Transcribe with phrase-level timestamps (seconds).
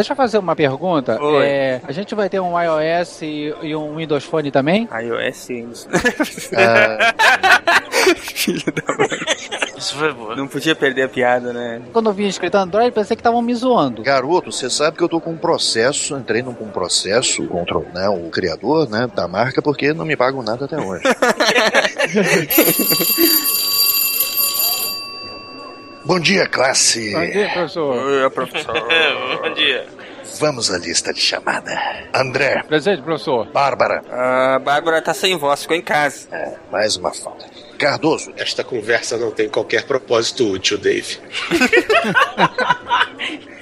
[0.00, 1.18] deixa eu fazer uma pergunta.
[1.42, 4.88] É, a gente vai ter um iOS e, e um Windows Phone também?
[4.90, 5.88] iOS e Windows.
[8.16, 9.08] Filho da mãe.
[9.76, 10.34] Isso foi boa.
[10.34, 11.82] Não podia perder a piada, né?
[11.92, 14.02] Quando eu vi escrito Android, pensei que estavam me zoando.
[14.02, 17.78] Garoto, você sabe que eu tô com um processo, entrei num com um processo contra
[17.78, 21.04] né, o criador né, da marca porque não me pagam nada até hoje.
[26.04, 27.12] Bom dia, classe.
[27.12, 27.96] Bom dia, professor.
[27.96, 28.74] Oi, professor.
[29.42, 29.86] Bom dia.
[30.38, 31.70] Vamos à lista de chamada.
[32.14, 32.62] André.
[32.62, 33.46] Presente, professor.
[33.46, 34.02] Bárbara.
[34.10, 36.28] A Bárbara tá sem voz, ficou em casa.
[36.32, 37.44] É, mais uma falta.
[37.78, 38.32] Cardoso.
[38.36, 41.18] Esta conversa não tem qualquer propósito útil, Dave.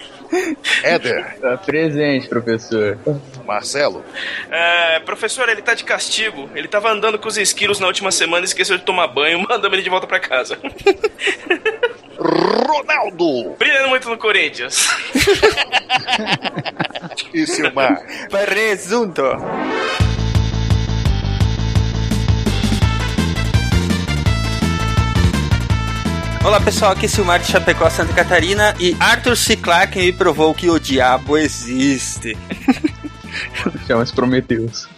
[0.82, 1.38] Éder.
[1.40, 2.98] Tá presente, professor.
[3.46, 4.04] Marcelo.
[4.50, 6.50] É, professor, ele tá de castigo.
[6.54, 9.72] Ele tava andando com os esquilos na última semana e esqueceu de tomar banho, mandamos
[9.72, 10.58] ele de volta pra casa.
[12.18, 13.54] Ronaldo.
[13.58, 14.88] Brilhando muito no Corinthians.
[17.32, 18.02] e Silmar.
[18.28, 19.22] Presunto.
[26.44, 29.56] Olá pessoal, aqui é Silmar de Chapecó, Santa Catarina e Arthur C.
[29.56, 32.36] Clarke me provou que o diabo existe.
[33.86, 34.88] Chama-se Prometeus.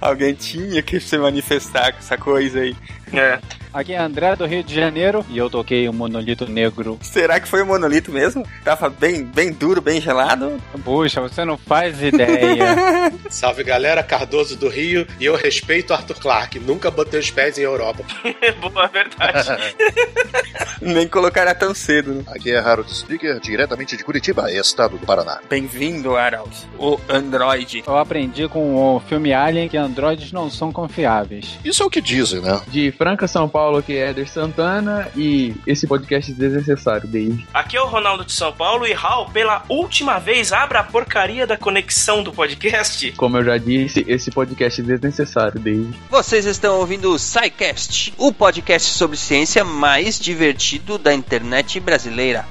[0.00, 2.74] Alguém tinha que se manifestar com essa coisa aí.
[3.18, 3.38] É.
[3.74, 6.96] Aqui é André do Rio de Janeiro e eu toquei um monolito negro.
[7.02, 8.46] Será que foi o monolito mesmo?
[8.64, 10.62] Tava bem, bem duro, bem gelado?
[10.84, 12.76] Puxa, você não faz ideia.
[13.28, 16.60] Salve galera, Cardoso do Rio e eu respeito Arthur Clarke.
[16.60, 18.04] Nunca botei os pés em Europa.
[18.62, 19.74] Boa, verdade.
[20.80, 22.14] Nem colocará tão cedo.
[22.14, 22.22] Né?
[22.28, 25.40] Aqui é Harold Speaker, diretamente de Curitiba, estado do Paraná.
[25.50, 27.82] Bem-vindo, Harold, o Android.
[27.84, 31.58] Eu aprendi com o filme Alien que androides não são confiáveis.
[31.64, 32.60] Isso é o que dizem, né?
[32.68, 37.46] De Franca, São Paulo, aqui é Eder Santana e esse podcast é desnecessário, Dave.
[37.52, 41.46] Aqui é o Ronaldo de São Paulo e Raul, pela última vez, abra a porcaria
[41.46, 43.12] da conexão do podcast.
[43.12, 45.94] Como eu já disse, esse podcast é desnecessário, Dave.
[46.08, 52.46] Vocês estão ouvindo o SciCast, o podcast sobre ciência mais divertido da internet brasileira.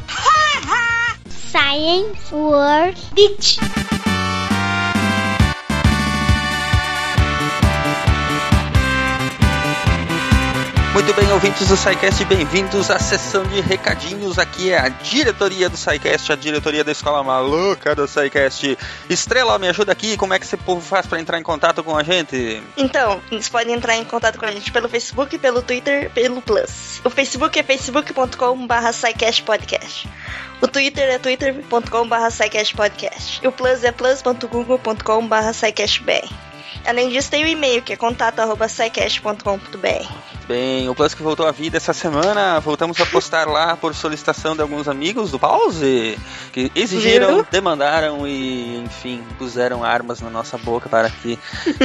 [1.49, 3.57] Science World Beach.
[10.93, 14.37] Muito bem, ouvintes do SciCast, bem-vindos à sessão de recadinhos.
[14.37, 18.77] Aqui é a diretoria do SciCast, a diretoria da escola maluca do SciCast.
[19.09, 21.97] Estrela, me ajuda aqui, como é que esse povo faz para entrar em contato com
[21.97, 22.61] a gente?
[22.77, 27.01] Então, eles podem entrar em contato com a gente pelo Facebook, pelo Twitter, pelo Plus.
[27.03, 28.75] O Facebook é facebook.com.br
[29.43, 30.07] Podcast.
[30.61, 33.39] O Twitter é twitter.com.br Podcast.
[33.43, 35.53] E o Plus é plus.google.com.br
[36.85, 40.07] Além disso, tem o e-mail que é contato.sicast.com.br.
[40.47, 44.53] Bem, o Plus que voltou à vida essa semana, voltamos a postar lá por solicitação
[44.55, 46.19] de alguns amigos do Pause,
[46.51, 47.47] que exigiram, Viu?
[47.49, 51.39] demandaram e, enfim, puseram armas na nossa boca para que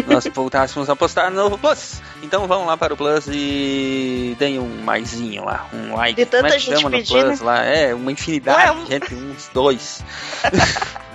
[0.08, 2.02] nós voltássemos a postar no Plus.
[2.20, 6.16] Então vamos lá para o Plus e deem um maisinho lá, um like.
[6.16, 7.26] De tanta é que gente pedindo.
[7.26, 7.62] Plus lá?
[7.64, 10.02] É, uma infinidade Ué, um- de gente, uns dois.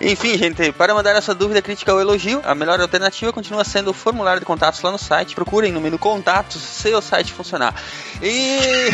[0.00, 3.90] Enfim, gente, para mandar a sua dúvida, crítica ou elogio, a melhor alternativa continua sendo
[3.90, 5.34] o formulário de contatos lá no site.
[5.34, 7.74] Procurem no menu contatos se o site funcionar.
[8.22, 8.88] E.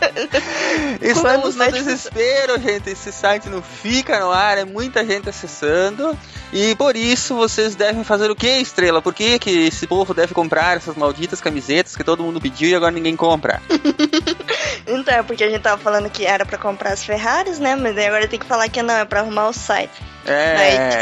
[1.01, 2.89] Estamos no desespero, gente.
[2.89, 6.17] Esse site não fica no ar, é muita gente acessando.
[6.51, 9.01] E por isso vocês devem fazer o que, Estrela?
[9.01, 12.75] Por que, que esse povo deve comprar essas malditas camisetas que todo mundo pediu e
[12.75, 13.61] agora ninguém compra?
[14.89, 17.75] Então, é porque a gente tava falando que era pra comprar as Ferraris, né?
[17.75, 19.91] Mas agora tem que falar que não, é pra arrumar o site.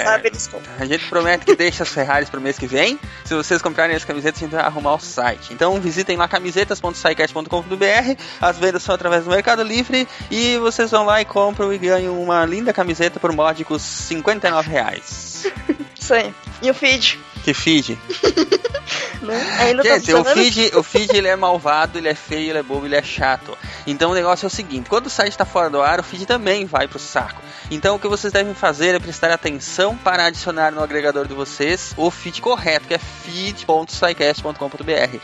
[0.04, 0.30] Sabe, É.
[0.30, 0.72] eles compram.
[0.80, 3.00] A gente promete que deixa as Ferraris pro mês que vem.
[3.24, 5.54] Se vocês comprarem as camisetas, a gente vai arrumar o site.
[5.54, 8.22] Então visitem lá camisetas.sicast.com.br.
[8.42, 10.08] As vendas são através do Mercado Livre.
[10.30, 15.48] E vocês vão lá e compram e ganham uma linda camiseta por módicos 59 reais.
[16.00, 16.34] Isso aí.
[16.62, 17.98] E o feed, Que feed.
[19.22, 19.40] né?
[19.76, 22.88] Tá Gente, o feed, o feed ele é malvado, ele é feio, ele é bobo,
[22.88, 23.56] ele é chato.
[23.86, 26.26] Então o negócio é o seguinte: quando o site está fora do ar, o feed
[26.26, 27.40] também vai pro saco.
[27.70, 31.94] Então o que vocês devem fazer é prestar atenção para adicionar no agregador de vocês
[31.98, 35.18] o feed correto, que é feed.sicast.com.br.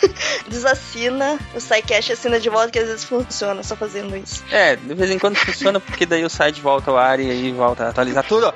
[0.48, 4.44] desassina o SciCast assina de volta que às vezes funciona só fazendo isso.
[4.51, 7.51] É, de vez em quando funciona porque daí o site volta ao ar e aí
[7.51, 8.53] volta a atualizar tudo.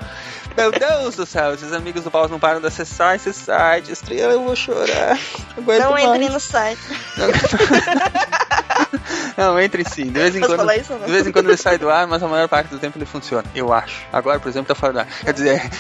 [0.56, 3.92] Meu Deus do céu, esses amigos do Paus não param de acessar esse site.
[3.92, 5.20] Estrela, eu vou chorar.
[5.58, 6.06] Não não mais.
[6.06, 6.80] entre no site.
[7.18, 7.28] Não,
[9.64, 10.06] entre sim.
[10.06, 10.72] De vez em quando.
[10.72, 11.06] isso não?
[11.06, 13.06] De vez em quando ele sai do ar, mas a maior parte do tempo ele
[13.06, 13.46] funciona.
[13.54, 14.06] Eu acho.
[14.12, 15.08] Agora, por exemplo, tá fora do ar.
[15.08, 15.62] Quer dizer.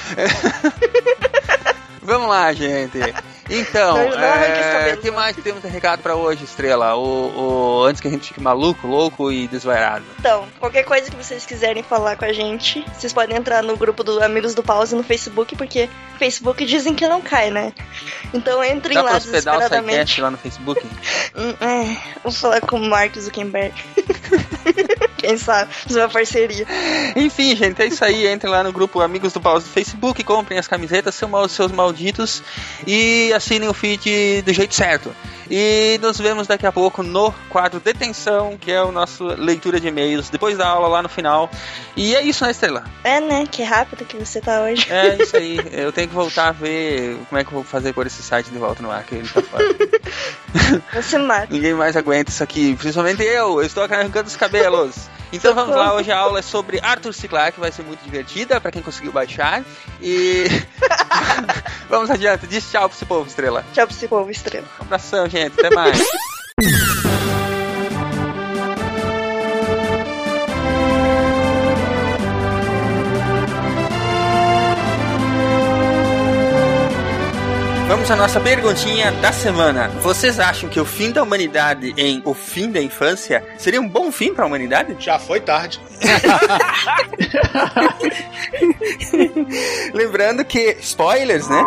[2.01, 2.99] Vamos lá, gente.
[3.49, 6.95] Então, os é, o que mais temos de recado pra hoje, Estrela?
[6.95, 10.03] O, o- antes que a gente fique maluco, louco e desvairado.
[10.19, 14.03] Então, qualquer coisa que vocês quiserem falar com a gente, vocês podem entrar no grupo
[14.03, 15.87] do Amigos do Pause no Facebook, porque
[16.17, 17.71] Facebook dizem que não cai, né?
[18.33, 20.21] Então entrem Dá pra lá o SciCast desesperadamente.
[20.21, 20.81] lá no Facebook?
[21.37, 23.73] Hum, É, vou falar com o Mark Zuckerberg.
[25.17, 25.73] Quem sabe?
[25.73, 26.65] Fazer uma parceria.
[27.13, 28.31] Enfim, gente, é isso aí.
[28.31, 32.41] Entrem lá no grupo Amigos do Pause do Facebook, comprem as camisetas, são seus malditos
[32.87, 35.15] e assinem o feed do jeito certo.
[35.49, 39.87] E nos vemos daqui a pouco no quadro Detenção, que é o nosso leitura de
[39.87, 41.49] e-mails, depois da aula lá no final.
[41.95, 42.83] E é isso, né, Estrela?
[43.03, 43.45] É, né?
[43.49, 44.91] Que rápido que você tá hoje.
[44.91, 45.59] É isso aí.
[45.71, 48.49] Eu tenho que voltar a ver como é que eu vou fazer por esse site
[48.49, 49.65] de volta no ar, que ele tá fora.
[50.93, 51.47] Você mata.
[51.53, 53.59] Ninguém mais aguenta isso aqui, principalmente eu.
[53.59, 55.09] Eu estou arrancando os cabelos.
[55.35, 57.27] Então vamos lá, hoje a aula é sobre Arthur C.
[57.27, 59.63] Clarke, vai ser muito divertida pra quem conseguiu baixar.
[60.01, 60.45] E
[61.89, 63.65] vamos adiante, diz tchau pra esse povo, estrela.
[63.73, 64.67] Tchau pra esse povo estrela.
[64.79, 65.99] Um abração, gente, até mais.
[78.05, 79.87] Vamos à nossa perguntinha da semana.
[80.03, 84.11] Vocês acham que o fim da humanidade em O Fim da Infância seria um bom
[84.11, 84.95] fim pra humanidade?
[84.99, 85.81] Já foi tarde.
[89.91, 91.63] Lembrando que, spoilers, né?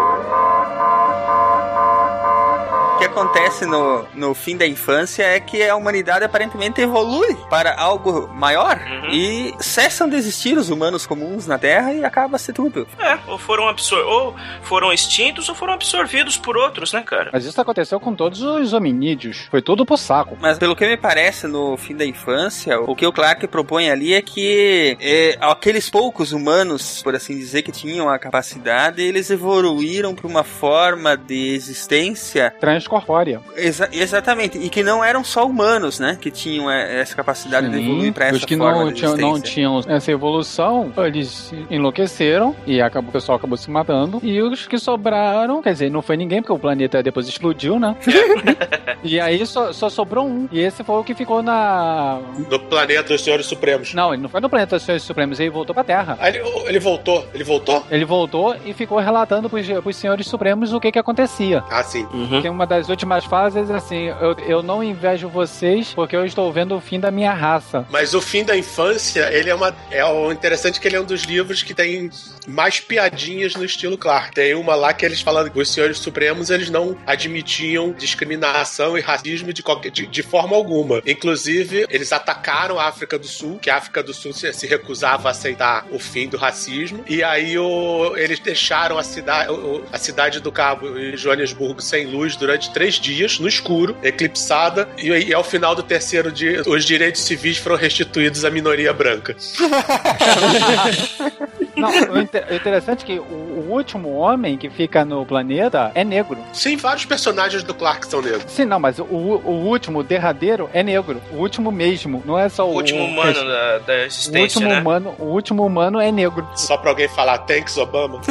[2.99, 7.79] O que acontece no, no fim da infância é que a humanidade aparentemente evolui para
[7.79, 8.77] algo maior
[9.13, 12.89] e cessam de existir os humanos comuns na Terra e acaba-se tudo.
[12.99, 17.31] É, ou foram absor ou foram extintos ou foram absorvidos por outros, né, cara?
[17.33, 19.47] Mas isso aconteceu com todos os hominídeos.
[19.49, 20.37] Foi tudo pro saco.
[20.41, 24.13] Mas pelo que me parece, no fim da infância, o que o Clark propõe ali
[24.13, 30.17] é que é, aqueles poucos humanos, por assim dizer, que tinham a capacidade, eles evoluíram
[30.17, 32.53] para uma forma de existência
[32.89, 33.41] Transcorpórea.
[33.55, 36.17] Exa- exatamente, e que não eram só humanos, né?
[36.21, 39.17] Que tinham é, essa capacidade de evoluir para essa os que forma não de tinham,
[39.17, 44.21] não tinham essa evolução, eles enlouqueceram e acabou, o pessoal acabou se matando.
[44.23, 47.95] E os que sobraram, quer dizer, não foi ninguém, porque o planeta depois explodiu, né?
[49.05, 50.49] e aí só, só sobrou um.
[50.51, 52.19] E esse foi o que ficou na.
[52.51, 53.93] No planeta dos Senhores Supremos.
[53.93, 56.17] Não, ele não foi no planeta dos Senhores Supremos, ele voltou pra Terra.
[56.21, 57.27] Aí ele, ele voltou.
[57.35, 57.85] Ele voltou?
[57.91, 61.63] Ele voltou e ficou relatando pros, pros Senhores Supremos o que que acontecia.
[61.71, 62.07] Ah, sim.
[62.13, 62.41] Uhum.
[62.43, 66.77] Tem uma das últimas fases assim: eu, eu não invejo vocês porque eu estou vendo
[66.77, 67.87] o fim da minha raça.
[67.91, 69.75] Mas o fim da infância, ele é uma.
[69.91, 72.11] É o interessante que ele é um dos livros que tem
[72.47, 74.35] mais piadinhas no estilo Clark.
[74.35, 79.01] Tem uma lá que eles falam que os senhores supremos eles não admitiam discriminação e
[79.01, 81.03] racismo de, qualquer, de, de forma alguma.
[81.07, 85.29] Inclusive, eles atacaram a África do Sul, que a África do Sul se, se recusava
[85.29, 87.05] a aceitar o fim do racismo.
[87.09, 89.53] E aí o, eles deixaram a cidade,
[89.93, 94.89] a cidade do Cabo e Joanesburgo sem luz durante três dias, no escuro, eclipsada.
[94.99, 99.37] E, e ao final do terceiro dia, os direitos civis foram restituídos à minoria branca.
[101.79, 105.91] Não, o inter- o interessante é que o, o último homem que fica no planeta
[105.95, 106.39] é negro.
[106.53, 108.45] Sim, vários personagens do Clark são negros.
[108.51, 111.21] Sim, não, mas o, o último, o derradeiro, é negro.
[111.33, 112.75] O último mesmo, não é só O o.
[112.77, 114.81] último humano da, da O existência, último né?
[114.81, 116.47] humano, o último humano é negro.
[116.57, 118.21] Só pra alguém falar thanks, Obama.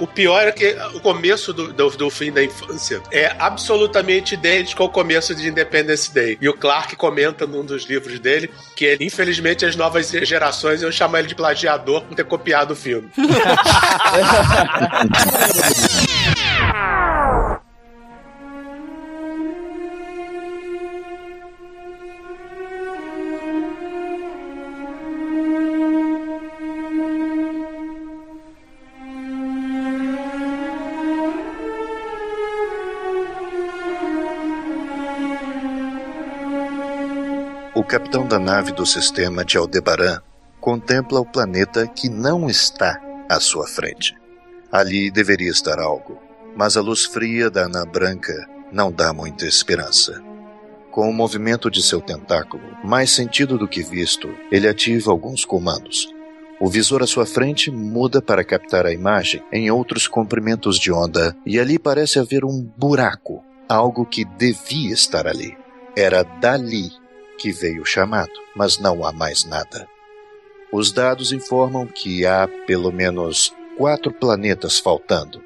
[0.00, 4.82] O pior é que o começo do, do, do fim da infância é absolutamente idêntico
[4.82, 6.36] ao começo de Independence Day.
[6.40, 10.90] E o Clark comenta num dos livros dele que, ele, infelizmente, as novas gerações iam
[10.92, 13.10] chamar ele de plagiador por ter copiado o filme.
[37.74, 40.20] O capitão da nave do sistema de Aldebaran
[40.66, 44.16] contempla o planeta que não está à sua frente.
[44.72, 46.20] Ali deveria estar algo,
[46.56, 48.34] mas a luz fria da anã branca
[48.72, 50.20] não dá muita esperança.
[50.90, 56.12] Com o movimento de seu tentáculo, mais sentido do que visto, ele ativa alguns comandos.
[56.60, 61.36] O visor à sua frente muda para captar a imagem em outros comprimentos de onda
[61.46, 65.56] e ali parece haver um buraco, algo que devia estar ali.
[65.96, 66.90] Era dali
[67.38, 69.86] que veio o chamado, mas não há mais nada.
[70.72, 75.42] Os dados informam que há pelo menos quatro planetas faltando,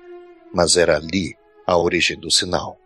[0.52, 1.36] mas era ali
[1.66, 2.78] a origem do sinal.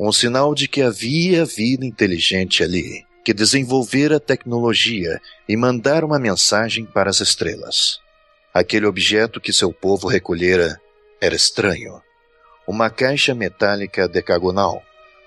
[0.00, 6.84] Um sinal de que havia vida inteligente ali, que desenvolvera tecnologia e mandara uma mensagem
[6.84, 7.98] para as estrelas.
[8.54, 10.80] Aquele objeto que seu povo recolhera
[11.20, 12.00] era estranho.
[12.66, 14.82] Uma caixa metálica decagonal,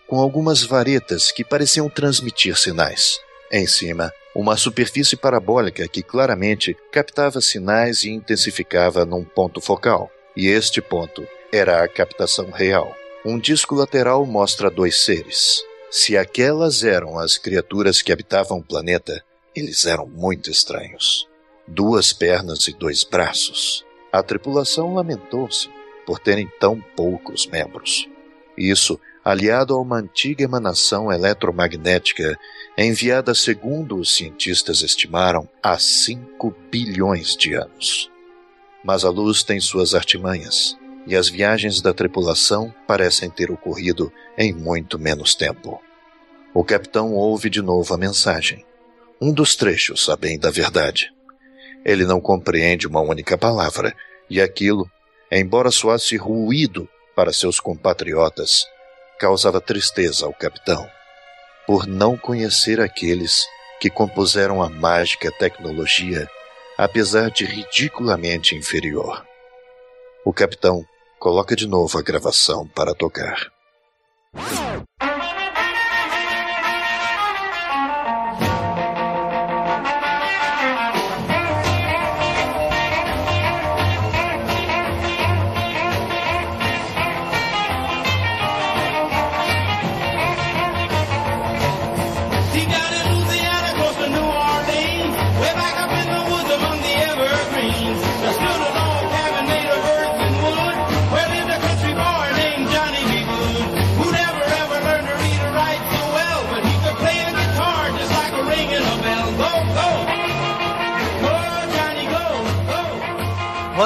[0.07, 3.19] com algumas varetas que pareciam transmitir sinais.
[3.51, 10.09] Em cima, uma superfície parabólica que claramente captava sinais e intensificava num ponto focal.
[10.37, 12.95] E este ponto era a captação real.
[13.25, 15.61] Um disco lateral mostra dois seres.
[15.89, 19.21] Se aquelas eram as criaturas que habitavam o planeta,
[19.53, 21.27] eles eram muito estranhos.
[21.67, 23.85] Duas pernas e dois braços.
[24.13, 25.69] A tripulação lamentou-se
[26.05, 28.07] por terem tão poucos membros.
[28.57, 32.37] Isso aliado a uma antiga emanação eletromagnética
[32.77, 38.09] enviada, segundo os cientistas estimaram, há 5 bilhões de anos.
[38.83, 40.75] Mas a luz tem suas artimanhas,
[41.05, 45.81] e as viagens da tripulação parecem ter ocorrido em muito menos tempo.
[46.53, 48.65] O capitão ouve de novo a mensagem.
[49.21, 51.13] Um dos trechos, a bem da verdade.
[51.85, 53.95] Ele não compreende uma única palavra,
[54.29, 54.89] e aquilo,
[55.31, 58.65] embora soasse ruído para seus compatriotas,
[59.21, 60.89] causava tristeza ao capitão,
[61.67, 63.45] por não conhecer aqueles
[63.79, 66.27] que compuseram a mágica tecnologia,
[66.75, 69.23] apesar de ridiculamente inferior.
[70.25, 70.83] O capitão
[71.19, 73.51] coloca de novo a gravação para tocar.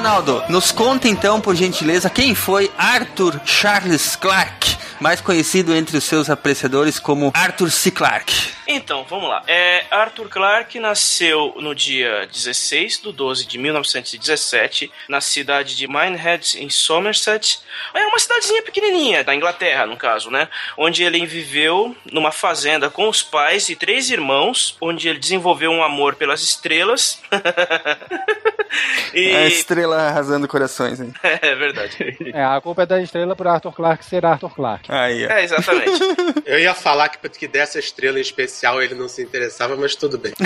[0.06, 6.04] Ronaldo, nos conta então, por gentileza, quem foi Arthur Charles Clarke, mais conhecido entre os
[6.04, 7.90] seus apreciadores como Arthur C.
[7.90, 8.55] Clarke.
[8.68, 9.44] Então, vamos lá.
[9.48, 16.58] É, Arthur Clarke nasceu no dia 16 de 12 de 1917 na cidade de Minehead,
[16.62, 17.60] em Somerset.
[17.94, 20.48] É uma cidadezinha pequenininha, da Inglaterra, no caso, né?
[20.78, 25.84] Onde ele viveu numa fazenda com os pais e três irmãos, onde ele desenvolveu um
[25.84, 27.22] amor pelas estrelas.
[29.14, 29.36] e...
[29.36, 31.14] A estrela arrasando corações, hein?
[31.24, 32.18] É, é verdade.
[32.34, 34.92] É, a culpa é da estrela por Arthur Clarke ser Arthur Clarke.
[34.92, 35.40] Aí, é.
[35.40, 36.00] é, exatamente.
[36.46, 40.18] Eu ia falar que, que dessa estrela especial especial ele não se interessava, mas tudo
[40.18, 40.34] bem.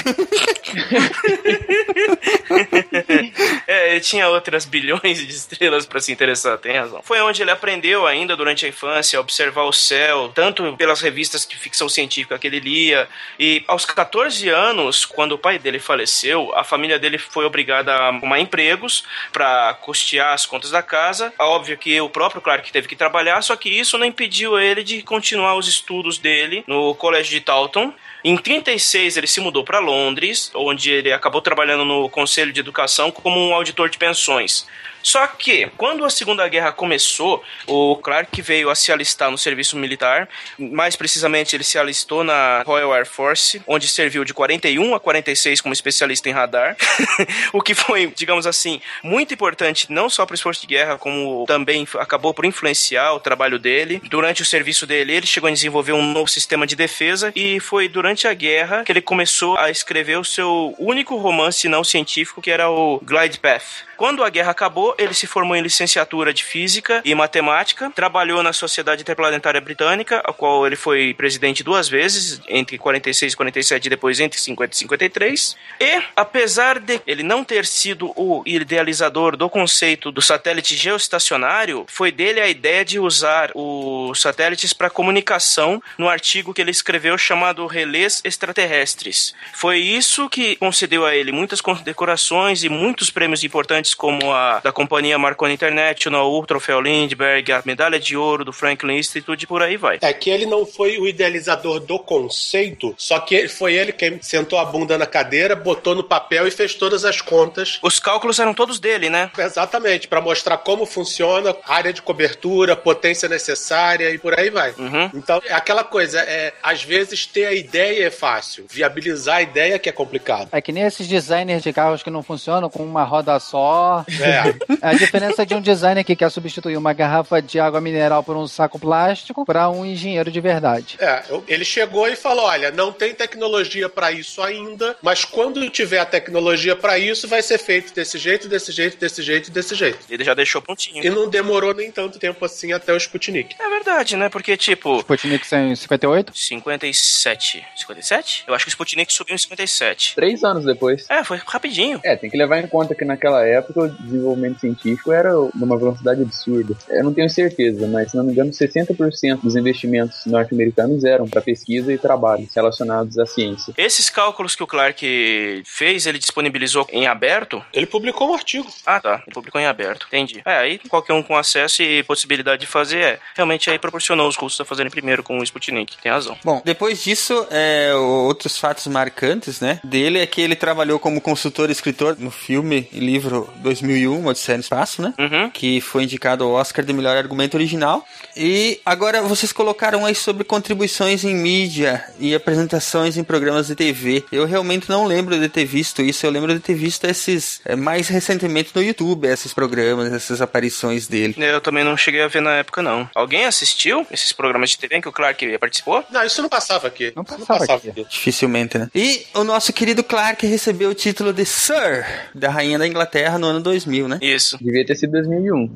[3.68, 7.02] é, ele tinha outras bilhões de estrelas para se interessar, tem razão.
[7.04, 11.46] Foi onde ele aprendeu ainda durante a infância a observar o céu, tanto pelas revistas
[11.46, 13.08] de ficção científica que ele lia,
[13.40, 18.08] e aos 14 anos, quando o pai dele faleceu, a família dele foi obrigada a
[18.08, 21.32] arrumar empregos para custear as contas da casa.
[21.38, 25.02] Óbvio que o próprio Clark teve que trabalhar, só que isso não impediu ele de
[25.04, 27.94] continuar os estudos dele no colégio de Taunton.
[28.24, 33.12] Em 36 ele se mudou para Londres, onde ele acabou trabalhando no Conselho de Educação
[33.12, 34.68] como um auditor de pensões.
[35.02, 39.78] Só que, quando a Segunda Guerra começou, o Clark veio a se alistar no serviço
[39.78, 40.28] militar.
[40.58, 45.62] Mais precisamente, ele se alistou na Royal Air Force, onde serviu de 41 a 46
[45.62, 46.76] como especialista em radar.
[47.54, 51.46] o que foi, digamos assim, muito importante não só para o esforço de guerra, como
[51.48, 54.02] também acabou por influenciar o trabalho dele.
[54.10, 57.88] Durante o serviço dele, ele chegou a desenvolver um novo sistema de defesa e foi
[57.88, 62.52] durante a guerra que ele começou a escrever o seu único romance não científico, que
[62.52, 63.89] era o Glide Path.
[64.00, 68.54] Quando a guerra acabou, ele se formou em licenciatura de Física e Matemática, trabalhou na
[68.54, 73.90] Sociedade Interplanetária Britânica, a qual ele foi presidente duas vezes, entre 46 e 47 e
[73.90, 75.58] depois entre 50 e 53.
[75.82, 82.10] E, apesar de ele não ter sido o idealizador do conceito do satélite geoestacionário, foi
[82.10, 87.68] dele a ideia de usar os satélites para comunicação no artigo que ele escreveu chamado
[87.68, 89.36] Relés Extraterrestres.
[89.52, 94.60] Foi isso que concedeu a ele muitas condecorações e muitos prêmios importantes grandes como a
[94.60, 99.48] da companhia Marconi International, o Troféu Lindbergh, a medalha de ouro do Franklin Institute e
[99.48, 100.00] por aí vai.
[100.02, 104.60] É que ele não foi o idealizador do conceito, só que foi ele quem sentou
[104.60, 107.80] a bunda na cadeira, botou no papel e fez todas as contas.
[107.82, 109.32] Os cálculos eram todos dele, né?
[109.38, 114.72] Exatamente, para mostrar como funciona, área de cobertura, potência necessária e por aí vai.
[114.72, 115.10] Uhum.
[115.14, 119.80] Então, é aquela coisa, é, às vezes ter a ideia é fácil, viabilizar a ideia
[119.80, 120.50] que é complicado.
[120.52, 123.79] É que nem esses designers de carros que não funcionam com uma roda só.
[124.20, 124.50] É.
[124.82, 128.36] É a diferença de um designer que quer substituir uma garrafa de água mineral por
[128.36, 130.98] um saco plástico para um engenheiro de verdade.
[131.00, 136.00] É, ele chegou e falou: olha, não tem tecnologia para isso ainda, mas quando tiver
[136.00, 140.00] a tecnologia para isso, vai ser feito desse jeito, desse jeito, desse jeito, desse jeito.
[140.10, 141.04] Ele já deixou prontinho.
[141.04, 143.56] E não demorou nem tanto tempo assim até o Sputnik.
[143.60, 144.30] É verdade, né?
[144.30, 146.32] Porque, tipo, Sputnik em 58?
[146.36, 147.66] 57.
[147.76, 148.44] 57?
[148.48, 150.16] Eu acho que o Sputnik subiu em 57.
[150.16, 151.06] Três anos depois.
[151.10, 152.00] É, foi rapidinho.
[152.04, 156.22] É, tem que levar em conta que naquela época o desenvolvimento científico era numa velocidade
[156.22, 156.76] absurda.
[156.90, 161.42] Eu não tenho certeza, mas se não me engano, 60% dos investimentos norte-americanos eram para
[161.42, 163.74] pesquisa e trabalhos relacionados à ciência.
[163.78, 167.64] Esses cálculos que o Clark fez, ele disponibilizou em aberto?
[167.74, 168.68] Ele publicou um artigo.
[168.86, 169.24] Ah, tá.
[169.26, 170.08] Ele publicou em aberto.
[170.08, 170.42] Entendi.
[170.46, 173.20] É, aí qualquer um com acesso e possibilidade de fazer, é.
[173.36, 175.98] Realmente aí proporcionou os russos a fazerem primeiro com o Sputnik.
[176.02, 176.38] Tem razão.
[176.44, 181.70] Bom, depois disso, é, outros fatos marcantes, né, dele é que ele trabalhou como consultor
[181.70, 185.50] e escritor no filme e livro 2001, Odisseia no Espaço, né, Uhum.
[185.50, 188.06] que foi indicado ao Oscar de melhor argumento original.
[188.36, 194.24] E agora vocês colocaram aí sobre contribuições em mídia e apresentações em programas de TV.
[194.32, 197.76] Eu realmente não lembro de ter visto isso, eu lembro de ter visto esses, é,
[197.76, 201.36] mais recentemente no YouTube, esses programas, essas aparições dele.
[201.38, 203.10] Eu também não cheguei a ver na época, não.
[203.14, 206.04] Alguém assistiu esses programas de TV em que o Clark participou?
[206.12, 207.12] Não, isso não passava aqui.
[207.16, 207.92] Não Isso passava aqui.
[208.10, 208.90] Dificilmente, né?
[208.96, 213.49] E o nosso querido Clark recebeu o título de Sir da Rainha da Inglaterra no
[213.50, 214.20] ano 2000, né?
[214.22, 214.58] Isso.
[214.62, 215.74] Devia ter sido 2001.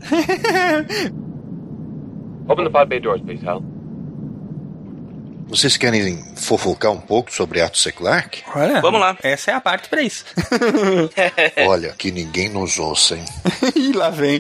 [2.48, 3.64] Open the pod bay doors, please, Hal.
[5.48, 7.92] Vocês querem fofocar um pouco sobre Arthur C.
[7.92, 8.44] Clarke?
[8.56, 9.18] Olha, Vamos lá.
[9.22, 10.26] Essa é a parte pra isso.
[11.68, 13.26] Olha, que ninguém nos ouça, hein?
[13.76, 14.40] e lá vem.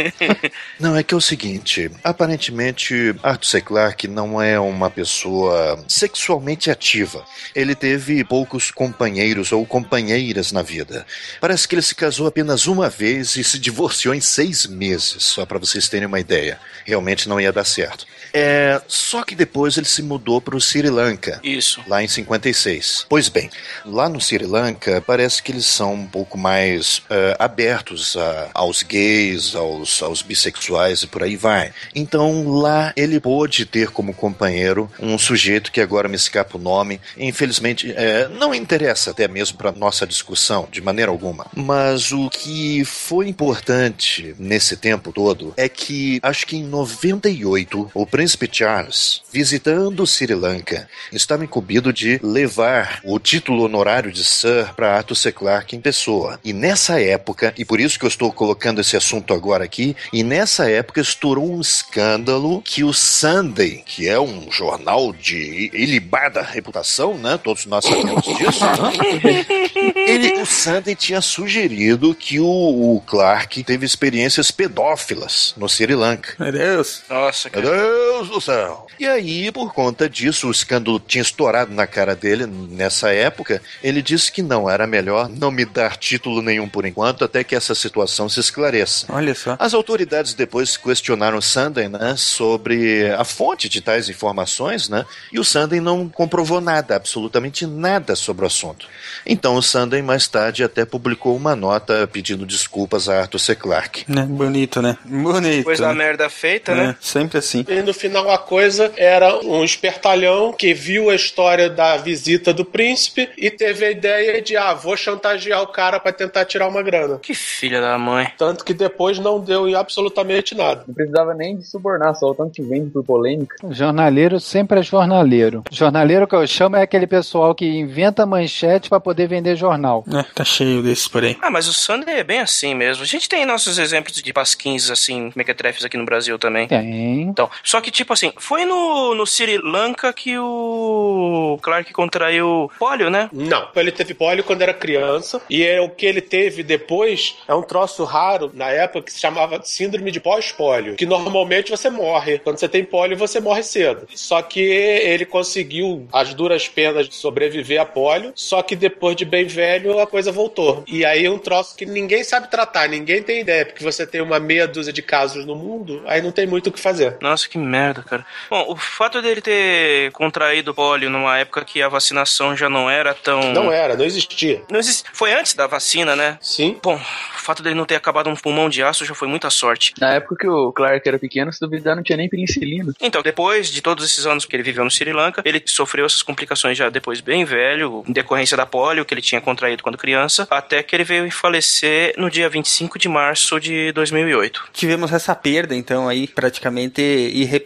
[0.80, 3.60] Não, é que é o seguinte: aparentemente, Arthur C.
[3.60, 7.24] Clarke não é uma pessoa sexualmente ativa.
[7.54, 11.06] Ele teve poucos companheiros ou companheiras na vida.
[11.40, 15.44] Parece que ele se casou apenas uma vez e se divorciou em seis meses, só
[15.44, 16.58] para vocês terem uma ideia.
[16.84, 18.06] Realmente não ia dar certo.
[18.34, 21.38] É, só que depois ele se mudou para o Sri Lanka.
[21.42, 21.80] Isso.
[21.86, 23.06] Lá em 56.
[23.08, 23.48] Pois bem,
[23.86, 28.82] lá no Sri Lanka parece que eles são um pouco mais eh, abertos a- aos
[28.82, 31.72] gays, aos, aos bissexuais e por aí vai.
[31.94, 37.00] Então lá ele pôde ter como companheiro um sujeito que agora me escapa o nome.
[37.16, 41.46] Infelizmente, eh, não interessa até mesmo para nossa discussão, de maneira alguma.
[41.54, 48.04] Mas o que foi importante nesse tempo todo é que acho que em 98 o
[48.24, 54.72] príncipe Charles, visitando o Sri Lanka, estava incumbido de levar o título honorário de Sir
[54.74, 55.30] para Arthur C.
[55.30, 56.40] Clarke em pessoa.
[56.42, 60.22] E nessa época, e por isso que eu estou colocando esse assunto agora aqui, e
[60.22, 67.18] nessa época estourou um escândalo que o Sunday, que é um jornal de ilibada reputação,
[67.18, 67.36] né?
[67.36, 68.64] Todos nós sabemos disso.
[70.06, 76.34] Ele, o Sunday tinha sugerido que o, o Clark teve experiências pedófilas no Sri Lanka.
[76.38, 77.02] Meu Deus.
[77.10, 78.13] Nossa, Meu cara.
[78.14, 78.86] Deus do céu!
[78.98, 83.60] E aí, por conta disso, o escândalo tinha estourado na cara dele nessa época.
[83.82, 87.56] Ele disse que não, era melhor não me dar título nenhum por enquanto, até que
[87.56, 89.06] essa situação se esclareça.
[89.08, 89.56] Olha só.
[89.58, 95.40] As autoridades depois questionaram o Sunday, né, sobre a fonte de tais informações, né, e
[95.40, 98.86] o Sunday não comprovou nada, absolutamente nada sobre o assunto.
[99.26, 103.54] Então o Sunday mais tarde até publicou uma nota pedindo desculpas a Arthur C.
[103.56, 104.04] Clarke.
[104.06, 104.22] Né?
[104.22, 104.96] Bonito, né?
[105.04, 105.56] Bonito.
[105.58, 105.94] Depois da né?
[105.94, 106.96] merda feita, É, né?
[107.00, 107.64] sempre assim.
[107.68, 112.62] E no final a coisa era um espertalhão que viu a história da visita do
[112.62, 116.82] príncipe e teve a ideia de, ah, vou chantagear o cara pra tentar tirar uma
[116.82, 117.18] grana.
[117.18, 118.30] Que filha da mãe.
[118.36, 120.84] Tanto que depois não deu em absolutamente nada.
[120.86, 123.56] Não precisava nem de subornar, só o tanto que vende por polêmica.
[123.70, 125.64] Jornaleiro sempre é jornaleiro.
[125.70, 130.04] Jornaleiro que eu chamo é aquele pessoal que inventa manchete pra poder vender jornal.
[130.12, 131.38] É, tá cheio desses por aí.
[131.40, 133.02] Ah, mas o Sunday é bem assim mesmo.
[133.02, 136.68] A gente tem nossos exemplos de pasquins, assim, mequetrefes aqui no Brasil também.
[136.68, 137.22] Tem.
[137.22, 143.10] Então, só que, tipo assim, foi no, no Sri Lanka que o Clark contraiu pólio,
[143.10, 143.28] né?
[143.32, 147.54] Não, ele teve pólio quando era criança e é o que ele teve depois é
[147.54, 152.38] um troço raro na época que se chamava síndrome de pós-pólio, que normalmente você morre.
[152.38, 154.06] Quando você tem pólio, você morre cedo.
[154.14, 159.24] Só que ele conseguiu as duras penas de sobreviver a pólio, só que depois de
[159.24, 160.84] bem velho a coisa voltou.
[160.86, 164.20] E aí é um troço que ninguém sabe tratar, ninguém tem ideia, porque você tem
[164.20, 167.16] uma meia dúzia de casos no mundo, aí não tem muito o que fazer.
[167.20, 168.26] Nossa, que merda, cara.
[168.50, 173.14] Bom, o fato dele ter contraído polio numa época que a vacinação já não era
[173.14, 173.52] tão.
[173.52, 174.62] Não era, não existia.
[174.70, 175.04] Não existe.
[175.12, 176.38] Foi antes da vacina, né?
[176.40, 176.78] Sim.
[176.82, 179.94] Bom, o fato dele não ter acabado um pulmão de aço já foi muita sorte.
[180.00, 182.92] Na época que o Clark era pequeno, se duvidar, não tinha nem penicilina.
[183.00, 186.22] Então, depois de todos esses anos que ele viveu no Sri Lanka, ele sofreu essas
[186.22, 190.46] complicações já depois bem velho, em decorrência da polio que ele tinha contraído quando criança,
[190.50, 194.68] até que ele veio falecer no dia 25 de março de 2008.
[194.72, 197.63] Tivemos essa perda, então, aí, praticamente irreparável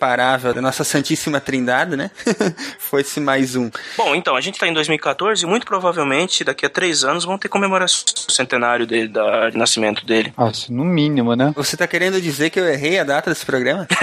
[0.55, 2.11] da nossa Santíssima Trindade, né?
[2.79, 3.71] Foi-se mais um.
[3.97, 7.37] Bom, então, a gente tá em 2014 e muito provavelmente daqui a três anos vão
[7.37, 10.33] ter comemoração do centenário dele, da, de nascimento dele.
[10.37, 11.53] Acho, no mínimo, né?
[11.57, 13.87] Você tá querendo dizer que eu errei a data desse programa?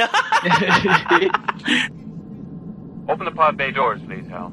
[3.07, 4.51] Open the pod bay doors, please, Hal.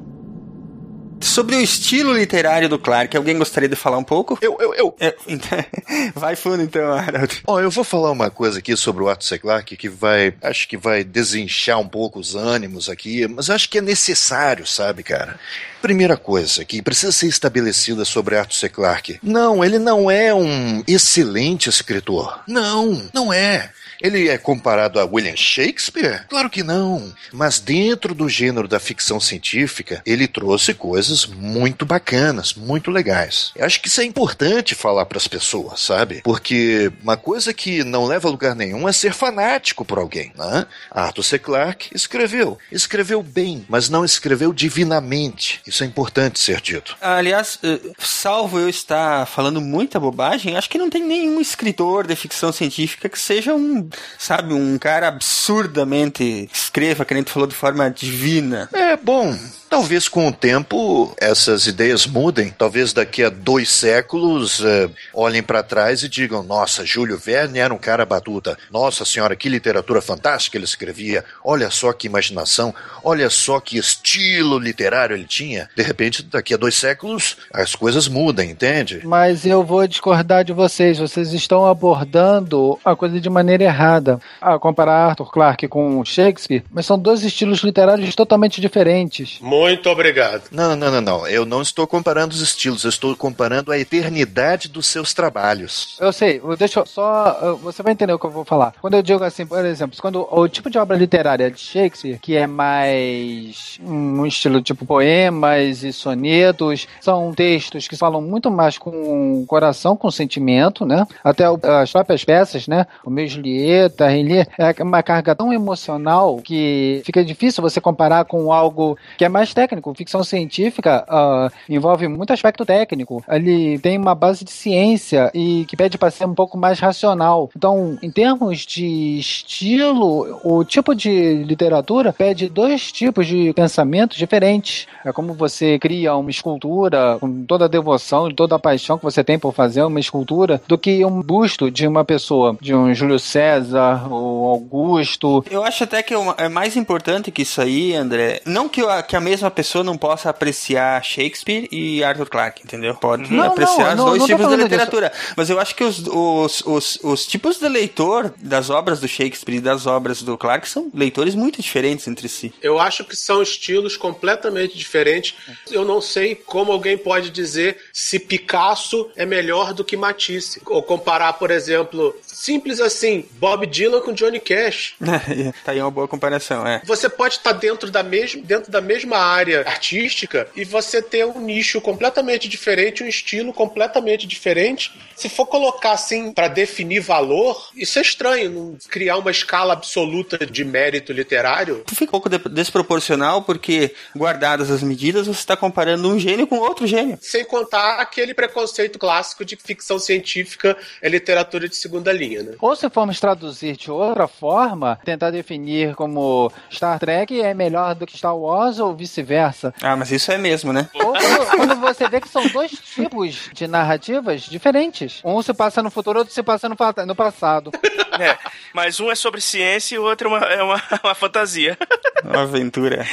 [1.23, 4.37] Sobre o estilo literário do Clark, alguém gostaria de falar um pouco?
[4.41, 4.95] Eu, eu, eu.
[4.99, 5.57] É, então,
[6.13, 7.41] vai fundo então, Harold.
[7.47, 9.39] Ó, eu vou falar uma coisa aqui sobre o Arthur C.
[9.39, 13.77] Clarke que vai, acho que vai desinchar um pouco os ânimos aqui, mas acho que
[13.77, 15.39] é necessário, sabe, cara?
[15.83, 18.69] Primeira coisa que precisa ser estabelecida sobre Arthur C.
[18.69, 19.19] Clarke.
[19.21, 22.41] Não, ele não é um excelente escritor.
[22.47, 23.69] Não, não é.
[24.03, 26.25] Ele é comparado a William Shakespeare?
[26.27, 27.13] Claro que não.
[27.31, 33.53] Mas dentro do gênero da ficção científica, ele trouxe coisas muito bacanas, muito legais.
[33.55, 36.21] Eu acho que isso é importante falar para as pessoas, sabe?
[36.21, 40.65] Porque uma coisa que não leva a lugar nenhum é ser fanático por alguém, né?
[40.91, 41.39] Arthur C.
[41.39, 42.57] Clarke escreveu.
[42.69, 45.61] Escreveu bem, mas não escreveu divinamente.
[45.73, 46.95] Isso é importante ser dito.
[47.01, 52.15] Aliás, eh, salvo eu estar falando muita bobagem, acho que não tem nenhum escritor de
[52.15, 57.55] ficção científica que seja um, sabe, um cara absurdamente escreva, que nem tu falou, de
[57.55, 58.69] forma divina.
[58.71, 59.35] É bom.
[59.73, 62.53] Talvez com o tempo essas ideias mudem.
[62.55, 67.73] Talvez daqui a dois séculos eh, olhem para trás e digam: Nossa, Júlio Verne era
[67.73, 68.55] um cara batuta.
[68.69, 71.25] Nossa senhora, que literatura fantástica ele escrevia.
[71.43, 72.71] Olha só que imaginação.
[73.03, 75.67] Olha só que estilo literário ele tinha.
[75.75, 79.01] De repente, daqui a dois séculos as coisas mudam, entende?
[79.03, 80.99] Mas eu vou discordar de vocês.
[80.99, 84.19] Vocês estão abordando a coisa de maneira errada.
[84.39, 89.39] A comparar Arthur Clarke com Shakespeare, mas são dois estilos literários totalmente diferentes.
[89.41, 90.43] Muito obrigado.
[90.51, 91.27] Não, não, não, não.
[91.27, 92.83] Eu não estou comparando os estilos.
[92.83, 95.97] Eu estou comparando a eternidade dos seus trabalhos.
[95.99, 97.57] Eu sei, deixa eu só.
[97.61, 98.73] Você vai entender o que eu vou falar.
[98.81, 102.35] Quando eu digo assim, por exemplo, quando o tipo de obra literária de Shakespeare, que
[102.35, 109.41] é mais um estilo tipo poemas e sonetos, são textos que falam muito mais com
[109.41, 111.05] o coração, com o sentimento, né?
[111.23, 111.45] Até
[111.81, 112.85] as próprias peças, né?
[113.05, 118.51] O meu Julieta, Henri, é uma carga tão emocional que fica difícil você comparar com
[118.51, 119.93] algo que é mais técnico.
[119.93, 123.23] Ficção científica ah, envolve muito aspecto técnico.
[123.29, 127.49] Ele tem uma base de ciência e que pede para ser um pouco mais racional.
[127.55, 134.87] Então, em termos de estilo, o tipo de literatura pede dois tipos de pensamentos diferentes.
[135.05, 139.23] É como você cria uma escultura com toda a devoção toda a paixão que você
[139.23, 143.19] tem por fazer uma escultura, do que um busto de uma pessoa, de um Júlio
[143.19, 145.43] César ou Augusto.
[145.49, 148.41] Eu acho até que é é mais importante que isso aí, André.
[148.45, 152.95] Não que a mesma pessoa não possa apreciar Shakespeare e Arthur Clarke, entendeu?
[152.95, 155.11] Pode Não, apreciar não, os não, dois não tipos de literatura.
[155.35, 159.57] Mas eu acho que os, os, os, os tipos de leitor das obras do Shakespeare
[159.57, 162.53] e das obras do Clarke são leitores muito diferentes entre si.
[162.61, 165.35] Eu acho que são estilos completamente diferentes.
[165.71, 170.61] Eu não sei como alguém pode dizer se Picasso é melhor do que Matisse.
[170.65, 174.95] Ou comparar, por exemplo, simples assim, Bob Dylan com Johnny Cash.
[175.63, 176.81] tá aí uma boa comparação, é.
[176.85, 181.39] Você pode estar dentro da, mesma, dentro da mesma área artística e você ter um
[181.39, 184.91] nicho completamente diferente, um estilo completamente diferente.
[185.15, 190.45] Se for colocar assim para definir valor, isso é estranho, não criar uma escala absoluta
[190.45, 191.83] de mérito literário.
[191.87, 196.57] Fica um pouco de- desproporcional porque, guardadas as medidas, você está comparando um gênio com
[196.57, 197.17] outro gênio.
[197.21, 202.55] Sem contar aquele preconceito clássico de que ficção científica é literatura de segunda linha, né?
[202.59, 208.05] Ou se formos traduzir de outra forma, tentar definir como Star Trek é melhor do
[208.05, 209.73] que Star Wars ou vice-versa.
[209.81, 210.89] Ah, mas isso é mesmo, né?
[210.93, 215.21] Ou quando, quando você vê que são dois tipos de narrativas diferentes.
[215.23, 217.71] Um se passa no futuro, outro se passa no, no passado.
[218.19, 218.37] É,
[218.73, 221.77] mas um é sobre ciência e o outro é uma, é uma, uma fantasia.
[222.23, 223.05] Uma aventura.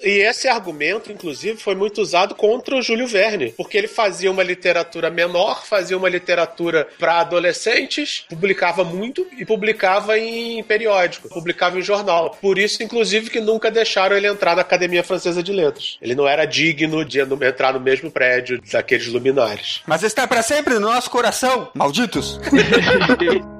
[0.00, 4.42] E esse argumento, inclusive, foi muito usado contra o Júlio Verne, porque ele fazia uma
[4.42, 11.82] literatura menor, fazia uma literatura para adolescentes, publicava muito e publicava em periódico, publicava em
[11.82, 12.36] jornal.
[12.40, 15.98] Por isso, inclusive, que nunca deixaram ele entrar na Academia Francesa de Letras.
[16.00, 19.82] Ele não era digno de entrar no mesmo prédio daqueles luminares.
[19.86, 22.40] Mas está para sempre no nosso coração, malditos!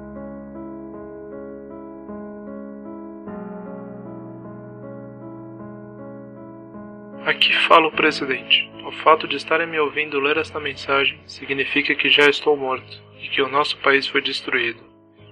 [7.25, 8.71] Aqui fala o presidente.
[8.85, 13.27] O fato de estarem me ouvindo ler esta mensagem significa que já estou morto e
[13.27, 14.81] que o nosso país foi destruído.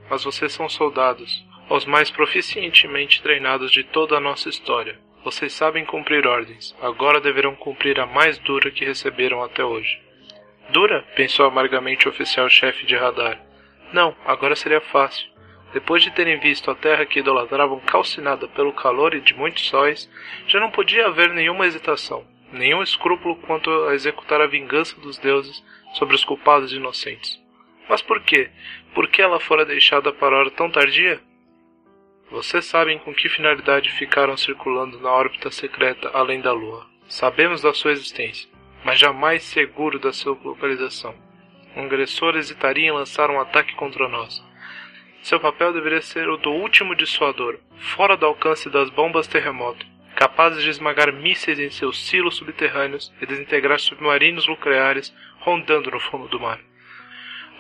[0.10, 5.00] Mas vocês são soldados, os mais proficientemente treinados de toda a nossa história.
[5.24, 10.00] Vocês sabem cumprir ordens, agora deverão cumprir a mais dura que receberam até hoje.
[10.70, 11.04] Dura?
[11.16, 13.42] pensou amargamente o oficial-chefe de radar.
[13.92, 15.28] Não, agora seria fácil.
[15.74, 20.10] Depois de terem visto a terra que idolatravam calcinada pelo calor e de muitos sóis,
[20.48, 25.64] já não podia haver nenhuma hesitação, nenhum escrúpulo quanto a executar a vingança dos deuses
[25.94, 27.44] sobre os culpados inocentes.
[27.88, 28.50] Mas por quê?
[28.94, 31.20] Por que ela fora deixada para hora tão tardia?
[32.32, 36.88] Vocês sabem com que finalidade ficaram circulando na órbita secreta além da Lua.
[37.08, 38.50] Sabemos da sua existência,
[38.84, 41.14] mas jamais seguro da sua localização.
[41.76, 44.44] Um agressor hesitaria em lançar um ataque contra nós.
[45.22, 50.64] Seu papel deveria ser o do último dissuador, fora do alcance das bombas terremoto, capazes
[50.64, 56.40] de esmagar mísseis em seus silos subterrâneos e desintegrar submarinos nucleares rondando no fundo do
[56.40, 56.60] mar.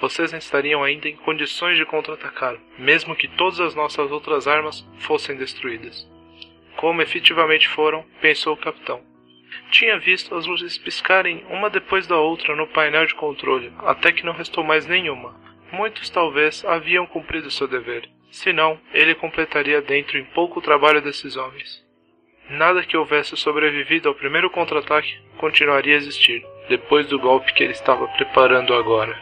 [0.01, 5.35] Vocês estariam ainda em condições de contra-atacar, mesmo que todas as nossas outras armas fossem
[5.37, 6.07] destruídas.
[6.75, 9.01] Como efetivamente foram, pensou o capitão.
[9.71, 14.25] Tinha visto as luzes piscarem uma depois da outra no painel de controle, até que
[14.25, 15.35] não restou mais nenhuma.
[15.71, 18.09] Muitos talvez haviam cumprido seu dever.
[18.29, 21.83] Senão, ele completaria dentro em pouco o trabalho desses homens.
[22.49, 27.71] Nada que houvesse sobrevivido ao primeiro contra-ataque continuaria a existir, depois do golpe que ele
[27.71, 29.17] estava preparando agora.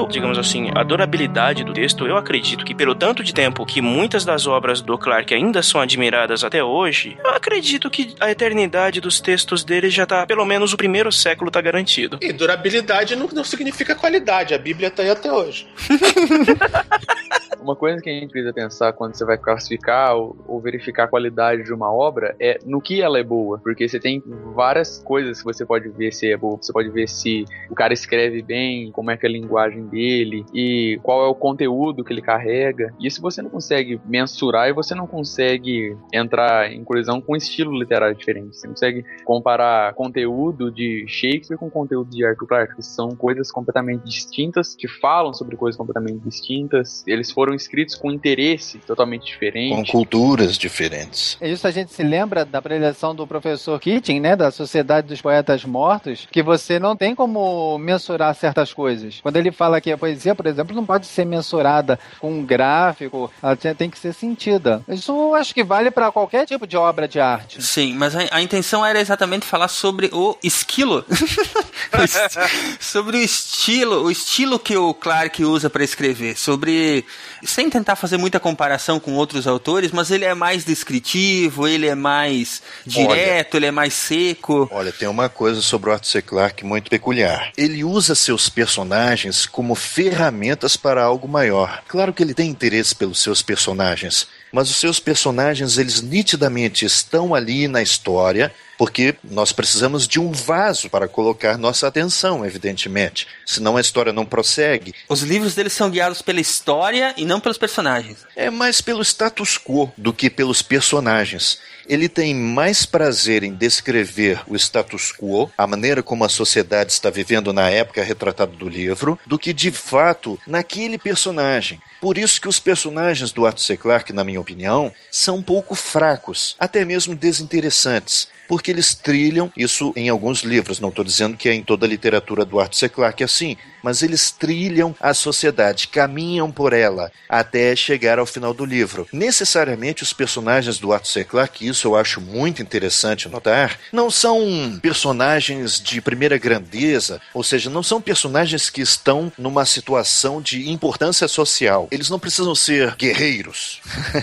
[0.00, 3.82] Quanto, digamos assim, a durabilidade do texto, eu acredito que pelo tanto de tempo que
[3.82, 8.98] muitas das obras do Clark ainda são admiradas até hoje, eu acredito que a eternidade
[8.98, 12.18] dos textos dele já tá, pelo menos o primeiro século tá garantido.
[12.22, 15.66] E durabilidade não, não significa qualidade, a Bíblia tá aí até hoje.
[17.62, 21.08] Uma coisa que a gente precisa pensar quando você vai classificar ou, ou, verificar a
[21.08, 23.58] qualidade de uma obra é no que ela é boa.
[23.58, 24.22] Porque você tem
[24.54, 26.56] várias coisas que você pode ver se é boa.
[26.56, 30.44] Você pode ver se o cara escreve bem, como é que é a linguagem dele
[30.54, 32.94] e qual é o conteúdo que ele carrega.
[32.98, 37.78] Isso você não consegue mensurar e você não consegue entrar em colisão com um estilo
[37.78, 38.56] literário diferente.
[38.56, 44.04] Você consegue comparar conteúdo de Shakespeare com conteúdo de Arthur Clarke, que são coisas completamente
[44.04, 47.04] distintas, que falam sobre coisas completamente distintas.
[47.06, 49.74] Eles foram escritos com interesse totalmente diferente.
[49.74, 51.36] Com culturas diferentes.
[51.40, 55.64] Isso a gente se lembra da preleção do professor Keating, né, da Sociedade dos Poetas
[55.64, 59.20] Mortos, que você não tem como mensurar certas coisas.
[59.22, 63.30] Quando ele fala que a poesia, por exemplo, não pode ser mensurada com um gráfico,
[63.42, 64.82] ela tem que ser sentida.
[64.88, 67.62] Isso acho que vale para qualquer tipo de obra de arte.
[67.62, 71.04] Sim, mas a, a intenção era exatamente falar sobre o esquilo.
[72.80, 77.04] sobre o estilo, o estilo que o Clark usa para escrever, sobre
[77.44, 81.94] sem tentar fazer muita comparação com outros autores, mas ele é mais descritivo, ele é
[81.94, 84.68] mais direto, olha, ele é mais seco.
[84.72, 86.22] Olha, tem uma coisa sobre o Arthur C.
[86.22, 87.52] Clarke muito peculiar.
[87.56, 91.82] Ele usa seus personagens como ferramentas para algo maior.
[91.88, 97.34] Claro que ele tem interesse pelos seus personagens, mas os seus personagens, eles nitidamente estão
[97.34, 103.26] ali na história, porque nós precisamos de um vaso para colocar nossa atenção, evidentemente.
[103.44, 104.94] Senão a história não prossegue.
[105.06, 108.24] Os livros deles são guiados pela história e não pelos personagens.
[108.34, 114.40] É mais pelo status quo do que pelos personagens ele tem mais prazer em descrever
[114.46, 119.18] o status quo, a maneira como a sociedade está vivendo na época retratada do livro,
[119.26, 121.80] do que de fato naquele personagem.
[122.00, 123.76] Por isso que os personagens do Arthur C.
[123.76, 129.92] Clarke, na minha opinião, são um pouco fracos, até mesmo desinteressantes porque eles trilham isso
[129.94, 130.80] em alguns livros.
[130.80, 132.88] Não estou dizendo que é em toda a literatura do Arthur C.
[132.88, 138.64] Clarke assim, mas eles trilham a sociedade, caminham por ela até chegar ao final do
[138.64, 139.06] livro.
[139.12, 141.24] Necessariamente os personagens do Arthur C.
[141.24, 147.70] Clarke, isso eu acho muito interessante notar, não são personagens de primeira grandeza, ou seja,
[147.70, 151.88] não são personagens que estão numa situação de importância social.
[151.90, 153.80] Eles não precisam ser guerreiros.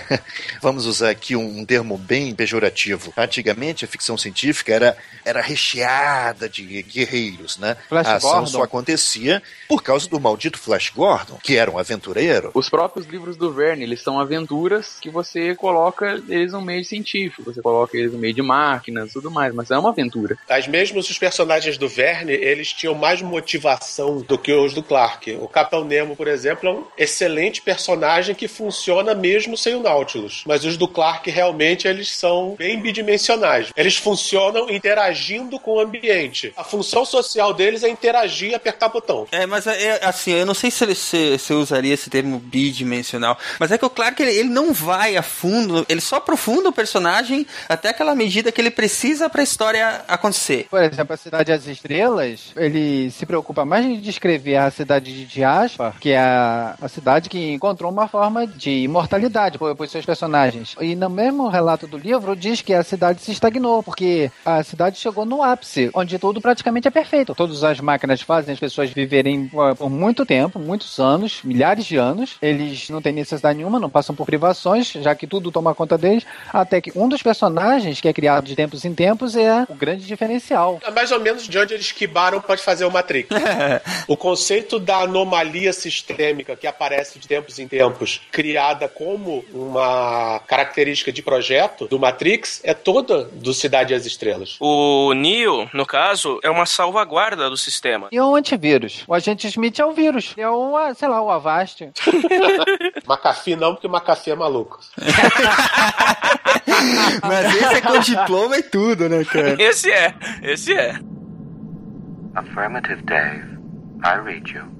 [0.62, 3.13] Vamos usar aqui um termo bem pejorativo.
[3.17, 7.75] Antigamente a ficção científica era, era recheada de guerreiros, né?
[7.88, 8.47] Flash a ação Gordon.
[8.47, 12.51] só acontecia por causa do maldito Flash Gordon, que era um aventureiro.
[12.53, 17.37] Os próprios livros do Verne, eles são aventuras que você coloca eles no meio científico,
[17.43, 20.38] você coloca eles no meio de máquinas, tudo mais, mas é uma aventura.
[20.50, 25.32] As mesmos os personagens do Verne, eles tinham mais motivação do que os do Clark.
[25.41, 30.43] O Capitão Nemo, por exemplo, é um excelente personagem que funciona mesmo sem o Nautilus.
[30.45, 33.71] Mas os do Clark realmente eles são bem bidimensionais.
[33.76, 36.54] Eles funcionam interagindo com o ambiente.
[36.56, 39.28] A função social deles é interagir e apertar botão.
[39.32, 42.10] É, mas é, é, assim, eu não sei se, ele- se, se eu usaria esse
[42.10, 46.17] termo bidimensional, mas é que o Clark ele, ele não vai a fundo, ele só
[46.17, 47.27] aprofunda o personagem
[47.68, 50.68] até aquela medida que ele precisa pra história acontecer.
[50.70, 55.26] Por exemplo, a Cidade das Estrelas, ele se preocupa mais em descrever a cidade de
[55.26, 60.06] Diaspar, que é a, a cidade que encontrou uma forma de imortalidade por, por seus
[60.06, 60.76] personagens.
[60.80, 64.98] E no mesmo relato do livro, diz que a cidade se estagnou, porque a cidade
[64.98, 67.36] chegou no ápice, onde tudo praticamente é perfeito.
[67.36, 71.98] Todas as máquinas fazem as pessoas viverem uh, por muito tempo, muitos anos, milhares de
[71.98, 72.38] anos.
[72.42, 76.26] Eles não têm necessidade nenhuma, não passam por privações, já que tudo toma conta deles.
[76.52, 80.06] Até que um dos personagens, que é criado de tempos em tempos, é o grande
[80.06, 80.80] diferencial.
[80.84, 83.30] É mais ou menos de onde eles quibaram pode fazer o Matrix.
[84.08, 91.12] o conceito da anomalia sistêmica que aparece de tempos em tempos, criada como uma característica
[91.12, 94.58] de projeto do Matrix, é toda do Cidade e as Estrelas.
[94.60, 98.08] O Neo, no caso, é uma salvaguarda do sistema.
[98.12, 99.03] E o antivírus?
[99.08, 100.34] O agente Smith é o vírus.
[100.38, 101.84] É o, ah, sei lá, o Avast.
[103.08, 104.80] McAfee não, porque McAfee é maluco.
[107.22, 109.56] Mas esse é com diploma e tudo, né, cara?
[109.62, 111.00] Esse é, esse é.
[112.36, 113.58] Affirmative, Dave.
[114.04, 114.78] I read you.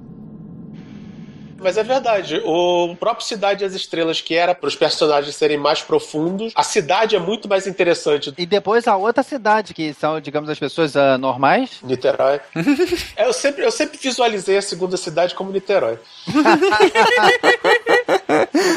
[1.60, 5.58] Mas é verdade, o próprio Cidade e as Estrelas, que era para os personagens serem
[5.58, 8.34] mais profundos, a cidade é muito mais interessante.
[8.38, 11.80] E depois a outra cidade, que são, digamos, as pessoas ah, normais.
[11.84, 12.40] Niterói.
[13.16, 15.98] É, eu, sempre, eu sempre visualizei a segunda cidade como Niterói.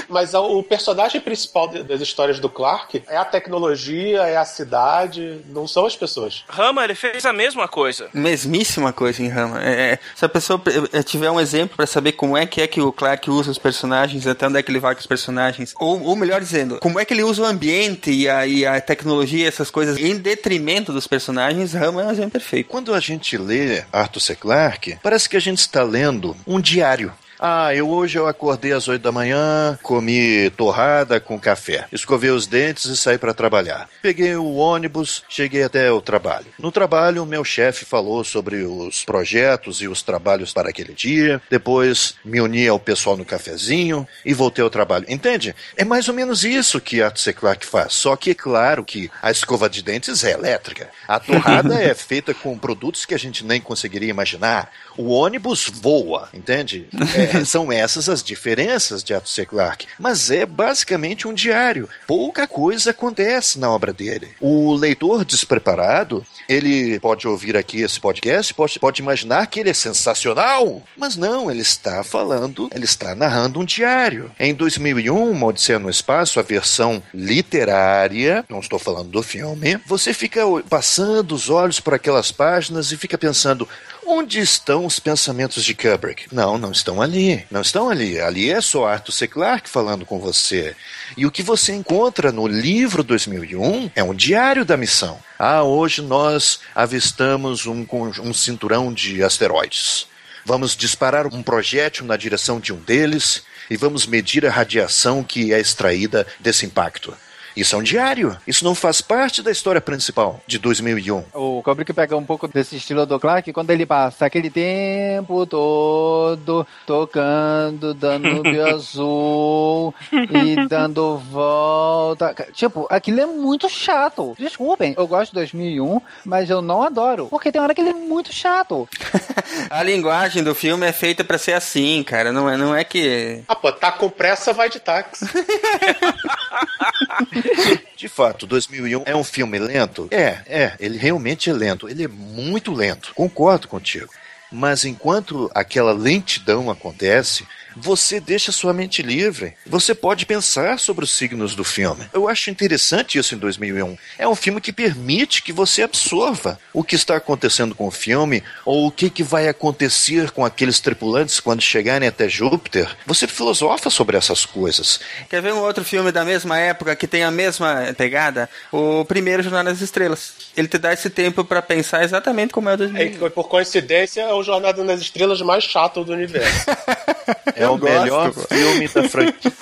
[0.09, 5.66] Mas o personagem principal das histórias do Clark é a tecnologia, é a cidade, não
[5.66, 6.45] são as pessoas.
[6.49, 8.09] Rama, ele fez a mesma coisa.
[8.12, 9.62] Mesmíssima coisa em Rama.
[9.62, 10.61] É, é, se a pessoa
[11.05, 14.27] tiver um exemplo pra saber como é que é que o Clark usa os personagens,
[14.27, 17.05] até onde é que ele vai com os personagens, ou, ou melhor dizendo, como é
[17.05, 21.07] que ele usa o ambiente e a, e a tecnologia, essas coisas, em detrimento dos
[21.07, 22.69] personagens, Rama é um exemplo perfeito.
[22.69, 24.35] Quando a gente lê Arthur C.
[24.35, 27.12] Clarke, parece que a gente está lendo um diário.
[27.42, 32.46] Ah, eu hoje eu acordei às 8 da manhã, comi torrada com café, escovei os
[32.46, 33.88] dentes e saí para trabalhar.
[34.03, 36.44] Peguei o ônibus, cheguei até o trabalho.
[36.59, 41.40] No trabalho, meu chefe falou sobre os projetos e os trabalhos para aquele dia.
[41.48, 45.07] Depois me uni ao pessoal no cafezinho e voltei ao trabalho.
[45.09, 45.55] Entende?
[45.79, 47.33] É mais ou menos isso que Arthur C.
[47.33, 47.94] Clarke faz.
[47.94, 50.90] Só que é claro que a escova de dentes é elétrica.
[51.09, 54.70] A torrada é feita com produtos que a gente nem conseguiria imaginar.
[54.94, 56.87] O ônibus voa, entende?
[57.16, 59.47] É, são essas as diferenças de Arthur C.
[59.47, 59.87] Clarke.
[59.99, 61.88] Mas é basicamente um diário.
[62.07, 64.29] Pouca coisa acontece na obra dele.
[64.40, 69.75] O leitor despreparado, ele pode ouvir aqui esse podcast, pode, pode imaginar que ele é
[69.75, 70.83] sensacional.
[70.97, 74.31] Mas não, ele está falando, ele está narrando um diário.
[74.38, 80.12] Em 2001, Uma Odisseia no Espaço, a versão literária, não estou falando do filme, você
[80.12, 83.69] fica passando os olhos por aquelas páginas e fica pensando,
[84.12, 86.35] Onde estão os pensamentos de Kubrick?
[86.35, 87.46] Não, não estão ali.
[87.49, 88.18] Não estão ali.
[88.18, 89.29] Ali é só Arthur C.
[89.29, 90.75] Clarke falando com você.
[91.16, 95.16] E o que você encontra no livro 2001 é um diário da missão.
[95.38, 97.87] Ah, hoje nós avistamos um,
[98.20, 100.09] um cinturão de asteroides.
[100.44, 105.53] Vamos disparar um projétil na direção de um deles e vamos medir a radiação que
[105.53, 107.16] é extraída desse impacto.
[107.61, 108.35] Isso é um diário.
[108.46, 111.25] Isso não faz parte da história principal de 2001.
[111.35, 116.66] O Kubrick pega um pouco desse estilo do Clark quando ele passa aquele tempo todo
[116.87, 122.35] tocando Danúbio Azul e dando volta.
[122.55, 124.35] Tipo, aquilo é muito chato.
[124.38, 127.27] Desculpem, eu gosto de 2001, mas eu não adoro.
[127.27, 128.88] Porque tem hora que ele é muito chato.
[129.68, 132.33] A linguagem do filme é feita pra ser assim, cara.
[132.33, 133.42] Não é, não é que.
[133.46, 135.27] Ah, pô, tá com pressa, vai de táxi.
[137.97, 140.09] De fato, 2001 é um filme lento?
[140.11, 141.89] É, é, ele realmente é lento.
[141.89, 143.13] Ele é muito lento.
[143.15, 144.11] Concordo contigo.
[144.51, 147.47] Mas enquanto aquela lentidão acontece,
[147.81, 149.55] você deixa sua mente livre.
[149.66, 152.07] Você pode pensar sobre os signos do filme.
[152.12, 153.97] Eu acho interessante isso em 2001.
[154.19, 158.43] É um filme que permite que você absorva o que está acontecendo com o filme
[158.64, 162.97] ou o que, que vai acontecer com aqueles tripulantes quando chegarem até Júpiter.
[163.07, 165.01] Você filosofa sobre essas coisas.
[165.28, 168.49] Quer ver um outro filme da mesma época que tem a mesma pegada?
[168.70, 170.33] O primeiro Jornada das Estrelas.
[170.57, 173.26] Ele te dá esse tempo para pensar exatamente como é o 2001.
[173.26, 176.66] É, por coincidência, é o Jornada nas Estrelas mais chato do universo.
[177.55, 179.53] É o gosto, melhor filme da franquia.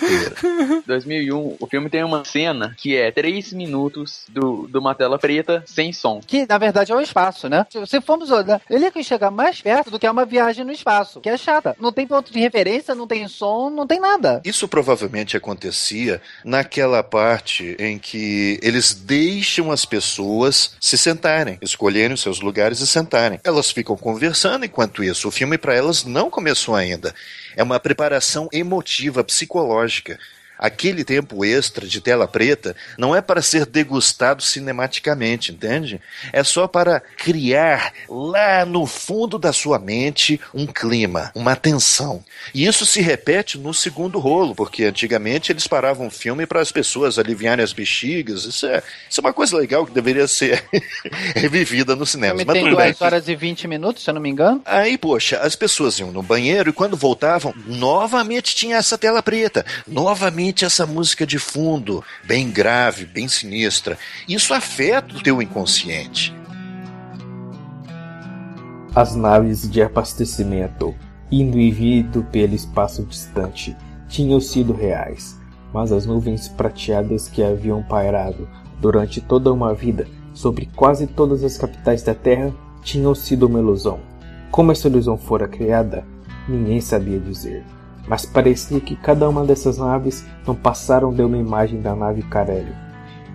[0.86, 5.62] 2001, o filme tem uma cena que é 3 minutos do, de uma tela preta
[5.66, 6.20] sem som.
[6.26, 7.66] Que na verdade é o espaço, né?
[7.70, 10.64] Se você formos olhar, ele é que chega mais perto do que é uma viagem
[10.64, 11.76] no espaço, que é chata.
[11.80, 14.40] Não tem ponto de referência, não tem som, não tem nada.
[14.44, 22.20] Isso provavelmente acontecia naquela parte em que eles deixam as pessoas se sentarem, escolherem os
[22.20, 23.40] seus lugares e sentarem.
[23.44, 25.28] Elas ficam conversando enquanto isso.
[25.28, 27.14] O filme para elas não começou ainda.
[27.56, 30.18] É uma preparação emotiva, psicológica.
[30.58, 36.00] Aquele tempo extra de tela preta não é para ser degustado cinematicamente, entende?
[36.32, 42.24] É só para criar lá no fundo da sua mente um clima, uma tensão.
[42.52, 46.72] E isso se repete no segundo rolo, porque antigamente eles paravam o filme para as
[46.72, 48.44] pessoas aliviarem as bexigas.
[48.44, 50.64] Isso é, isso é uma coisa legal que deveria ser
[51.36, 52.42] revivida no cinema.
[52.44, 52.86] Mas tem tudo bem.
[52.86, 54.60] 2 horas e 20 minutos, se eu não me engano.
[54.64, 59.64] Aí, poxa, as pessoas iam no banheiro e quando voltavam, novamente tinha essa tela preta,
[59.86, 63.98] novamente essa música de fundo, bem grave, bem sinistra.
[64.28, 66.34] Isso afeta o teu inconsciente.
[68.94, 70.94] As naves de abastecimento,
[71.30, 73.76] indo e vindo pelo espaço distante,
[74.08, 75.38] tinham sido reais,
[75.72, 78.48] mas as nuvens prateadas que haviam pairado
[78.80, 84.00] durante toda uma vida sobre quase todas as capitais da Terra tinham sido uma ilusão.
[84.50, 86.04] Como essa ilusão fora criada,
[86.48, 87.64] ninguém sabia dizer,
[88.08, 92.72] mas parecia que cada uma dessas naves não passaram de uma imagem da nave Carelli.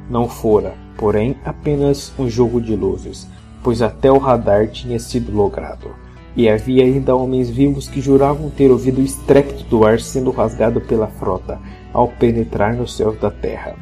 [0.10, 3.28] Não fora, porém, apenas um jogo de luzes,
[3.64, 5.92] pois até o radar tinha sido logrado.
[6.36, 10.82] E havia ainda homens vivos que juravam ter ouvido o estrépito do ar sendo rasgado
[10.82, 11.60] pela frota
[11.94, 13.76] ao penetrar nos céus da Terra.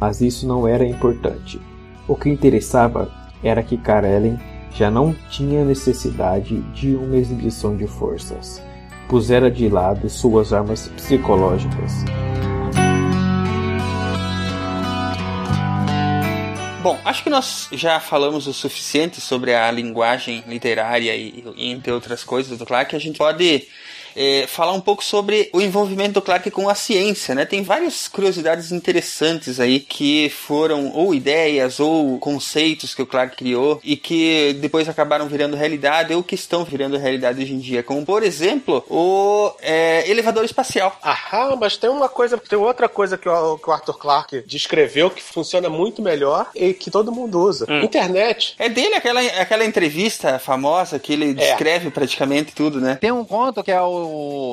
[0.00, 1.60] Mas isso não era importante.
[2.06, 3.10] O que interessava
[3.42, 4.38] era que Karelen
[4.72, 8.62] já não tinha necessidade de uma exibição de forças.
[9.08, 12.04] Pusera de lado suas armas psicológicas.
[16.82, 22.22] Bom, acho que nós já falamos o suficiente sobre a linguagem literária e, entre outras
[22.22, 22.94] coisas do Clark.
[22.94, 23.66] A gente pode
[24.16, 27.44] eh, falar um pouco sobre o envolvimento do Clark com a ciência, né?
[27.44, 33.80] Tem várias curiosidades interessantes aí que foram ou ideias ou conceitos que o Clark criou
[33.84, 38.04] e que depois acabaram virando realidade ou que estão virando realidade hoje em dia, como
[38.04, 40.98] por exemplo o eh, elevador espacial.
[41.04, 45.10] Aham, mas tem uma coisa, tem outra coisa que o, que o Arthur Clarke descreveu
[45.10, 47.66] que funciona muito melhor e que todo mundo usa.
[47.68, 47.82] Hum.
[47.82, 48.54] Internet.
[48.58, 52.96] É dele aquela, aquela entrevista famosa que ele descreve praticamente tudo, né?
[53.00, 54.05] Tem um conto que é o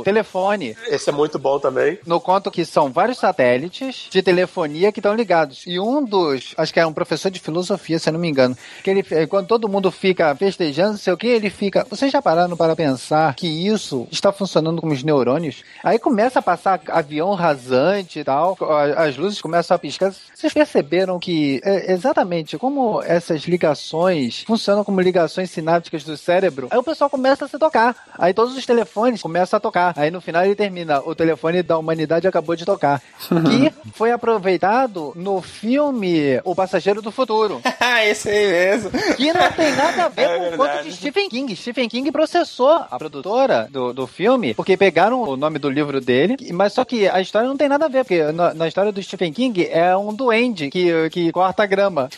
[0.03, 0.75] telefone.
[0.87, 1.99] Esse é muito bom também.
[2.05, 5.63] No conto que são vários satélites de telefonia que estão ligados.
[5.65, 8.57] E um dos, acho que é um professor de filosofia, se eu não me engano,
[8.83, 11.85] que ele, quando todo mundo fica festejando, não sei o que, ele fica.
[11.89, 15.63] Vocês já pararam para pensar que isso está funcionando como os neurônios?
[15.83, 18.57] Aí começa a passar avião rasante e tal,
[18.95, 20.13] as luzes começam a piscar.
[20.33, 26.67] Vocês perceberam que é, exatamente como essas ligações funcionam como ligações sinápticas do cérebro?
[26.71, 27.95] Aí o pessoal começa a se tocar.
[28.17, 29.93] Aí todos os telefones começam a tocar.
[29.97, 33.01] Aí no final ele termina: o telefone da humanidade acabou de tocar.
[33.29, 37.61] que foi aproveitado no filme O Passageiro do Futuro.
[38.05, 38.91] Esse aí mesmo.
[39.15, 41.55] Que não tem nada a ver É com o conto de Stephen King.
[41.55, 46.37] Stephen King processou a produtora do, do filme, porque pegaram o nome do livro dele,
[46.53, 49.01] mas só que a história não tem nada a ver, porque na, na história do
[49.03, 52.09] Stephen King é um duende que, que corta a grama.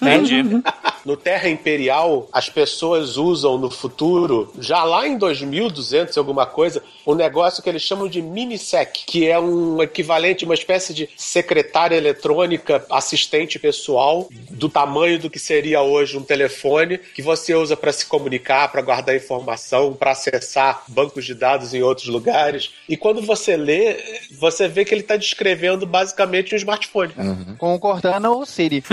[1.06, 6.82] No Terra Imperial, as pessoas usam no futuro, já lá em 2200 e alguma coisa,
[7.06, 11.96] um negócio que eles chamam de minisec, que é um equivalente, uma espécie de secretária
[11.96, 17.92] eletrônica, assistente pessoal, do tamanho do que seria hoje um telefone, que você usa para
[17.92, 22.72] se comunicar, para guardar informação, para acessar bancos de dados em outros lugares.
[22.88, 23.98] E quando você lê,
[24.40, 27.14] você vê que ele está descrevendo basicamente um smartphone.
[27.58, 28.84] Com o Cortana ou Siri.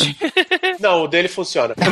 [0.80, 1.74] Não, o dele funciona.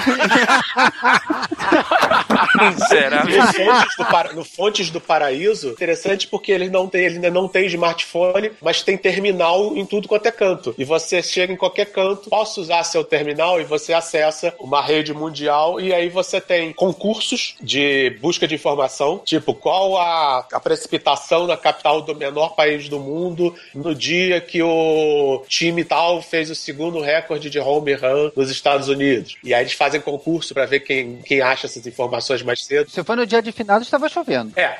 [2.88, 3.24] Será?
[3.24, 7.30] No Fontes, do Para- no Fontes do Paraíso, interessante porque ele não tem, ele ainda
[7.30, 10.74] não tem smartphone, mas tem terminal em tudo quanto é canto.
[10.78, 15.12] E você chega em qualquer canto, posso usar seu terminal e você acessa uma rede
[15.12, 21.46] mundial e aí você tem concursos de busca de informação, tipo qual a, a precipitação
[21.46, 26.54] na capital do menor país do mundo no dia que o time tal fez o
[26.54, 29.36] segundo recorde de home run nos Estados Unidos.
[29.42, 32.90] E aí eles fazem concurso pra ver quem, quem acha essas informações mais cedo.
[32.90, 34.52] Se foi no dia de finado, estava chovendo.
[34.56, 34.76] É.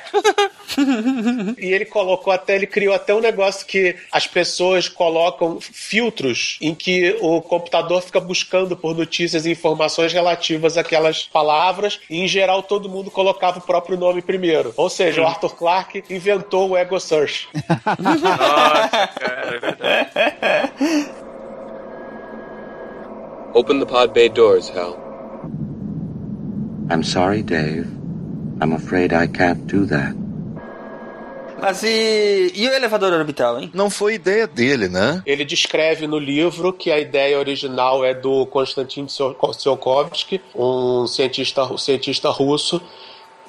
[1.57, 6.73] e ele colocou até, ele criou até um negócio que as pessoas colocam filtros em
[6.75, 12.63] que o computador fica buscando por notícias e informações relativas àquelas palavras, e em geral
[12.63, 14.73] todo mundo colocava o próprio nome primeiro.
[14.77, 17.47] Ou seja, o Arthur Clarke inventou o Ego Search.
[17.99, 21.09] Nossa, cara, é verdade.
[23.53, 25.08] Open the pod bay doors, Hal.
[26.89, 27.87] I'm sorry, Dave.
[28.61, 30.15] I'm afraid I can't do that.
[31.61, 33.69] Mas e, e o elevador orbital, hein?
[33.73, 35.21] Não foi ideia dele, né?
[35.25, 41.77] Ele descreve no livro que a ideia original é do Konstantin Tsiolkovsky, um cientista, um
[41.77, 42.81] cientista russo.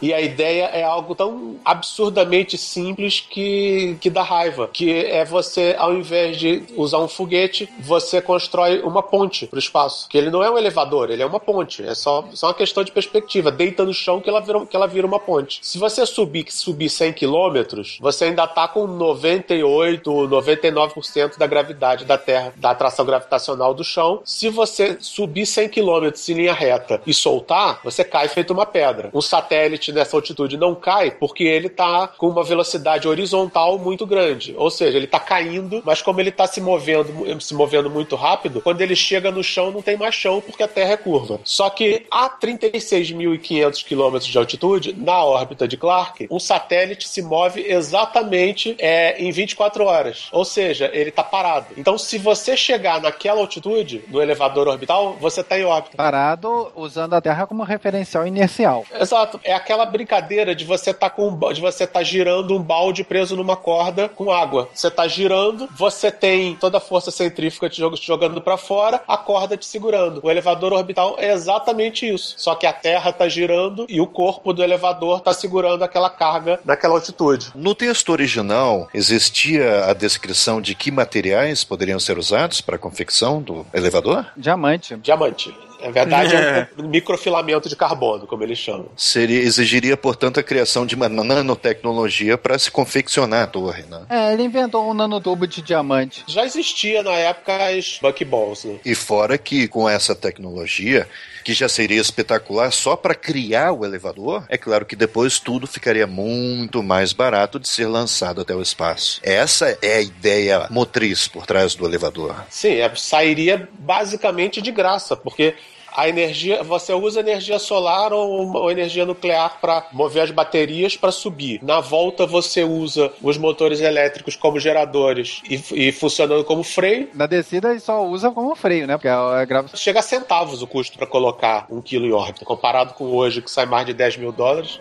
[0.01, 4.69] E a ideia é algo tão absurdamente simples que, que dá raiva.
[4.73, 9.61] Que é você, ao invés de usar um foguete, você constrói uma ponte para o
[9.61, 10.09] espaço.
[10.09, 11.83] Que ele não é um elevador, ele é uma ponte.
[11.83, 13.51] É só, só uma questão de perspectiva.
[13.51, 15.61] Deita no chão que ela vira, que ela vira uma ponte.
[15.63, 22.17] Se você subir, subir 100 quilômetros, você ainda tá com 98, 99% da gravidade da
[22.17, 24.21] Terra, da atração gravitacional do chão.
[24.25, 29.11] Se você subir 100 quilômetros em linha reta e soltar, você cai feito uma pedra.
[29.13, 34.55] Um satélite nessa altitude não cai porque ele tá com uma velocidade horizontal muito grande.
[34.57, 38.61] Ou seja, ele tá caindo, mas como ele tá se movendo, se movendo muito rápido,
[38.61, 41.41] quando ele chega no chão não tem mais chão porque a Terra é curva.
[41.45, 47.65] Só que a 36.500 quilômetros de altitude, na órbita de Clark, um satélite se move
[47.67, 50.29] exatamente é, em 24 horas.
[50.33, 51.67] Ou seja, ele tá parado.
[51.77, 55.97] Então, se você chegar naquela altitude, no elevador orbital, você tá em órbita.
[55.97, 58.85] Parado usando a Terra como referencial inercial.
[58.93, 59.41] Exato.
[59.45, 63.37] É aquela brincadeira de você tá com um de você tá girando um balde preso
[63.37, 64.69] numa corda com água.
[64.75, 69.57] Você tá girando, você tem toda a força centrífuga te jogando para fora, a corda
[69.57, 70.21] te segurando.
[70.23, 72.35] O elevador orbital é exatamente isso.
[72.37, 76.61] Só que a Terra tá girando e o corpo do elevador tá segurando aquela carga
[76.65, 77.51] naquela altitude.
[77.55, 83.41] No texto original, existia a descrição de que materiais poderiam ser usados para a confecção
[83.41, 84.27] do elevador?
[84.37, 84.97] Diamante.
[84.97, 85.55] Diamante.
[85.83, 88.89] Na verdade, é um microfilamento de carbono, como eles chamam.
[88.97, 94.03] Seria, exigiria, portanto, a criação de uma nanotecnologia para se confeccionar a torre, né?
[94.09, 96.25] É, ele inventou um nanotubo de diamante.
[96.27, 98.77] Já existia na época as buckyballs, né?
[98.85, 101.09] E fora que com essa tecnologia,
[101.45, 106.07] que já seria espetacular só para criar o elevador, é claro que depois tudo ficaria
[106.07, 109.21] muito mais barato de ser lançado até o espaço.
[109.23, 112.45] Essa é a ideia motriz por trás do elevador.
[112.49, 115.55] Sim, é, sairia basicamente de graça, porque
[115.95, 121.13] a energia, você usa energia solar ou, ou energia nuclear para mover as baterias para
[121.13, 121.61] subir.
[121.63, 127.09] Na volta você usa os motores elétricos como geradores e, e funcionando como freio.
[127.15, 128.97] Na descida ele só usa como freio, né?
[128.97, 129.69] Porque é grava...
[129.77, 133.51] Chega a centavos o custo para colocar um quilo em órbita, comparado com hoje que
[133.51, 134.81] sai mais de 10 mil dólares.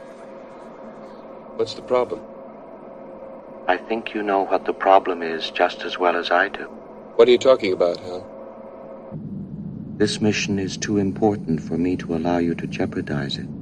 [1.58, 2.22] What's the problem?
[3.68, 6.68] I think you know what the problem is just as well as I do.
[7.18, 8.39] What are you talking about, Hal?
[10.00, 13.59] This mission is too important for me to allow you to jeopardize it.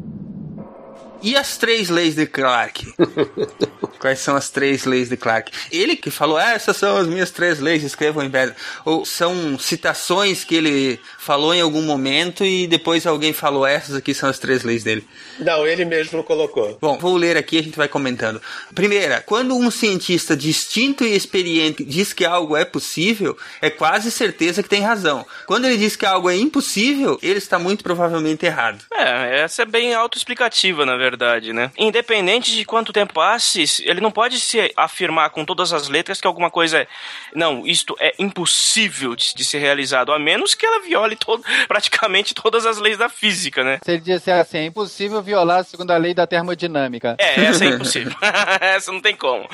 [1.22, 2.94] E as três leis de Clark?
[4.00, 5.52] Quais são as três leis de Clark?
[5.72, 8.56] Ele que falou, ah, essas são as minhas três leis, escrevam em pedra.
[8.86, 14.14] Ou são citações que ele falou em algum momento e depois alguém falou, essas aqui
[14.14, 15.08] são as três leis dele.
[15.40, 16.78] Não, ele mesmo colocou.
[16.80, 18.40] Bom, vou ler aqui e a gente vai comentando.
[18.76, 24.62] Primeira, quando um cientista distinto e experiente diz que algo é possível, é quase certeza
[24.62, 25.26] que tem razão.
[25.48, 28.84] Quando ele diz que algo é impossível, ele está muito provavelmente errado.
[28.94, 31.07] É, essa é bem autoexplicativa, na verdade,
[31.54, 31.72] né?
[31.78, 36.28] Independente de quanto tempo passe, ele não pode se afirmar com todas as letras que
[36.28, 36.88] alguma coisa é.
[37.34, 42.34] Não, isto é impossível de, de ser realizado, a menos que ela viole todo, praticamente
[42.34, 43.80] todas as leis da física, né?
[43.84, 47.16] Se ele disser assim, é impossível violar a segunda lei da termodinâmica.
[47.20, 48.14] É, essa é impossível.
[48.60, 49.48] essa não tem como.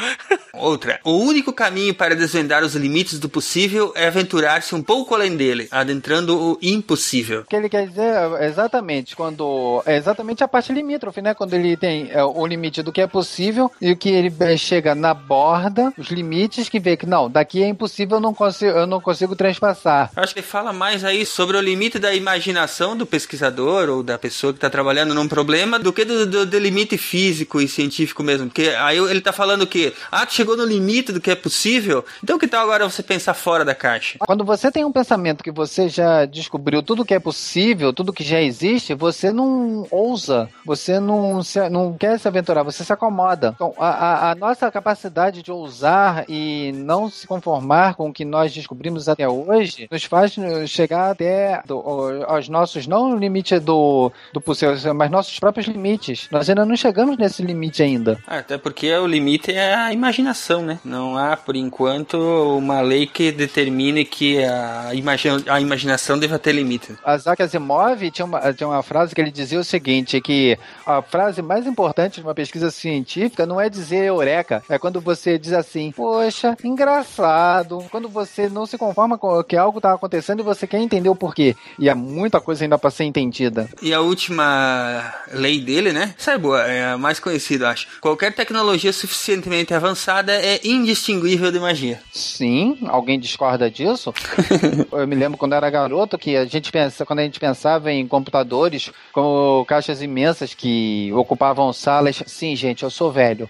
[0.53, 0.99] Outra.
[1.03, 5.67] O único caminho para desvendar os limites do possível é aventurar-se um pouco além dele,
[5.71, 7.41] adentrando o impossível.
[7.41, 9.81] O que ele quer dizer é exatamente quando.
[9.85, 11.33] É exatamente a parte limítrofe, né?
[11.43, 14.55] Quando ele tem é, o limite do que é possível e o que ele eh,
[14.55, 18.71] chega na borda, os limites, que vê que não, daqui é impossível, eu não consigo,
[18.71, 20.09] eu não consigo transpassar.
[20.15, 24.17] Acho que ele fala mais aí sobre o limite da imaginação do pesquisador ou da
[24.17, 28.23] pessoa que está trabalhando num problema do que do, do, do limite físico e científico
[28.23, 28.47] mesmo.
[28.47, 32.05] Porque aí ele tá falando que, ah, tu chegou no limite do que é possível,
[32.23, 34.17] então que tal agora você pensar fora da caixa?
[34.19, 38.23] Quando você tem um pensamento que você já descobriu tudo que é possível, tudo que
[38.23, 43.53] já existe, você não ousa, você não, se, não quer se aventurar, você se acomoda.
[43.55, 48.25] Então, a, a, a nossa capacidade de ousar e não se conformar com o que
[48.25, 50.35] nós descobrimos até hoje nos faz
[50.67, 51.79] chegar até do,
[52.27, 56.27] aos nossos, não o limite do, do possível, mas nossos próprios limites.
[56.31, 58.19] Nós ainda não chegamos nesse limite ainda.
[58.27, 60.79] Ah, até porque o limite é a imaginação, né?
[60.83, 62.17] Não há, por enquanto,
[62.57, 66.95] uma lei que determine que a, imagina, a imaginação deva ter limite.
[67.15, 71.22] Isaac Asimov tinha uma, tinha uma frase que ele dizia o seguinte, que a frase
[71.41, 75.91] mais importante de uma pesquisa científica não é dizer eureka, é quando você diz assim,
[75.91, 80.79] poxa, engraçado, quando você não se conforma com que algo está acontecendo e você quer
[80.79, 81.55] entender o porquê.
[81.79, 83.69] E há muita coisa ainda para ser entendida.
[83.81, 86.13] E a última lei dele, né?
[86.17, 87.87] Essa é boa, é a mais conhecida, acho.
[88.01, 92.01] Qualquer tecnologia suficientemente avançada é indistinguível de magia.
[92.11, 94.13] Sim, alguém discorda disso?
[94.91, 98.07] eu me lembro quando era garoto que a gente pensa, quando a gente pensava em
[98.07, 102.21] computadores como caixas imensas que ocupavam salas.
[102.25, 103.49] Sim, gente, eu sou velho.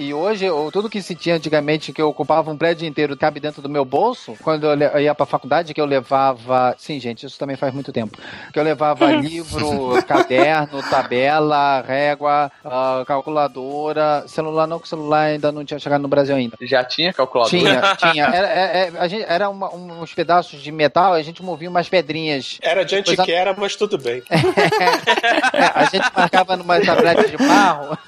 [0.00, 3.60] E hoje, tudo que se tinha antigamente, que eu ocupava um prédio inteiro, cabe dentro
[3.60, 6.74] do meu bolso, quando eu ia pra faculdade, que eu levava.
[6.78, 8.16] Sim, gente, isso também faz muito tempo.
[8.50, 14.24] Que eu levava livro, caderno, tabela, régua, uh, calculadora.
[14.26, 16.56] Celular não, que o celular ainda não tinha chegado no Brasil ainda.
[16.62, 17.50] Já tinha calculadora?
[17.50, 18.24] Tinha, tinha.
[18.24, 22.56] Era, era, a gente, era uma, uns pedaços de metal, a gente movia umas pedrinhas.
[22.62, 24.22] Era de antiquera, mas tudo bem.
[24.32, 27.98] é, a gente marcava numa tablete de barro.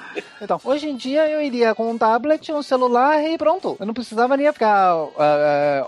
[0.43, 3.77] Então, hoje em dia eu iria com um tablet, um celular e pronto.
[3.79, 5.11] Eu não precisava nem ficar uh,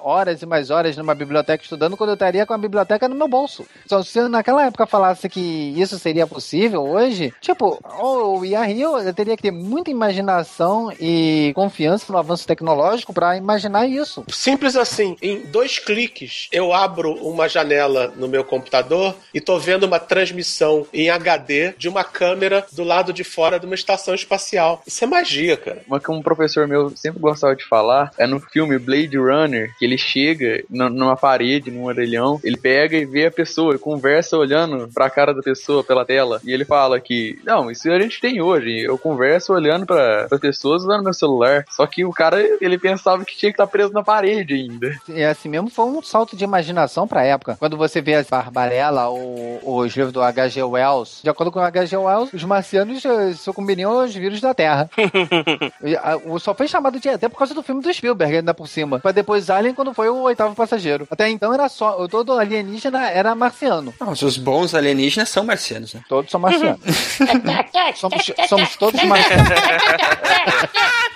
[0.01, 3.27] horas e mais horas numa biblioteca estudando quando eu estaria com a biblioteca no meu
[3.27, 3.67] bolso.
[3.85, 5.41] Só se eu naquela época falasse que
[5.77, 11.53] isso seria possível hoje, tipo, eu ia rir, eu teria que ter muita imaginação e
[11.57, 14.25] confiança no avanço tecnológico para imaginar isso.
[14.29, 19.83] Simples assim, em dois cliques eu abro uma janela no meu computador e tô vendo
[19.83, 24.44] uma transmissão em HD de uma câmera do lado de fora de uma estação espacial.
[24.87, 25.83] Isso é magia, cara.
[25.87, 29.85] Uma que um professor meu sempre gostava de falar é no filme Blade Runner, que
[29.85, 35.11] ele chega numa parede, num orelhão, ele pega e vê a pessoa, conversa olhando pra
[35.11, 36.41] cara da pessoa pela tela.
[36.45, 38.81] E ele fala que, não, isso a gente tem hoje.
[38.81, 41.65] Eu converso olhando pra, pra pessoas usando meu celular.
[41.71, 44.97] Só que o cara, ele pensava que tinha que estar preso na parede ainda.
[45.09, 47.57] E assim mesmo foi um salto de imaginação pra época.
[47.59, 50.63] Quando você vê as Barbarella ou os livros do H.G.
[50.63, 51.97] Wells, de acordo com o H.G.
[51.97, 54.89] Wells, os marcianos eh, sucumbiriam os vírus da Terra.
[56.41, 58.99] Só foi chamado de ET por causa do filme do Spielberg, ainda por cima.
[58.99, 61.07] Pra depois Alien, quando foi o oitavo passageiro.
[61.11, 62.07] Até então era só.
[62.09, 63.95] Todo alienígena era marciano.
[64.01, 66.01] Não, os bons alienígenas são marcianos, né?
[66.09, 66.81] Todos são marcianos.
[67.97, 69.49] somos, somos todos marcianos.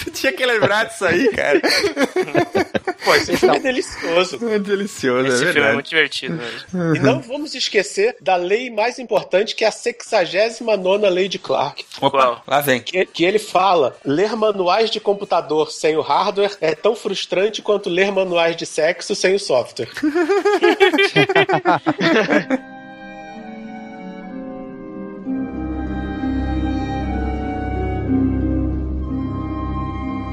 [0.11, 1.61] tinha que lembrar disso aí, cara.
[3.04, 4.48] Pô, esse filme é delicioso.
[4.48, 5.74] É delicioso, Esse é filme é verdade.
[5.74, 6.40] muito divertido.
[6.72, 6.96] Mesmo.
[6.96, 11.84] E não vamos esquecer da lei mais importante, que é a 69 lei de Clark.
[12.00, 12.80] Opa, lá vem.
[12.80, 17.88] Que, que ele fala: ler manuais de computador sem o hardware é tão frustrante quanto
[17.88, 19.88] ler manuais de sexo sem o software.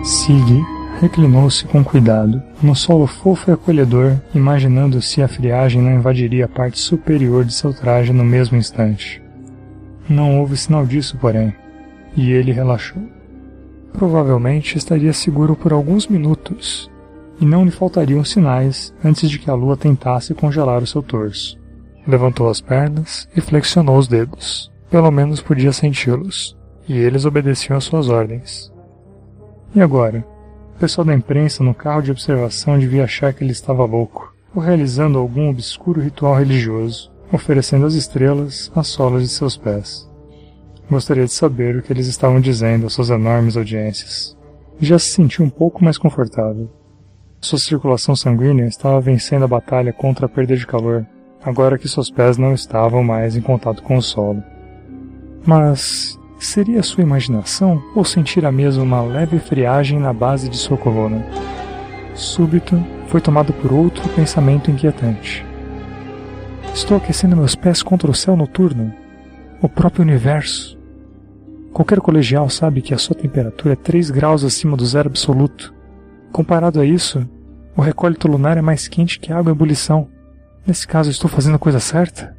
[0.05, 0.63] Sig
[1.01, 6.47] reclinou-se com cuidado no solo fofo e acolhedor, imaginando se a friagem não invadiria a
[6.47, 9.19] parte superior de seu traje no mesmo instante.
[10.07, 11.51] Não houve sinal disso, porém,
[12.15, 13.01] e ele relaxou.
[13.93, 16.87] Provavelmente estaria seguro por alguns minutos,
[17.41, 21.57] e não lhe faltariam sinais antes de que a lua tentasse congelar o seu torso.
[22.07, 24.71] Levantou as pernas e flexionou os dedos.
[24.87, 26.55] Pelo menos podia senti-los,
[26.87, 28.74] e eles obedeciam às suas ordens.
[29.75, 30.25] E agora?
[30.73, 34.61] O pessoal da imprensa no carro de observação devia achar que ele estava louco, ou
[34.61, 40.09] realizando algum obscuro ritual religioso, oferecendo às estrelas as solas de seus pés.
[40.89, 44.37] Gostaria de saber o que eles estavam dizendo às suas enormes audiências.
[44.79, 46.69] Já se sentiu um pouco mais confortável.
[47.41, 51.05] Sua circulação sanguínea estava vencendo a batalha contra a perda de calor,
[51.43, 54.41] agora que seus pés não estavam mais em contato com o solo.
[55.45, 60.77] Mas Seria sua imaginação ou sentir a mesma uma leve friagem na base de sua
[60.77, 61.25] coluna?
[62.13, 65.45] Súbito, foi tomado por outro pensamento inquietante.
[66.73, 68.93] Estou aquecendo meus pés contra o céu noturno,
[69.61, 70.77] o próprio universo.
[71.71, 75.73] Qualquer colegial sabe que a sua temperatura é 3 graus acima do zero absoluto.
[76.33, 77.27] Comparado a isso,
[77.77, 80.09] o recólito lunar é mais quente que água em ebulição.
[80.67, 82.35] Nesse caso, estou fazendo a coisa certa?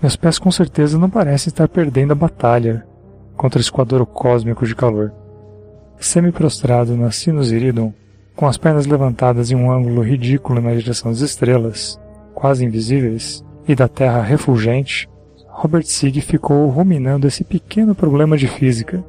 [0.00, 2.86] Meus pés com certeza não parecem estar perdendo a batalha
[3.40, 5.14] contra esse quadro cósmico de calor.
[5.98, 7.90] Semi-prostrado na Sinus Iridum,
[8.36, 11.98] com as pernas levantadas em um ângulo ridículo na direção das estrelas,
[12.34, 15.08] quase invisíveis, e da Terra refulgente,
[15.48, 19.02] Robert Sigg ficou ruminando esse pequeno problema de física.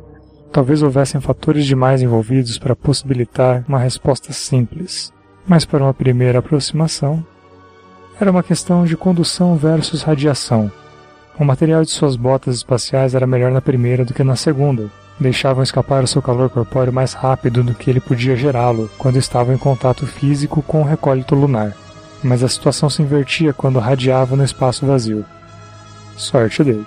[0.49, 5.11] Talvez houvessem fatores demais envolvidos para possibilitar uma resposta simples,
[5.45, 7.21] mas para uma primeira aproximação,
[8.17, 10.71] era uma questão de condução versus radiação.
[11.41, 14.91] O material de suas botas espaciais era melhor na primeira do que na segunda.
[15.19, 19.51] Deixavam escapar o seu calor corpóreo mais rápido do que ele podia gerá-lo quando estavam
[19.51, 21.75] em contato físico com o recólito lunar.
[22.23, 25.25] Mas a situação se invertia quando radiava no espaço vazio.
[26.15, 26.85] Sorte dele.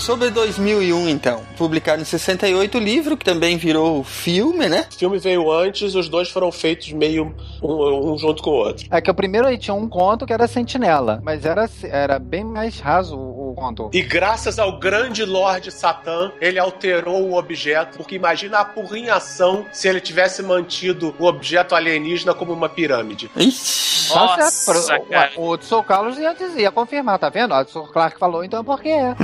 [0.00, 1.42] Sobre 2001, então.
[1.58, 4.86] Publicado em 68 o livro, que também virou filme, né?
[4.90, 8.86] O filme veio antes, os dois foram feitos meio um, um junto com o outro.
[8.90, 12.42] É que o primeiro aí tinha um conto que era Sentinela, mas era, era bem
[12.42, 13.14] mais raso
[13.52, 13.90] o.
[13.92, 19.88] E graças ao grande Lorde Satã, ele alterou o objeto, porque imagina a porrinhação se
[19.88, 23.30] ele tivesse mantido o objeto alienígena como uma pirâmide.
[23.36, 24.14] Ixi.
[24.14, 24.98] Nossa,
[25.36, 27.54] o, o Tso Carlos ia dizer, ia confirmar, tá vendo?
[27.54, 29.14] O Tso Clark falou, então é porque é.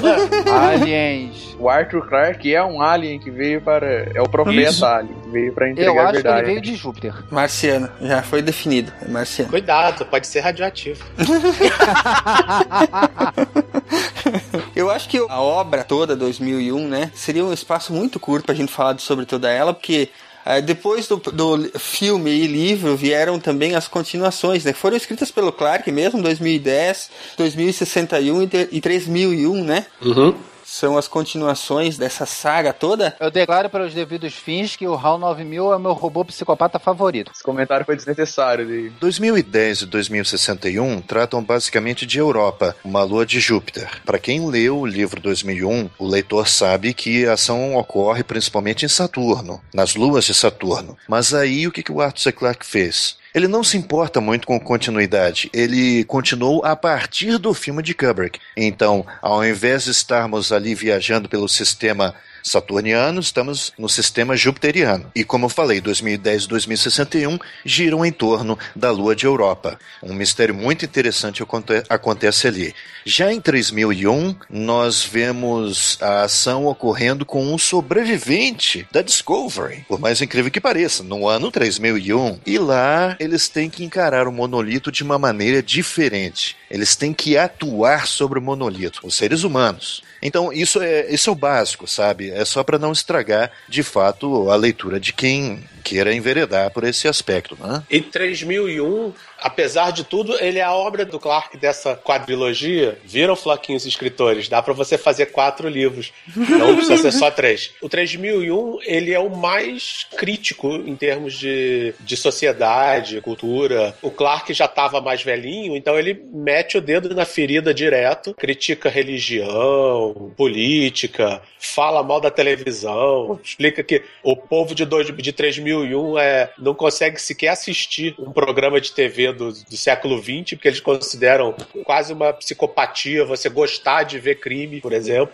[0.72, 1.56] Aliens.
[1.58, 3.86] O Arthur Clarke é um alien que veio para.
[4.14, 4.84] É o profeta Isso.
[4.84, 6.38] alien, que veio para entregar Eu a acho que verdade.
[6.38, 7.14] ele veio de Júpiter.
[7.30, 8.92] Marciano, já foi definido.
[9.02, 9.50] É marciano.
[9.50, 11.04] Cuidado, pode ser radioativo.
[14.74, 18.72] Eu acho que a obra toda, 2001, né, seria um espaço muito curto pra gente
[18.72, 20.08] falar sobre toda ela, porque
[20.44, 25.30] eh, depois do, do filme e livro vieram também as continuações, né, que foram escritas
[25.30, 29.86] pelo Clark mesmo, 2010, 2061 e, te- e 3001, né?
[30.02, 30.34] Uhum.
[30.66, 33.16] São as continuações dessa saga toda.
[33.20, 36.80] Eu declaro para os devidos fins que o HAL 9000 é o meu robô psicopata
[36.80, 37.30] favorito.
[37.32, 38.66] Esse comentário foi desnecessário.
[38.66, 38.90] De...
[38.98, 43.88] 2010 e 2061 tratam basicamente de Europa, uma lua de Júpiter.
[44.04, 48.88] Para quem leu o livro 2001, o leitor sabe que a ação ocorre principalmente em
[48.88, 50.96] Saturno, nas luas de Saturno.
[51.08, 52.32] Mas aí o que, que o Arthur C.
[52.32, 53.16] Clarke fez?
[53.36, 55.50] Ele não se importa muito com continuidade.
[55.52, 58.40] Ele continuou a partir do filme de Kubrick.
[58.56, 62.14] Então, ao invés de estarmos ali viajando pelo sistema
[62.46, 65.10] saturniano, estamos no sistema jupiteriano.
[65.14, 69.78] E como eu falei, 2010 e 2061 giram em torno da Lua de Europa.
[70.02, 72.74] Um mistério muito interessante aconte- acontece ali.
[73.04, 80.20] Já em 3001, nós vemos a ação ocorrendo com um sobrevivente da Discovery, por mais
[80.22, 82.38] incrível que pareça, no ano 3001.
[82.46, 86.56] E lá eles têm que encarar o monolito de uma maneira diferente.
[86.70, 90.02] Eles têm que atuar sobre o monolito, os seres humanos.
[90.20, 92.30] Então, isso é, isso é o básico, sabe?
[92.30, 97.06] É só para não estragar, de fato, a leitura de quem queira enveredar por esse
[97.06, 97.82] aspecto, né?
[97.88, 102.98] Em 3001, apesar de tudo, ele é a obra do Clark dessa quadrilogia.
[103.04, 104.48] Viram, Floquinhos escritores?
[104.48, 106.12] Dá pra você fazer quatro livros.
[106.34, 107.72] Não precisa ser só três.
[107.80, 113.96] O 3001, ele é o mais crítico em termos de, de sociedade, cultura.
[114.02, 118.88] O Clark já tava mais velhinho, então ele mete o dedo na ferida direto, critica
[118.88, 126.50] religião, política, fala mal da televisão, explica que o povo de, dois, de 3001 é,
[126.58, 131.54] não consegue sequer assistir um programa de TV do, do século XX, porque eles consideram
[131.84, 135.32] quase uma psicopatia você gostar de ver crime, por exemplo.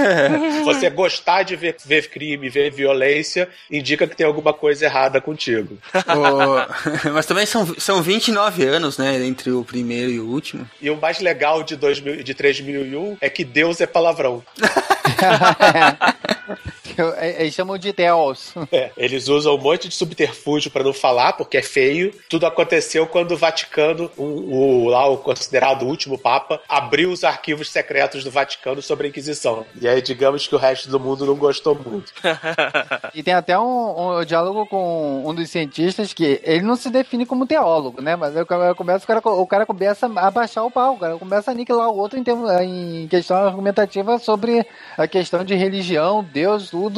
[0.64, 5.78] você gostar de ver, ver crime, ver violência, indica que tem alguma coisa errada contigo.
[6.10, 10.68] O- Mas também são, são 29 anos, né, entre o primeiro e o último.
[10.80, 14.42] E o mais legal de, 2000, de 3001 é que Deus é palavrão.
[17.16, 18.54] É- Eles chamam de Theos.
[18.72, 22.12] É, eles usam um monte de subterfúgio pra não falar, porque é feio.
[22.28, 27.70] Tudo aconteceu quando o Vaticano, o, o- lá o considerado último Papa, abriu os arquivos
[27.70, 29.66] secretos do Vaticano sobre a Inquisição.
[29.80, 32.12] E aí, digamos que o resto do mundo não gostou muito.
[33.14, 37.26] E tem até um, um diálogo com um dos cientistas que ele não se define
[37.26, 38.14] como teólogo, né?
[38.16, 40.98] Mas aí o cara começa, o cara, o cara começa a baixar o pau, o
[40.98, 44.64] cara começa a aniquilar o outro em, termos, em questão argumentativa sobre
[44.96, 46.89] a questão de religião, Deus, tudo.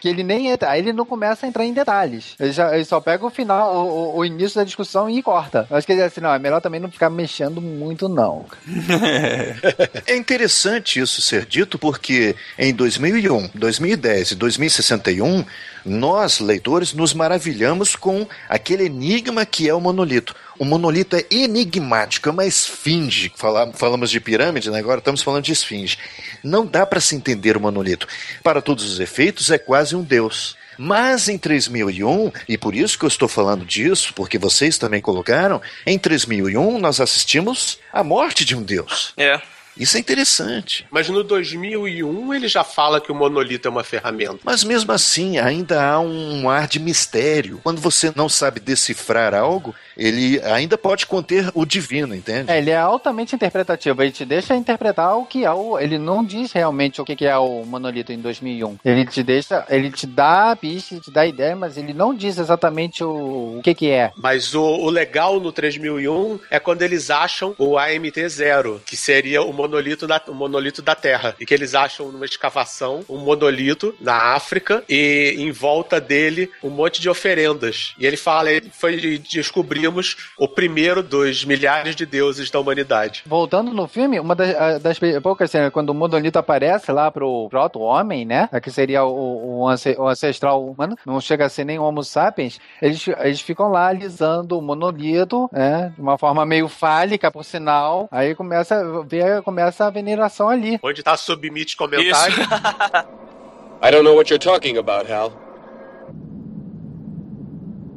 [0.00, 2.34] Que ele nem entra, aí ele não começa a entrar em detalhes.
[2.38, 5.66] Ele, já, ele só pega o final, o, o- início da discussão e corta.
[5.70, 8.46] Eu acho que ele diz assim, não, é melhor também não ficar mexendo muito, não.
[10.06, 15.44] É interessante isso ser dito porque em 2001, 2010 e 2061
[15.84, 20.34] nós, leitores, nos maravilhamos com aquele enigma que é o monolito.
[20.58, 23.32] O monolito é enigmático, é uma esfinge.
[23.36, 24.78] Fala- falamos de pirâmide, né?
[24.78, 25.96] agora estamos falando de esfinge.
[26.42, 28.06] Não dá para se entender o monolito.
[28.42, 30.56] Para todos os efeitos, é quase um deus.
[30.78, 35.60] Mas em 3001, e por isso que eu estou falando disso, porque vocês também colocaram,
[35.86, 39.12] em 3001 nós assistimos à morte de um deus.
[39.16, 39.40] É.
[39.76, 40.86] Isso é interessante.
[40.90, 44.38] Mas no 2001 ele já fala que o monolito é uma ferramenta.
[44.44, 47.60] Mas mesmo assim, ainda há um ar de mistério.
[47.62, 52.50] Quando você não sabe decifrar algo, ele ainda pode conter o divino, entende?
[52.50, 54.02] É, ele é altamente interpretativo.
[54.02, 55.78] Ele te deixa interpretar o que é o.
[55.78, 58.78] Ele não diz realmente o que é o monolito em 2001.
[58.84, 59.64] Ele te deixa.
[59.68, 63.58] Ele te dá a pista, te dá a ideia, mas ele não diz exatamente o,
[63.58, 64.12] o que que é.
[64.16, 69.52] Mas o, o legal no 3001 é quando eles acham o AMT-0, que seria o
[69.62, 71.34] monolito, da, o monolito da Terra.
[71.40, 76.70] E que eles acham numa escavação um monolito na África e em volta dele um
[76.70, 77.94] monte de oferendas.
[77.98, 83.22] E ele fala, ele foi descobrimos o primeiro dos milhares de deuses da humanidade.
[83.26, 88.24] Voltando no filme, uma das, das poucas cenas, quando o monolito aparece lá pro proto-homem,
[88.24, 88.48] né?
[88.62, 92.60] Que seria o, o ance- o ancestral humano, não chega a ser nem Homo sapiens,
[92.80, 95.92] eles, eles ficam lá alisando o monolito, né?
[95.94, 98.08] De uma forma meio fálica, por sinal.
[98.10, 100.80] Aí começa, a ver, começa a veneração ali.
[100.82, 102.34] Onde tá submite comentário.
[103.84, 105.32] I don't know what you're talking about, Hal.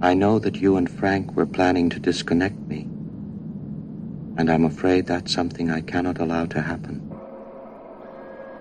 [0.01, 2.89] I know that you and Frank were planning to disconnect me.
[4.37, 7.04] And I'm afraid that's something I cannot allow to happen.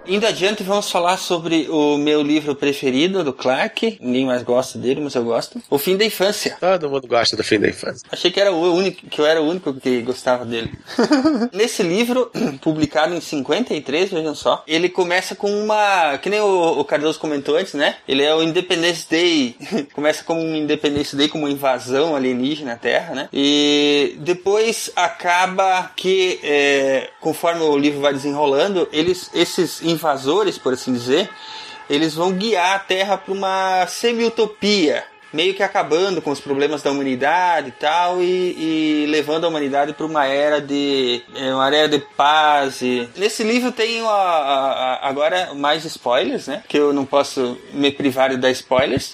[0.07, 3.97] Indo adiante, vamos falar sobre o meu livro preferido do Clark.
[4.03, 5.63] Ninguém mais gosta dele, mas eu gosto.
[5.71, 6.59] O Fim da Infância.
[6.61, 8.07] Todo mundo gosta do Fim da Infância.
[8.13, 10.73] Achei que era o único, que eu era o único que gostava dele.
[11.53, 12.31] Nesse livro,
[12.61, 16.19] publicado em 53, vejam só, ele começa com uma.
[16.19, 17.97] Que nem o, o Cardoso comentou antes, né?
[18.07, 19.57] Ele é o Independence Day.
[19.95, 23.29] começa como um Independence Day, como uma invasão alienígena à Terra, né?
[23.33, 30.93] E depois acaba que, é, conforme o livro vai desenrolando, eles, esses invasores, por assim
[30.93, 31.31] dizer,
[31.89, 36.93] eles vão guiar a Terra para uma semi-utopia meio que acabando com os problemas da
[36.93, 41.89] humanidade e tal, e, e levando a humanidade para uma era de é, uma era
[41.89, 42.81] de paz.
[42.83, 43.09] E...
[43.17, 44.73] Nesse livro tem a- a-
[45.03, 46.63] a- agora mais spoilers, né?
[46.69, 49.11] Que eu não posso me privar de dar spoilers.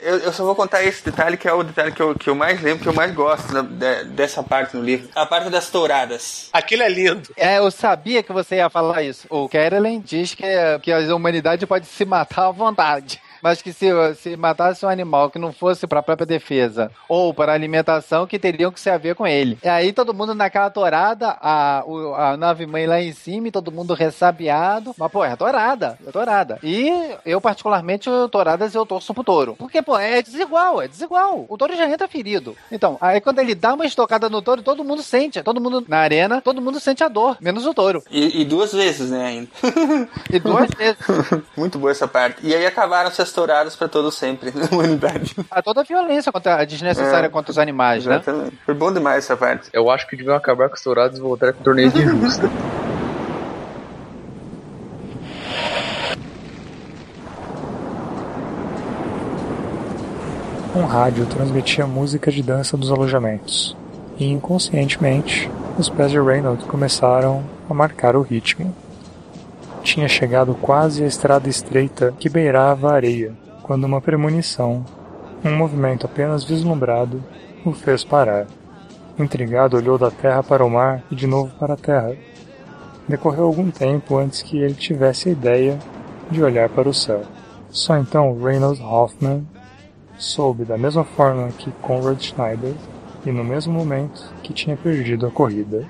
[0.00, 2.34] Eu, eu só vou contar esse detalhe que é o detalhe que eu, que eu
[2.34, 5.08] mais lembro, que eu mais gosto da- de- dessa parte no livro.
[5.14, 6.48] A parte das touradas.
[6.52, 7.28] Aquilo é lindo.
[7.36, 9.26] É, eu sabia que você ia falar isso.
[9.30, 10.44] O Carolyn diz que,
[10.82, 13.20] que a humanidade pode se matar à vontade.
[13.44, 17.52] Mas que se, se matasse um animal que não fosse para própria defesa ou para
[17.52, 19.58] alimentação, que teriam que se haver com ele.
[19.62, 21.84] E aí todo mundo naquela torada, a,
[22.16, 24.94] a nave mãe lá em cima, e todo mundo ressabiado.
[24.96, 26.58] Mas, pô, é torada, é torada.
[26.62, 26.90] E
[27.26, 29.56] eu, particularmente, toradas eu torço pro touro.
[29.58, 31.44] Porque, pô, é desigual, é desigual.
[31.46, 32.56] O touro já entra ferido.
[32.72, 35.42] Então, aí quando ele dá uma estocada no touro, todo mundo sente.
[35.42, 38.02] Todo mundo na arena, todo mundo sente a dor, menos o touro.
[38.10, 39.48] E, e duas vezes, né, ainda.
[40.32, 40.96] E duas vezes.
[41.54, 42.38] Muito boa essa parte.
[42.42, 45.34] E aí acabaram-se as touradas para todo sempre na humanidade.
[45.50, 47.30] A toda a violência contra, a desnecessária É.
[47.30, 48.14] contra os animais, né?
[48.16, 48.58] Exatamente.
[48.64, 49.68] Foi bom demais essa parte.
[49.72, 52.48] Eu acho que deviam acabar com os tourados e voltar com torneios de justa.
[60.74, 63.76] Um rádio transmitia música de dança dos alojamentos,
[64.18, 68.74] e inconscientemente, os pés de Reynolds começaram a marcar o ritmo.
[69.84, 74.82] Tinha chegado quase à estrada estreita que beirava a areia, quando uma premonição,
[75.44, 77.22] um movimento apenas vislumbrado,
[77.66, 78.46] o fez parar.
[79.18, 82.16] Intrigado, olhou da terra para o mar e de novo para a terra.
[83.06, 85.78] Decorreu algum tempo antes que ele tivesse a ideia
[86.30, 87.20] de olhar para o céu.
[87.68, 89.46] Só então Reynolds Hoffman
[90.16, 92.72] soube da mesma forma que Conrad Schneider
[93.26, 95.86] e no mesmo momento que tinha perdido a corrida.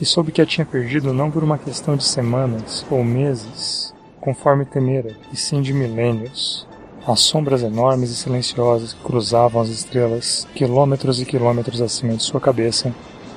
[0.00, 4.64] E soube que a tinha perdido não por uma questão de semanas ou meses, conforme
[4.64, 6.66] temera, e sim de milênios.
[7.06, 12.40] As sombras enormes e silenciosas que cruzavam as estrelas, quilômetros e quilômetros acima de sua
[12.40, 12.92] cabeça,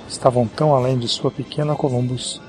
[0.10, 2.42] estavam tão além de sua pequena Columbus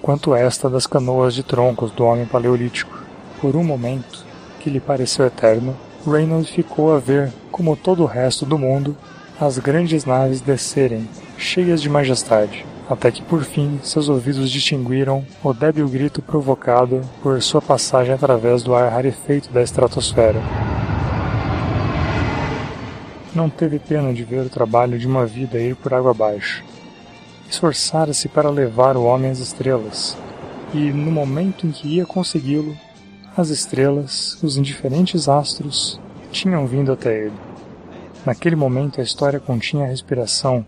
[0.00, 3.02] quanto esta das canoas de troncos do homem paleolítico.
[3.40, 4.24] Por um momento,
[4.60, 8.96] que lhe pareceu eterno, Reynolds ficou a ver, como todo o resto do mundo,
[9.40, 15.52] as grandes naves descerem, cheias de majestade, até que por fim seus ouvidos distinguiram o
[15.52, 20.40] débil grito provocado por sua passagem através do ar rarefeito da estratosfera.
[23.34, 26.64] Não teve pena de ver o trabalho de uma vida ir por água abaixo.
[27.48, 30.16] Esforçara-se para levar o homem às estrelas,
[30.74, 32.76] e no momento em que ia consegui-lo,
[33.36, 36.00] as estrelas, os indiferentes astros,
[36.32, 37.36] tinham vindo até ele.
[38.26, 40.66] Naquele momento a história continha a respiração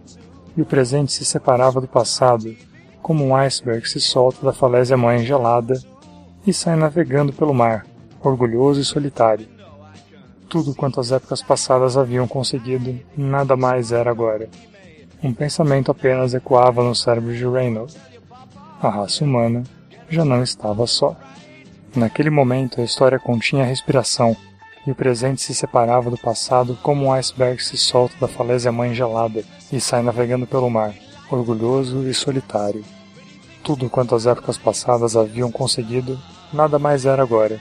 [0.57, 2.55] e o presente se separava do passado,
[3.03, 5.81] como um iceberg se solta da falésia mãe gelada
[6.47, 7.87] e sai navegando pelo mar,
[8.23, 9.49] orgulhoso e solitário.
[10.49, 14.49] Tudo quanto as épocas passadas haviam conseguido, nada mais era agora.
[15.23, 17.97] Um pensamento apenas ecoava no cérebro de Reynolds.
[18.83, 19.63] A raça humana
[20.09, 21.15] já não estava só.
[21.95, 24.37] Naquele momento a história continha a respiração,
[24.87, 28.95] e o presente se separava do passado como um iceberg se solta da falésia mãe
[28.95, 30.95] gelada e sai navegando pelo mar,
[31.31, 32.85] orgulhoso e solitário.
[33.63, 36.19] Tudo quanto as épocas passadas haviam conseguido,
[36.53, 37.61] nada mais era agora.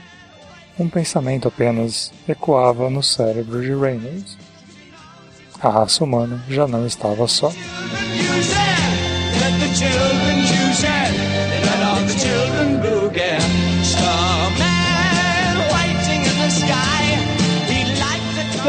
[0.78, 4.38] Um pensamento apenas ecoava no cérebro de Reynolds.
[5.60, 7.52] A raça humana já não estava só.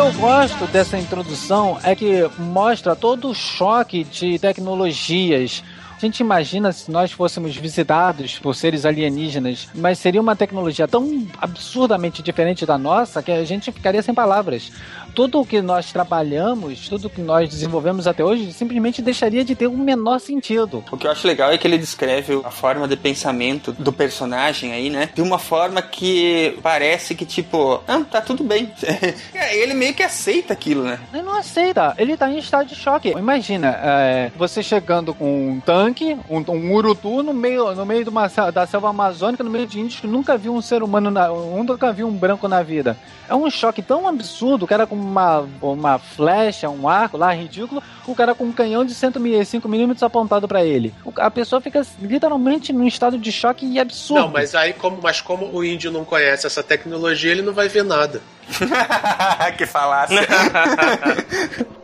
[0.01, 5.63] Eu gosto dessa introdução é que mostra todo o choque de tecnologias.
[5.95, 11.27] A gente imagina se nós fôssemos visitados por seres alienígenas, mas seria uma tecnologia tão
[11.39, 14.71] absurdamente diferente da nossa que a gente ficaria sem palavras
[15.13, 19.55] tudo o que nós trabalhamos, tudo o que nós desenvolvemos até hoje, simplesmente deixaria de
[19.55, 20.83] ter o um menor sentido.
[20.91, 24.73] O que eu acho legal é que ele descreve a forma de pensamento do personagem
[24.73, 25.09] aí, né?
[25.13, 28.71] De uma forma que parece que, tipo, ah, tá tudo bem.
[29.53, 30.99] ele meio que aceita aquilo, né?
[31.13, 33.09] Ele não aceita, ele tá em estado de choque.
[33.09, 38.09] Imagina, é, você chegando com um tanque, um, um urutu no meio, no meio de
[38.09, 41.27] uma, da selva amazônica, no meio de índios que nunca viu um ser humano, na,
[41.27, 42.97] nunca viu um branco na vida.
[43.27, 47.81] É um choque tão absurdo, o cara com uma, uma flecha, um arco lá ridículo,
[48.07, 50.93] o cara com um canhão de 105mm apontado para ele.
[51.17, 54.21] A pessoa fica literalmente num estado de choque e absurdo.
[54.21, 57.67] Não, mas aí como, mas como o índio não conhece essa tecnologia, ele não vai
[57.67, 58.21] ver nada.
[59.57, 60.21] que falácia.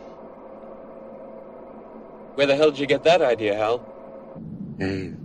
[2.36, 3.80] Where the hell did you get that idea, Hal?
[4.78, 5.16] Dave,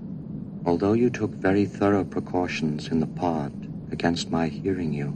[0.65, 3.53] although you took very thorough precautions in the pod
[3.91, 5.13] against my hearing you,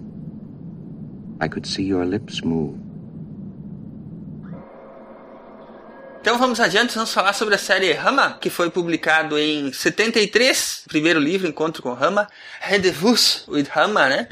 [1.39, 2.87] I could see your lips move.
[6.27, 11.21] Então vamos adiante, vamos falar sobre a série Rama, que foi publicado em 73, primeiro
[11.21, 12.27] livro, Encontro com Rama,
[12.59, 14.27] Rendezvous with Rama, né?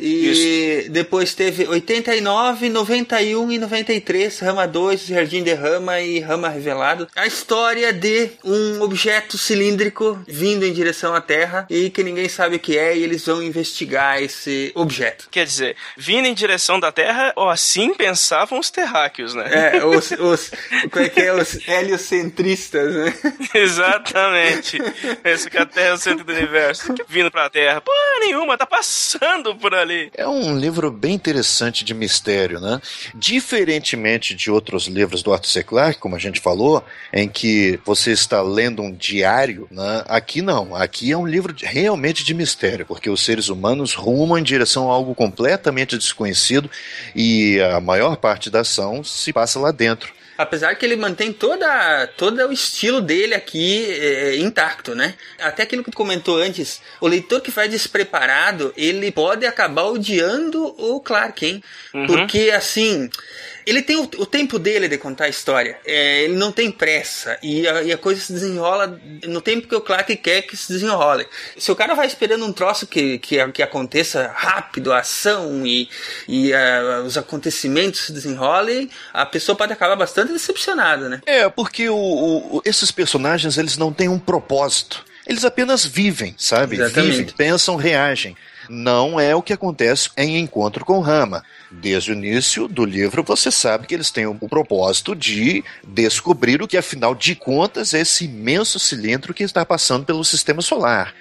[0.00, 0.90] E Isso.
[0.90, 7.06] depois teve 89, 91 e 93, Rama 2, Jardim de Rama e Rama Revelado.
[7.14, 12.56] A história de um objeto cilíndrico vindo em direção à Terra e que ninguém sabe
[12.56, 15.28] o que é e eles vão investigar esse objeto.
[15.30, 19.76] Quer dizer, vindo em direção da Terra, ou assim pensavam os terráqueos, né?
[19.76, 20.50] É, os, os,
[20.90, 23.14] como é que é, os heliocentristas, né?
[23.54, 24.78] Exatamente.
[25.22, 26.94] Pensa que a Terra é o centro do universo.
[27.06, 31.94] Vindo pra Terra, pô, nenhuma, tá passando por ali É um livro bem interessante de
[31.94, 32.80] mistério, né?
[33.14, 35.62] Diferentemente de outros livros do Arthur C.
[35.62, 40.04] Clarke, como a gente falou, em que você está lendo um diário, né?
[40.08, 40.74] aqui não.
[40.74, 44.94] Aqui é um livro realmente de mistério, porque os seres humanos rumam em direção a
[44.94, 46.70] algo completamente desconhecido
[47.14, 50.19] e a maior parte da ação se passa lá dentro.
[50.40, 55.14] Apesar que ele mantém toda, todo o estilo dele aqui é, intacto, né?
[55.38, 60.74] Até aquilo que tu comentou antes, o leitor que vai despreparado, ele pode acabar odiando
[60.78, 61.62] o Clark, hein?
[61.92, 62.06] Uhum.
[62.06, 63.10] Porque, assim,
[63.66, 65.78] ele tem o, o, tempo dele de contar a história.
[65.84, 67.38] É, ele não tem pressa.
[67.42, 70.72] E a, e a, coisa se desenrola no tempo que o Clark quer que se
[70.72, 71.26] desenrole.
[71.56, 75.88] Se o cara vai esperando um troço que, que, que aconteça rápido, a ação e,
[76.28, 81.20] e a, os acontecimentos se desenrolem, a pessoa pode acabar bastante decepcionada, né?
[81.26, 85.04] É, porque o, o, esses personagens eles não têm um propósito.
[85.26, 86.76] Eles apenas vivem, sabe?
[86.76, 87.16] Exatamente.
[87.16, 88.36] Vivem, pensam, reagem
[88.70, 91.42] não é o que acontece em Encontro com Rama.
[91.70, 96.68] Desde o início do livro, você sabe que eles têm o propósito de descobrir o
[96.68, 101.12] que, afinal de contas, é esse imenso cilindro que está passando pelo sistema solar.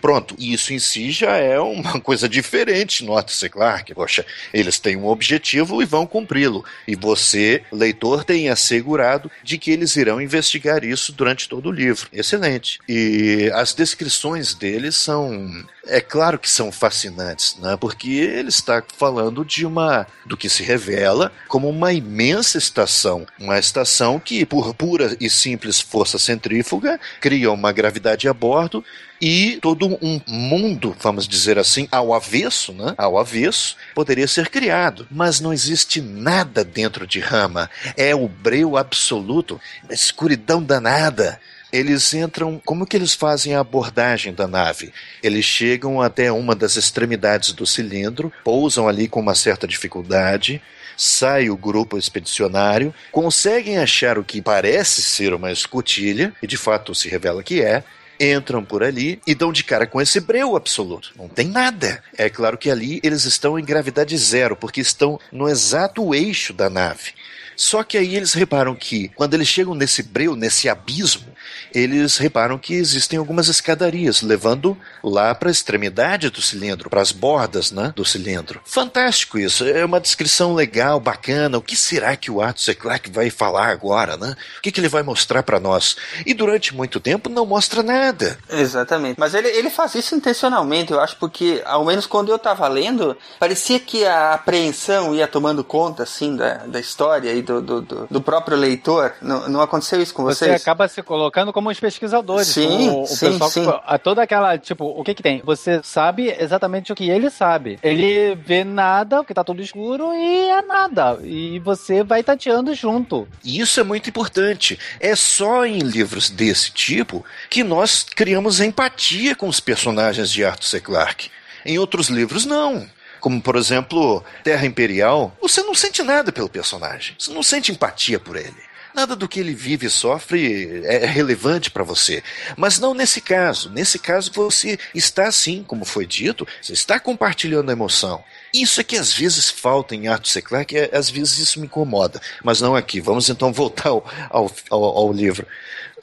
[0.00, 3.94] Pronto, isso em si já é uma coisa diferente, nota-se, Clark.
[3.94, 6.64] Poxa, eles têm um objetivo e vão cumpri-lo.
[6.86, 12.08] E você, leitor, tem assegurado de que eles irão investigar isso durante todo o livro.
[12.12, 12.78] Excelente.
[12.88, 17.76] E as descrições deles são é claro que são fascinantes, né?
[17.76, 23.58] porque ele está falando de uma do que se revela como uma imensa estação, uma
[23.58, 28.84] estação que por pura e simples força centrífuga cria uma gravidade a bordo
[29.20, 32.94] e todo um mundo, vamos dizer assim, ao avesso, né?
[32.96, 37.68] Ao avesso, poderia ser criado, mas não existe nada dentro de Rama.
[37.96, 39.60] É o breu absoluto,
[39.90, 41.40] escuridão danada.
[41.72, 42.60] Eles entram.
[42.64, 44.92] Como que eles fazem a abordagem da nave?
[45.22, 50.60] Eles chegam até uma das extremidades do cilindro, pousam ali com uma certa dificuldade.
[50.96, 56.92] Sai o grupo expedicionário, conseguem achar o que parece ser uma escotilha, e de fato
[56.92, 57.84] se revela que é,
[58.20, 61.12] entram por ali e dão de cara com esse breu absoluto.
[61.16, 62.02] Não tem nada.
[62.16, 66.68] É claro que ali eles estão em gravidade zero, porque estão no exato eixo da
[66.68, 67.12] nave.
[67.58, 71.26] Só que aí eles reparam que, quando eles chegam nesse breu, nesse abismo,
[71.74, 77.10] eles reparam que existem algumas escadarias levando lá para a extremidade do cilindro, para as
[77.10, 78.60] bordas né, do cilindro.
[78.64, 81.58] Fantástico isso, é uma descrição legal, bacana.
[81.58, 82.74] O que será que o Arthur C.
[82.76, 84.16] Clarke vai falar agora?
[84.16, 84.36] Né?
[84.58, 85.96] O que, que ele vai mostrar para nós?
[86.24, 88.38] E durante muito tempo não mostra nada.
[88.48, 89.18] Exatamente.
[89.18, 93.16] Mas ele, ele faz isso intencionalmente, eu acho, porque, ao menos quando eu estava lendo,
[93.40, 98.06] parecia que a apreensão ia tomando conta, assim, da, da história e do, do, do,
[98.10, 99.14] do próprio leitor.
[99.22, 100.62] Não, não aconteceu isso com Você vocês?
[100.62, 102.48] acaba se colocando como os pesquisadores.
[102.48, 103.66] Sim, como o sim, pessoal, sim.
[103.86, 105.42] a toda aquela, tipo, o que que tem?
[105.44, 107.78] Você sabe exatamente o que ele sabe.
[107.82, 111.18] Ele vê nada, porque tá tudo escuro, e é nada.
[111.22, 113.26] E você vai tateando junto.
[113.42, 114.78] E isso é muito importante.
[115.00, 120.66] É só em livros desse tipo que nós criamos empatia com os personagens de Arthur
[120.66, 120.80] C.
[120.80, 121.30] Clarke.
[121.64, 122.86] Em outros livros, não.
[123.20, 127.14] Como, por exemplo, Terra Imperial, você não sente nada pelo personagem.
[127.18, 128.68] Você não sente empatia por ele.
[128.94, 132.22] Nada do que ele vive e sofre é relevante para você.
[132.56, 133.70] Mas não nesse caso.
[133.70, 138.24] Nesse caso, você está sim, como foi dito, você está compartilhando a emoção.
[138.52, 140.42] Isso é que às vezes falta em Arthur C.
[140.42, 142.20] Clarke, e às vezes isso me incomoda.
[142.42, 143.00] Mas não aqui.
[143.00, 145.46] Vamos então voltar ao, ao, ao livro.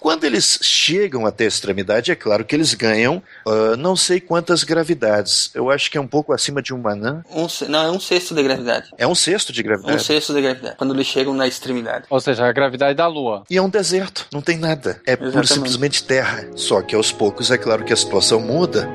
[0.06, 4.64] Quando eles chegam até a extremidade, é claro que eles ganham uh, não sei quantas
[4.64, 5.50] gravidades.
[5.52, 7.24] Eu acho que é um pouco acima de uma anã.
[7.32, 8.92] Um, não, é um sexto de gravidade.
[9.00, 9.96] É um sexto de gravidade.
[9.96, 10.78] Um sexto de gravidade.
[10.78, 12.06] Quando eles chegam na extremidade.
[12.08, 13.46] Ou seja, a gravidade da Lua.
[13.50, 15.02] E é um deserto, não tem nada.
[15.08, 16.50] É pura simplesmente terra.
[16.56, 18.88] Só que aos poucos é claro que a situação muda.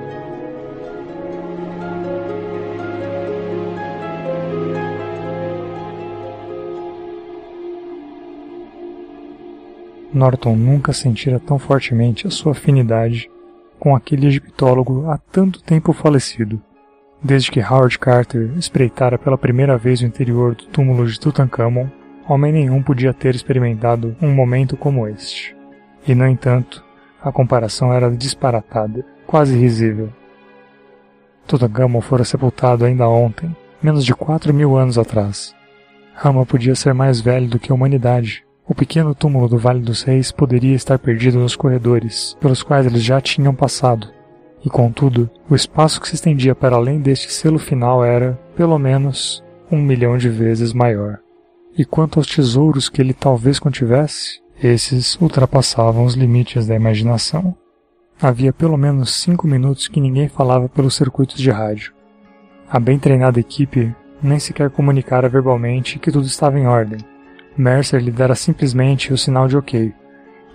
[10.13, 13.31] Norton nunca sentira tão fortemente a sua afinidade
[13.79, 16.61] com aquele egiptólogo há tanto tempo falecido.
[17.23, 21.89] Desde que Howard Carter espreitara pela primeira vez o interior do túmulo de Tutankhamon,
[22.29, 25.57] homem nenhum podia ter experimentado um momento como este.
[26.07, 26.85] E, no entanto,
[27.23, 30.11] a comparação era disparatada, quase risível.
[31.47, 35.55] Tutankhamon fora sepultado ainda ontem, menos de quatro mil anos atrás.
[36.15, 38.45] Rama podia ser mais velho do que a humanidade.
[38.71, 43.03] O pequeno túmulo do Vale dos Reis poderia estar perdido nos corredores, pelos quais eles
[43.03, 44.07] já tinham passado.
[44.65, 49.43] E contudo, o espaço que se estendia para além deste selo final era, pelo menos,
[49.73, 51.19] um milhão de vezes maior.
[51.77, 57.57] E quanto aos tesouros que ele talvez contivesse, esses ultrapassavam os limites da imaginação.
[58.23, 61.93] Havia pelo menos cinco minutos que ninguém falava pelos circuitos de rádio.
[62.71, 63.93] A bem treinada equipe
[64.23, 67.10] nem sequer comunicara verbalmente que tudo estava em ordem.
[67.57, 69.93] Mercer lhe dera simplesmente o sinal de ok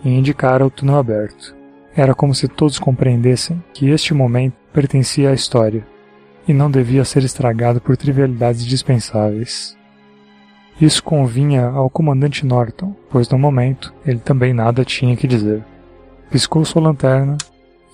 [0.04, 1.56] e indicara o túnel aberto.
[1.96, 5.86] Era como se todos compreendessem que este momento pertencia à história
[6.48, 9.78] e não devia ser estragado por trivialidades dispensáveis.
[10.80, 15.64] Isso convinha ao comandante Norton, pois no momento ele também nada tinha que dizer.
[16.30, 17.38] Piscou sua lanterna,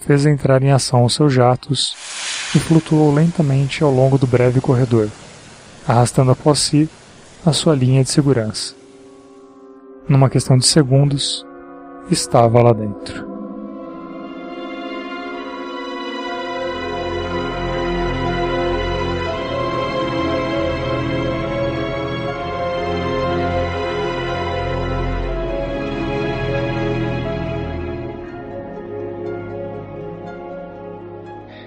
[0.02, 1.96] fez entrar em ação os seus jatos
[2.56, 5.10] e flutuou lentamente ao longo do breve corredor,
[5.88, 6.90] arrastando após si
[7.46, 8.81] a sua linha de segurança.
[10.08, 11.46] Numa questão de segundos,
[12.10, 13.32] estava lá dentro.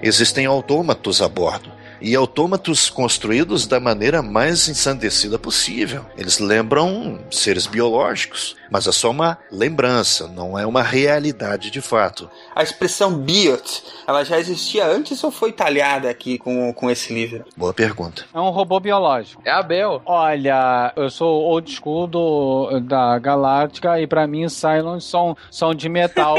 [0.01, 1.74] Existem autômatos a bordo.
[2.05, 6.05] E autômatos construídos da maneira mais ensandecida possível.
[6.15, 12.29] Eles lembram seres biológicos, mas é só uma lembrança, não é uma realidade de fato.
[12.53, 17.45] A expressão biot, ela já existia antes ou foi talhada aqui com, com esse livro?
[17.55, 18.25] Boa pergunta.
[18.33, 19.41] É um robô biológico.
[19.45, 20.01] É a Bel.
[20.05, 25.87] Olha, eu sou old school do, da Galáctica e pra mim Cylons são, são de
[25.87, 26.35] metal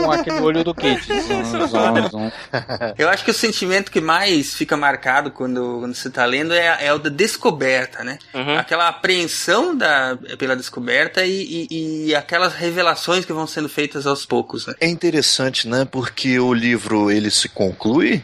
[0.00, 1.04] com aquele olho do Kit.
[1.24, 2.32] Zum, zum, zum.
[2.96, 6.86] Eu acho que o sentimento que mais fica marcado quando, quando você tá lendo é,
[6.86, 8.18] é o da descoberta, né?
[8.32, 8.58] Uhum.
[8.58, 14.24] Aquela apreensão da, pela descoberta e, e, e aquelas revelações que vão sendo feitas aos
[14.24, 14.74] poucos, né?
[14.80, 15.84] É interessante, né?
[15.84, 18.22] Porque o livro ele se conclui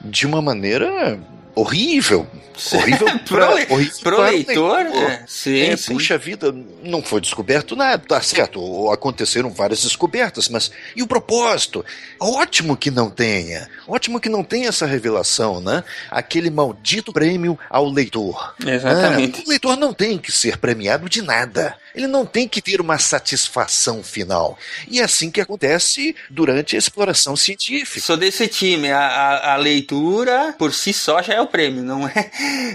[0.00, 1.18] de uma maneira
[1.56, 2.26] horrível.
[2.72, 3.06] Horrível
[3.70, 5.24] horrível pro leitor, é.
[5.26, 5.92] Sim, É, sim.
[5.92, 8.02] Puxa vida, não foi descoberto nada.
[8.06, 11.84] Tá certo, aconteceram várias descobertas, mas e o propósito?
[12.18, 13.68] Ótimo que não tenha.
[13.86, 15.84] Ótimo que não tenha essa revelação, né?
[16.10, 18.54] Aquele maldito prêmio ao leitor.
[18.64, 19.40] Exatamente.
[19.40, 21.76] Ah, o leitor não tem que ser premiado de nada.
[21.94, 24.58] Ele não tem que ter uma satisfação final.
[24.86, 28.04] E é assim que acontece durante a exploração científica.
[28.04, 28.90] Sou desse time.
[28.90, 32.30] A, a, a leitura por si só já é o prêmio, não é?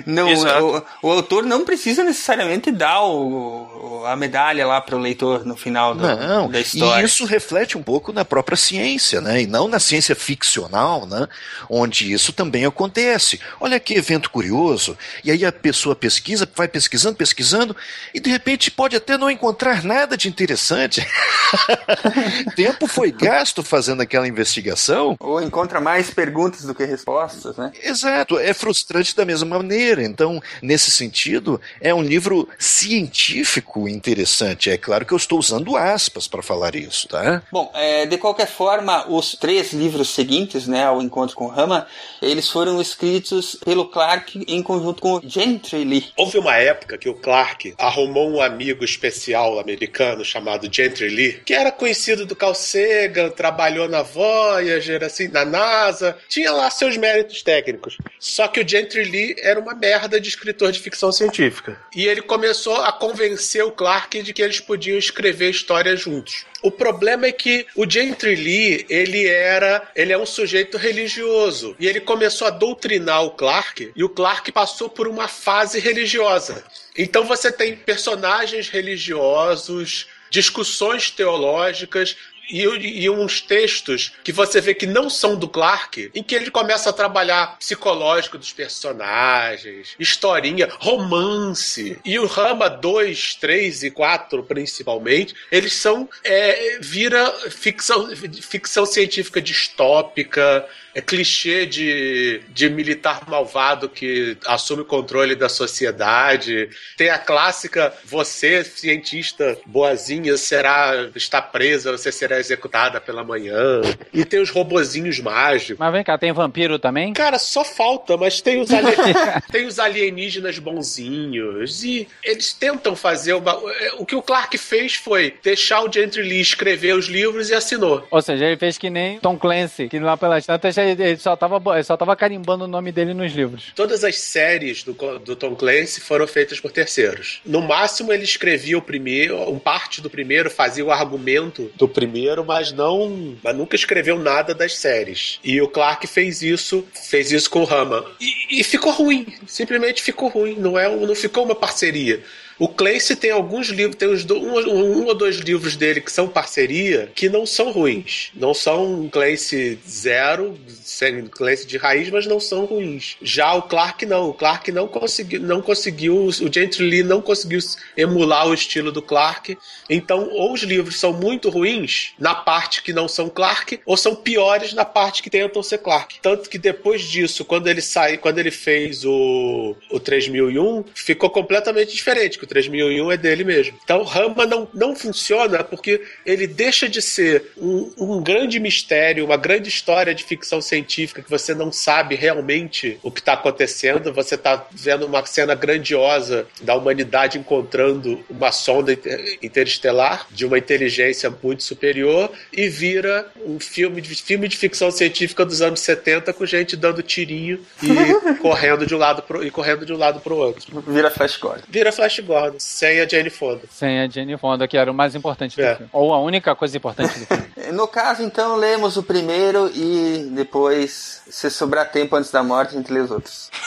[0.05, 4.99] Não, o, o autor não precisa necessariamente dar o, o- a medalha lá para o
[4.99, 7.01] leitor no final do- Não, da história.
[7.01, 9.41] e isso reflete um pouco na própria ciência, né?
[9.43, 11.27] E não na ciência ficcional, né?
[11.69, 13.39] Onde isso também acontece.
[13.59, 14.97] Olha que evento curioso.
[15.23, 17.75] E aí a pessoa pesquisa, vai pesquisando, pesquisando,
[18.13, 21.05] e de repente pode até não encontrar nada de interessante.
[22.55, 25.15] Tempo foi gasto fazendo aquela investigação.
[25.19, 27.71] Ou encontra mais perguntas do que respostas, né?
[27.83, 30.03] Exato, é frustrante da mesma maneira.
[30.03, 34.69] Então, nesse sentido, é um livro científico interessante.
[34.69, 37.41] É claro que eu estou usando aspas para falar isso, tá?
[37.51, 41.87] Bom, é, de qualquer forma, os três livros seguintes, né, ao Encontro com Rama,
[42.21, 46.05] eles foram escritos pelo Clark em conjunto com o Gentry Lee.
[46.15, 51.53] Houve uma época que o Clark arrumou um amigo especial americano chamado Gentry Lee, que
[51.53, 57.41] era conhecido do Carl Sagan, trabalhou na Voyager, assim, na NASA, tinha lá seus méritos
[57.41, 57.97] técnicos.
[58.19, 61.79] Só que o Gentry Lee era uma merda de escritor de ficção científica.
[61.95, 66.45] E ele começou a convencer o Clark de que eles podiam escrever histórias juntos.
[66.61, 71.87] O problema é que o Gentry Lee, ele era, ele é um sujeito religioso e
[71.87, 76.63] ele começou a doutrinar o Clark e o Clark passou por uma fase religiosa.
[76.95, 82.15] Então você tem personagens religiosos, discussões teológicas
[82.49, 86.51] e, e uns textos que você vê que não são do Clark, em que ele
[86.51, 91.99] começa a trabalhar psicológico dos personagens, historinha, romance.
[92.03, 96.09] E o Rama 2, 3 e 4, principalmente, eles são.
[96.23, 98.09] É, vira ficção,
[98.41, 106.69] ficção científica distópica, é clichê de, de militar malvado que assume o controle da sociedade.
[106.97, 113.81] Tem a clássica: você, cientista boazinha, será está presa, você será executada pela manhã.
[114.13, 115.77] E tem os robozinhos mágicos.
[115.79, 117.13] Mas vem cá, tem vampiro também?
[117.13, 118.95] Cara, só falta, mas tem os, ali-
[119.51, 121.83] tem os alienígenas bonzinhos.
[121.83, 123.55] E eles tentam fazer uma.
[123.97, 128.05] O que o Clark fez foi deixar o Gentry Lee escrever os livros e assinou.
[128.09, 131.61] Ou seja, ele fez que nem Tom Clancy, que lá pelas tantas ele só tava,
[131.75, 133.71] ele só tava carimbando o nome dele nos livros.
[133.75, 137.41] Todas as séries do, do Tom Clancy foram feitas por terceiros.
[137.45, 142.45] No máximo, ele escrevia o primeiro, um parte do primeiro, fazia o argumento do primeiro,
[142.45, 143.37] mas não.
[143.43, 145.39] Mas nunca escreveu nada das séries.
[145.43, 148.05] E o Clark fez isso, fez isso com o Rama.
[148.19, 149.25] E, e ficou ruim.
[149.47, 150.55] Simplesmente ficou ruim.
[150.57, 152.23] Não, é, não ficou uma parceria.
[152.61, 154.53] O Clancy tem alguns livros, tem uns do- um,
[154.99, 158.29] um ou dois livros dele que são parceria que não são ruins.
[158.35, 163.17] Não são um Clancy zero, sem Clancy de raiz, mas não são ruins.
[163.19, 164.29] Já o Clark não.
[164.29, 167.57] O Clark não conseguiu, não conseguiu, o Gentry Lee não conseguiu
[167.97, 169.57] emular o estilo do Clark.
[169.89, 174.13] Então, ou os livros são muito ruins na parte que não são Clark, ou são
[174.15, 176.19] piores na parte que tentam ser Clark.
[176.21, 181.95] Tanto que depois disso, quando ele sai, quando ele fez o, o 3001, ficou completamente
[181.95, 183.77] diferente, 3001 é dele mesmo.
[183.81, 189.37] Então, Rama não, não funciona porque ele deixa de ser um, um grande mistério, uma
[189.37, 194.35] grande história de ficção científica que você não sabe realmente o que está acontecendo, você
[194.35, 201.33] está vendo uma cena grandiosa da humanidade encontrando uma sonda inter- interestelar de uma inteligência
[201.41, 206.45] muito superior e vira um filme de, filme de ficção científica dos anos 70 com
[206.45, 210.35] gente dando tirinho e correndo de um lado pro, e correndo de um lado pro
[210.35, 210.83] outro.
[210.87, 211.63] Vira Flash Gordon.
[211.69, 213.61] Vira Flash Gordon, sem a Jane Fonda.
[213.69, 215.75] Sem a Jane Fonda, que era o mais importante do É.
[215.75, 215.89] filme.
[215.91, 217.41] Ou a única coisa importante do filme.
[217.71, 222.77] No caso, então, lemos o primeiro e depois, se sobrar tempo antes da morte, a
[222.77, 223.49] gente lê os outros.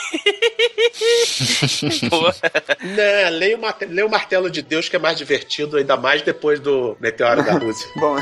[2.81, 6.59] Né, leia o, leia o Martelo de Deus que é mais divertido, ainda mais depois
[6.59, 7.87] do Meteoro da Rússia.
[7.97, 8.15] Bom,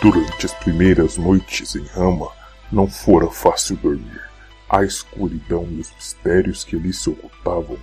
[0.00, 2.28] Durante as primeiras noites em Rama,
[2.72, 4.20] não fora fácil dormir.
[4.72, 7.76] A escuridão e os mistérios que ali se ocultavam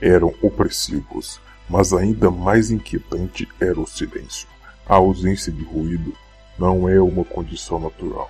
[0.00, 1.40] eram opressivos,
[1.70, 4.48] mas ainda mais inquietante era o silêncio.
[4.84, 6.12] A ausência de ruído
[6.58, 8.28] não é uma condição natural.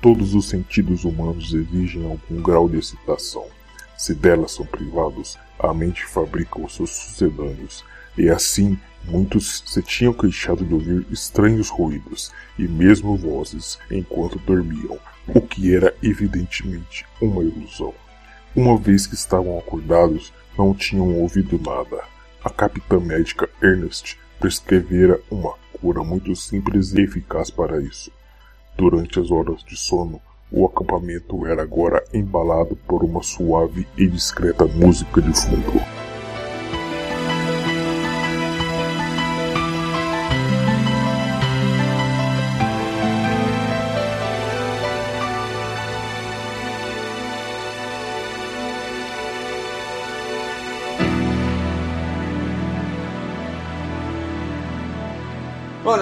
[0.00, 3.44] Todos os sentidos humanos exigem algum grau de excitação.
[3.94, 7.84] Se delas são privados, a mente fabrica os seus sucedâneos,
[8.16, 14.98] e assim Muitos se tinham queixado de ouvir estranhos ruídos e mesmo vozes enquanto dormiam,
[15.28, 17.94] o que era evidentemente uma ilusão.
[18.56, 22.04] Uma vez que estavam acordados, não tinham ouvido nada.
[22.42, 28.10] A capitã médica Ernest prescrevera uma cura muito simples e eficaz para isso.
[28.76, 30.20] Durante as horas de sono,
[30.50, 36.03] o acampamento era agora embalado por uma suave e discreta música de fundo.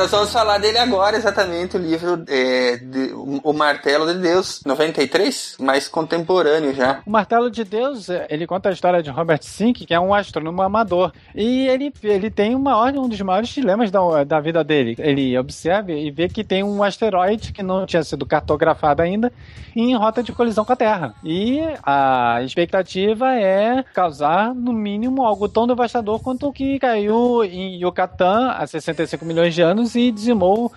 [0.02, 3.12] Nós vamos falar dele agora, exatamente, o livro é, de,
[3.44, 7.00] O Martelo de Deus, 93, mais contemporâneo já.
[7.06, 10.12] O Martelo de Deus, é, ele conta a história de Robert Sink, que é um
[10.12, 11.12] astrônomo amador.
[11.36, 14.96] E ele, ele tem uma, um dos maiores dilemas da, da vida dele.
[14.98, 19.32] Ele observa e vê que tem um asteroide que não tinha sido cartografado ainda
[19.76, 21.14] em rota de colisão com a Terra.
[21.22, 27.80] E a expectativa é causar, no mínimo, algo tão devastador quanto o que caiu em
[27.80, 30.72] Yucatán há 65 milhões de anos e dizimou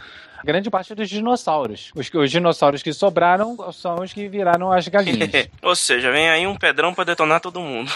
[0.45, 1.91] grande parte dos dinossauros.
[1.95, 5.49] Os, os, dinossauros que sobraram são os que viraram as galinhas.
[5.61, 7.91] Ou seja, vem aí um pedrão para detonar todo mundo.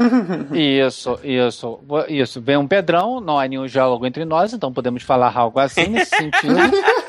[0.52, 2.40] isso, isso, isso.
[2.40, 6.14] Vem um pedrão, não há nenhum geólogo entre nós, então podemos falar algo assim nesse
[6.14, 6.54] sentido.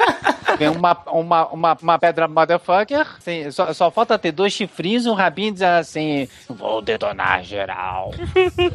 [0.57, 3.05] Vem uma, uma, uma, uma pedra motherfucker.
[3.17, 8.13] Assim, só, só falta ter dois chifrinhos e um rabinho dizer assim: Vou detonar geral.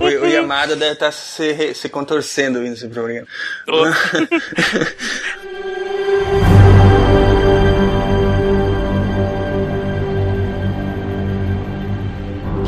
[0.01, 3.27] o, o Yamada deve estar se, se contorcendo nesse programa.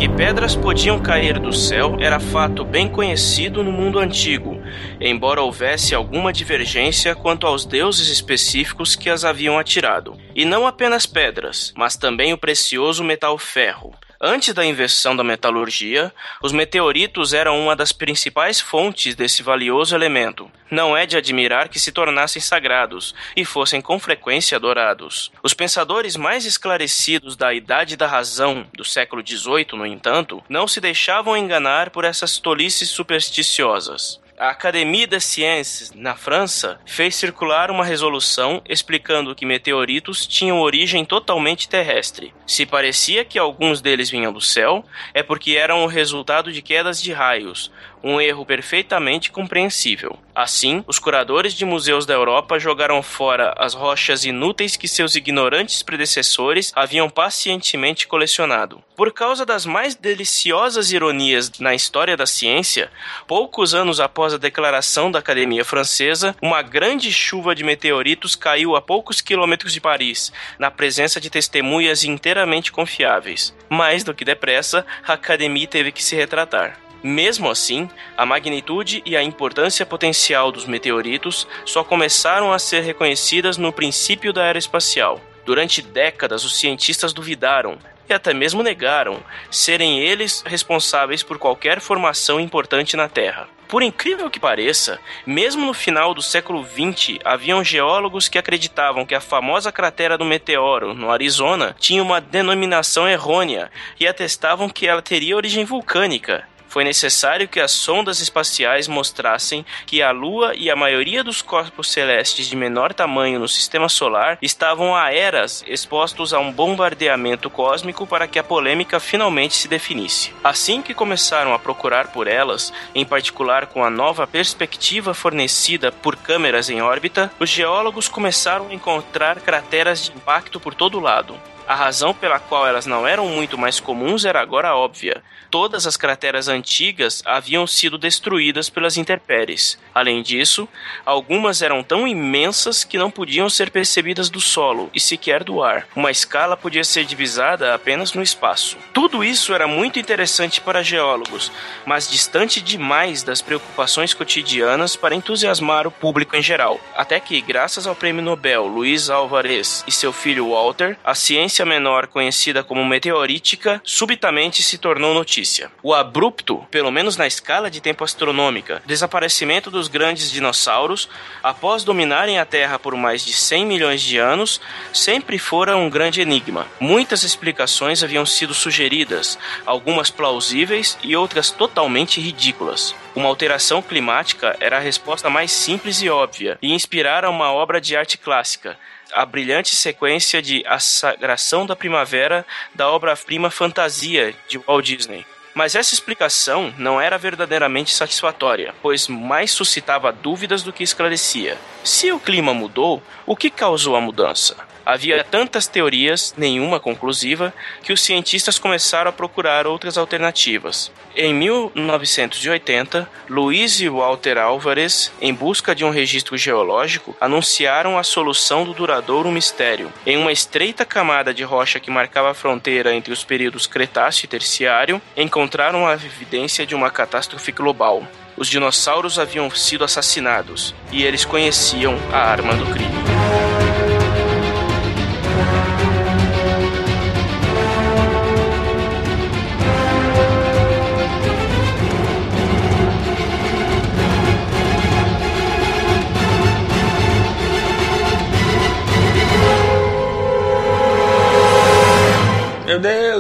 [0.05, 4.61] Que pedras podiam cair do céu era fato bem conhecido no mundo antigo,
[5.01, 10.15] embora houvesse alguma divergência quanto aos deuses específicos que as haviam atirado.
[10.35, 13.95] E não apenas pedras, mas também o precioso metal ferro.
[14.27, 16.11] Antes da invenção da metalurgia,
[16.43, 20.51] os meteoritos eram uma das principais fontes desse valioso elemento.
[20.71, 25.31] Não é de admirar que se tornassem sagrados e fossem com frequência adorados.
[25.43, 30.81] Os pensadores mais esclarecidos da Idade da Razão do século XVIII, no entanto, não se
[30.81, 34.24] deixavam enganar por essas tolices supersticiosas.
[34.37, 41.05] A Académie des Sciences, na França, fez circular uma resolução explicando que meteoritos tinham origem
[41.05, 42.35] totalmente terrestre.
[42.45, 44.85] Se parecia que alguns deles vinham do céu,
[45.15, 47.71] é porque eram o resultado de quedas de raios,
[48.05, 50.19] um erro perfeitamente compreensível.
[50.35, 55.83] Assim, os curadores de museus da Europa jogaram fora as rochas inúteis que seus ignorantes
[55.83, 58.83] predecessores haviam pacientemente colecionado.
[58.95, 62.91] Por causa das mais deliciosas ironias na história da ciência,
[63.27, 68.83] poucos anos após a declaração da Academia Francesa, uma grande chuva de meteoritos caiu a
[68.83, 73.55] poucos quilômetros de Paris, na presença de testemunhas inteiramente confiáveis.
[73.69, 76.84] Mais do que depressa, a Academia teve que se retratar.
[77.07, 77.87] Mesmo assim,
[78.17, 84.33] a magnitude e a importância potencial dos meteoritos só começaram a ser reconhecidas no princípio
[84.33, 85.21] da era espacial.
[85.45, 87.77] Durante décadas, os cientistas duvidaram,
[88.09, 93.49] e até mesmo negaram serem eles responsáveis por qualquer formação importante na Terra.
[93.69, 99.15] Por incrível que pareça, mesmo no final do século XX, haviam geólogos que acreditavam que
[99.15, 103.71] a famosa cratera do meteoro, no Arizona, tinha uma denominação errônea
[104.01, 110.03] e atestavam que ela teria origem vulcânica foi necessário que as sondas espaciais mostrassem que
[110.03, 114.93] a Lua e a maioria dos corpos celestes de menor tamanho no sistema solar estavam
[114.97, 120.33] a eras expostos a um bombardeamento cósmico para que a polêmica finalmente se definisse.
[120.43, 126.17] Assim que começaram a procurar por elas, em particular com a nova perspectiva fornecida por
[126.17, 131.39] câmeras em órbita, os geólogos começaram a encontrar crateras de impacto por todo lado.
[131.67, 135.23] A razão pela qual elas não eram muito mais comuns era agora óbvia.
[135.51, 139.79] Todas as crateras antigas haviam sido destruídas pelas intempéries.
[139.95, 140.69] Além disso,
[141.07, 145.87] algumas eram tão imensas que não podiam ser percebidas do solo e sequer do ar.
[145.95, 148.77] Uma escala podia ser divisada apenas no espaço.
[148.93, 151.53] Tudo isso era muito interessante para geólogos,
[151.87, 156.81] mas distante demais das preocupações cotidianas para entusiasmar o público em geral.
[156.97, 161.65] Até que, graças ao prêmio Nobel Luiz Alvarez e seu filho Walter, a ciência frequência
[161.65, 165.71] menor, conhecida como meteorítica, subitamente se tornou notícia.
[165.85, 171.09] O abrupto, pelo menos na escala de tempo astronômica, desaparecimento dos grandes dinossauros,
[171.43, 174.61] após dominarem a Terra por mais de 100 milhões de anos,
[174.93, 176.67] sempre fora um grande enigma.
[176.81, 182.97] Muitas explicações haviam sido sugeridas, algumas plausíveis e outras totalmente ridículas.
[183.15, 187.97] Uma alteração climática era a resposta mais simples e óbvia, e inspirara uma obra de
[187.97, 188.77] arte clássica,
[189.15, 195.25] a brilhante sequência de A Sagração da Primavera da obra-prima Fantasia de Walt Disney.
[195.55, 201.57] Mas essa explicação não era verdadeiramente satisfatória, pois mais suscitava dúvidas do que esclarecia.
[201.85, 204.57] Se o clima mudou, o que causou a mudança?
[204.85, 210.93] Havia tantas teorias, nenhuma conclusiva, que os cientistas começaram a procurar outras alternativas.
[211.17, 218.65] Em 1980, Luiz e Walter Álvares, em busca de um registro geológico, anunciaram a solução
[218.65, 219.93] do duradouro mistério.
[220.05, 224.29] Em uma estreita camada de rocha que marcava a fronteira entre os períodos Cretáceo e
[224.29, 228.07] Terciário, encontraram a evidência de uma catástrofe global.
[228.37, 233.64] Os dinossauros haviam sido assassinados e eles conheciam a arma do crime.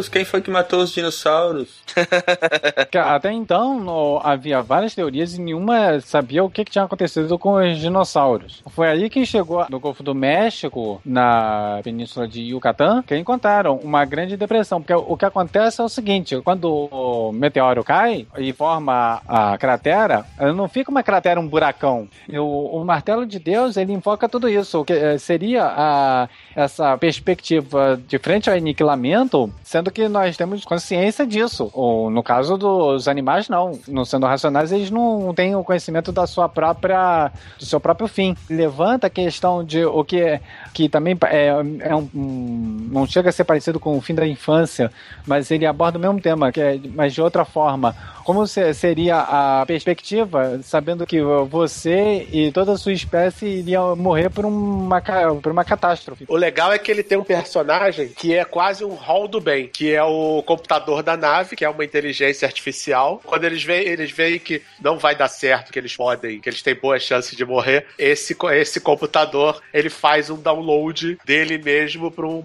[0.04, 1.82] Deus, quem foi que matou os dinossauros?
[2.94, 7.78] Até então havia várias teorias e nenhuma sabia o que, que, tinha acontecido com os
[7.78, 8.62] dinossauros.
[8.70, 14.04] Foi aí que chegou no Golfo do México, na península de Yucatán, que encontraram uma
[14.04, 14.80] grande depressão.
[14.80, 20.26] Porque o que acontece é o seguinte: quando o meteoro cai e forma a cratera,
[20.54, 22.08] não fica uma cratera, um buracão.
[22.28, 24.80] O, o martelo de Deus ele invoca tudo isso.
[24.80, 30.64] O que eh, seria a, essa perspectiva de frente ao aniquilamento, sendo que nós temos
[30.64, 31.70] consciência disso.
[31.72, 33.78] Ou no caso dos animais, não.
[33.88, 38.36] Não sendo racionais, eles não têm o conhecimento da sua própria, do seu próprio fim.
[38.50, 40.40] Levanta a questão de o que,
[40.74, 41.46] que também é,
[41.80, 44.90] é um, um, não chega a ser parecido com o fim da infância,
[45.26, 47.94] mas ele aborda o mesmo tema, que é, mas de outra forma.
[48.24, 54.46] Como seria a perspectiva, sabendo que você e toda a sua espécie iriam morrer por
[54.46, 55.02] uma,
[55.42, 56.24] por uma catástrofe?
[56.26, 59.68] O legal é que ele tem um personagem que é quase um hall do bem,
[59.68, 63.20] que é o computador da nave, que é uma inteligência artificial.
[63.24, 66.62] Quando eles veem, eles veem que não vai dar certo, que eles podem, que eles
[66.62, 72.26] têm boas chances de morrer, esse, esse computador ele faz um download dele mesmo para
[72.26, 72.42] um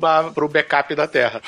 [0.50, 1.42] backup da Terra.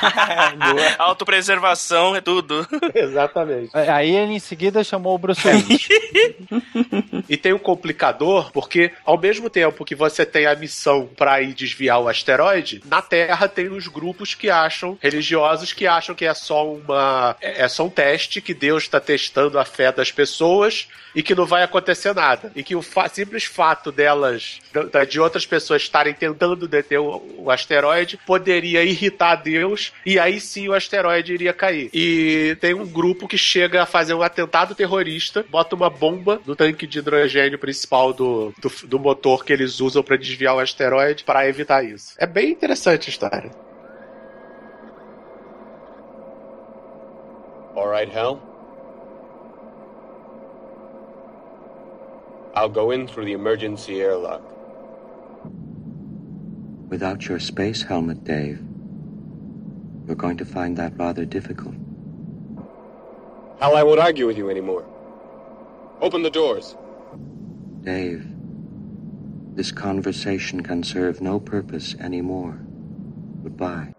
[0.98, 2.66] Autopreservação é tudo.
[2.94, 3.69] Exatamente.
[3.72, 5.88] Aí ele em seguida chamou o Bruce Willis.
[7.28, 11.54] e tem um complicador, porque ao mesmo tempo que você tem a missão para ir
[11.54, 16.34] desviar o asteroide, na Terra tem os grupos que acham, religiosos que acham que é
[16.34, 17.36] só uma.
[17.40, 21.46] é só um teste, que Deus está testando a fé das pessoas e que não
[21.46, 22.52] vai acontecer nada.
[22.54, 24.60] E que o fa simples fato delas,
[25.08, 30.68] de outras pessoas estarem tentando deter o, o, asteroide, poderia irritar Deus e aí sim
[30.68, 31.90] o asteroide iria cair.
[31.92, 36.54] E tem um grupo que chega a fazer um atentado terrorista, bota uma bomba no
[36.56, 41.24] tanque de hidrogênio principal do, do, do motor que eles usam para desviar o asteroide
[41.24, 42.14] para evitar isso.
[42.18, 43.50] É bem interessante a história.
[47.76, 48.40] All right, Hal.
[52.54, 54.42] I'll go in through the emergency airlock.
[56.88, 58.58] Without your space helmet, Dave,
[60.06, 61.76] you're going to find that rather difficult.
[63.60, 64.84] I won't argue with you anymore.
[66.00, 66.76] Open the doors.
[67.82, 68.26] Dave,
[69.54, 72.58] this conversation can serve no purpose anymore.
[73.42, 73.92] Goodbye.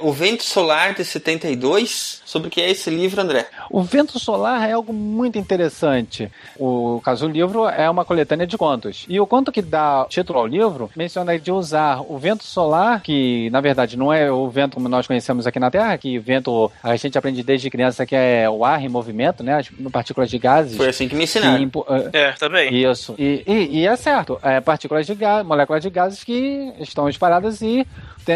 [0.00, 3.46] O Vento Solar de 72, sobre o que é esse livro, André?
[3.70, 6.30] O Vento Solar é algo muito interessante.
[6.58, 9.04] O caso do livro é uma coletânea de contos.
[9.08, 13.50] E o conto que dá título ao livro menciona de usar o vento solar, que
[13.50, 16.96] na verdade não é o vento como nós conhecemos aqui na Terra, que vento a
[16.96, 19.58] gente aprende desde criança que é o ar em movimento, né?
[19.58, 20.76] As partículas de gases.
[20.76, 21.68] Foi assim que me ensinaram.
[21.68, 22.74] Que, é, também.
[22.74, 23.14] Isso.
[23.18, 27.60] E, e, e é certo, é partículas de gases, moléculas de gases que estão espalhadas
[27.60, 27.86] e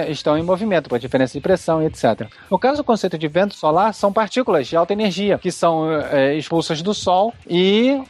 [0.08, 2.28] estão em movimento, por diferença de pressão pressão e etc.
[2.50, 6.34] No caso do conceito de vento solar, são partículas de alta energia que são é,
[6.34, 8.02] expulsas do Sol e,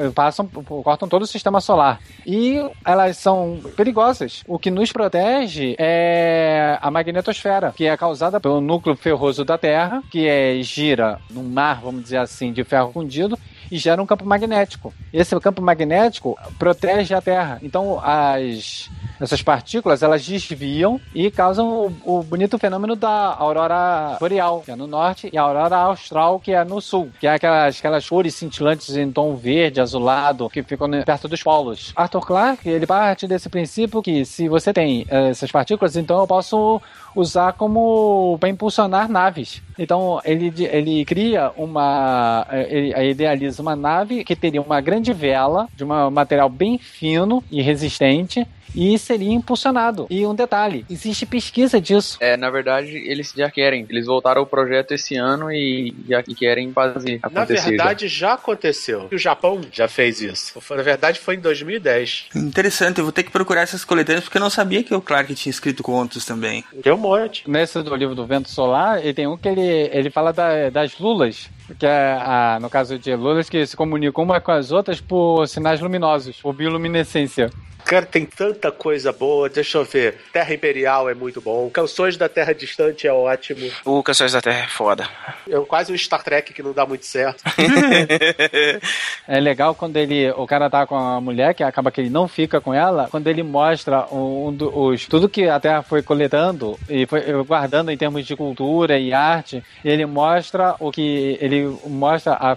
[0.00, 2.00] e passam, cortam todo o sistema solar.
[2.26, 4.42] E elas são perigosas.
[4.46, 10.02] O que nos protege é a magnetosfera, que é causada pelo núcleo ferroso da Terra,
[10.10, 13.38] que é, gira num mar, vamos dizer assim, de ferro fundido
[13.70, 14.92] e gera um campo magnético.
[15.12, 17.58] Esse campo magnético protege a Terra.
[17.62, 18.90] Então, as
[19.20, 24.76] essas partículas elas desviam e causam o, o, bonito fenômeno da aurora boreal, que é
[24.76, 28.34] no norte, e a aurora austral, que é no sul, que é aquelas, aquelas cores
[28.34, 31.92] cintilantes em tom verde, azulado, que ficam perto dos polos.
[31.96, 36.26] Arthur Clarke, ele parte desse princípio que se você tem uh, essas partículas, então eu
[36.26, 36.80] posso
[37.14, 39.62] usar como para impulsionar naves.
[39.78, 45.84] Então ele, ele cria uma, ele idealiza uma nave que teria uma grande vela de
[45.84, 50.06] um material bem fino e resistente e seria impulsionado.
[50.10, 52.18] E um detalhe, existe pesquisa disso.
[52.20, 53.86] É, na verdade, eles já querem.
[53.88, 57.54] Eles voltaram ao projeto esse ano e já querem fazer acontecer.
[57.54, 59.08] Na verdade, já, já aconteceu.
[59.12, 60.60] O Japão já fez isso.
[60.70, 62.26] Na verdade, foi em 2010.
[62.34, 65.34] Interessante, eu vou ter que procurar essas coletâneas porque eu não sabia que o Clark
[65.34, 66.64] tinha escrito contos também.
[66.82, 67.48] Tem um monte.
[67.48, 70.98] Nesse do livro do Vento Solar, ele tem um que ele, ele fala da, das
[70.98, 75.00] lulas que é, a, no caso de lulas, que se comunicam uma com as outras
[75.00, 77.50] por sinais luminosos, por bioluminescência.
[77.88, 79.48] Cara, tem tanta coisa boa.
[79.48, 80.18] Deixa eu ver.
[80.30, 81.70] Terra Imperial é muito bom.
[81.70, 83.70] Canções da Terra Distante é ótimo.
[83.82, 85.08] O Canções da Terra é foda.
[85.48, 87.42] É quase um Star Trek que não dá muito certo.
[89.26, 92.28] é legal quando ele, o cara tá com a mulher, que acaba que ele não
[92.28, 96.78] fica com ela, quando ele mostra um, um, os, tudo que a Terra foi coletando
[96.90, 102.34] e foi guardando em termos de cultura e arte, ele mostra o que ele mostra
[102.34, 102.56] a,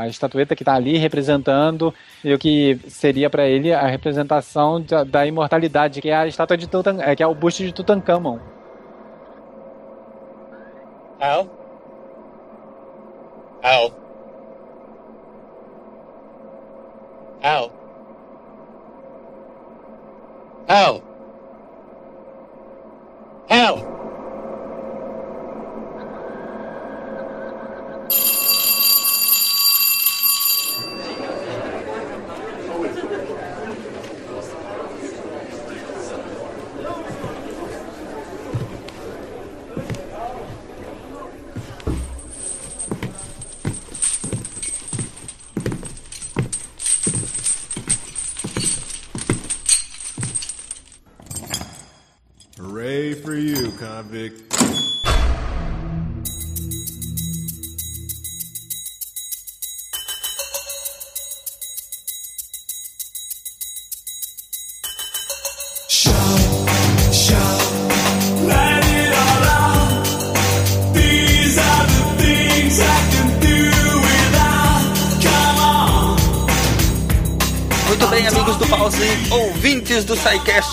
[0.00, 1.94] a estatueta que tá ali representando
[2.24, 6.66] o que seria para ele a representação da, da, imortalidade, que é a estátua de
[6.66, 8.38] Tutan, é, que é o busto de Tutankhamon.
[11.20, 11.50] Al?
[13.62, 13.92] Al?
[17.42, 17.72] Al?
[20.68, 21.02] Al?
[23.48, 24.05] Al?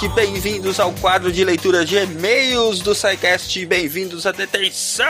[0.09, 5.05] Bem-vindos ao quadro de leitura de e-mails do SciCast, bem-vindos à detenção!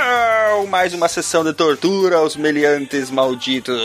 [0.70, 3.82] Mais uma sessão de tortura aos meliantes malditos.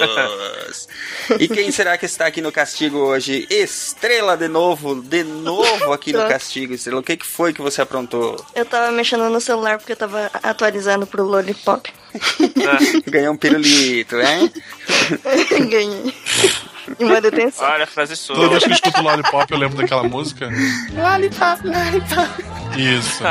[1.41, 3.47] e quem será que está aqui no castigo hoje?
[3.51, 7.01] Estrela de novo, de novo aqui no castigo, Estrela.
[7.01, 8.45] O que, que foi que você aprontou?
[8.55, 11.91] Eu tava mexendo no celular porque eu tava atualizando pro Lollipop.
[13.07, 14.53] Ganhou um pirulito, hein?
[15.69, 16.15] Ganhei.
[16.99, 17.69] E uma detenção.
[17.69, 18.37] Olha, a frase sua.
[18.37, 20.49] Toda vez que eu escuto Lollipop, eu lembro daquela música.
[20.93, 22.45] Lollipop, Lollipop.
[22.77, 23.23] Isso.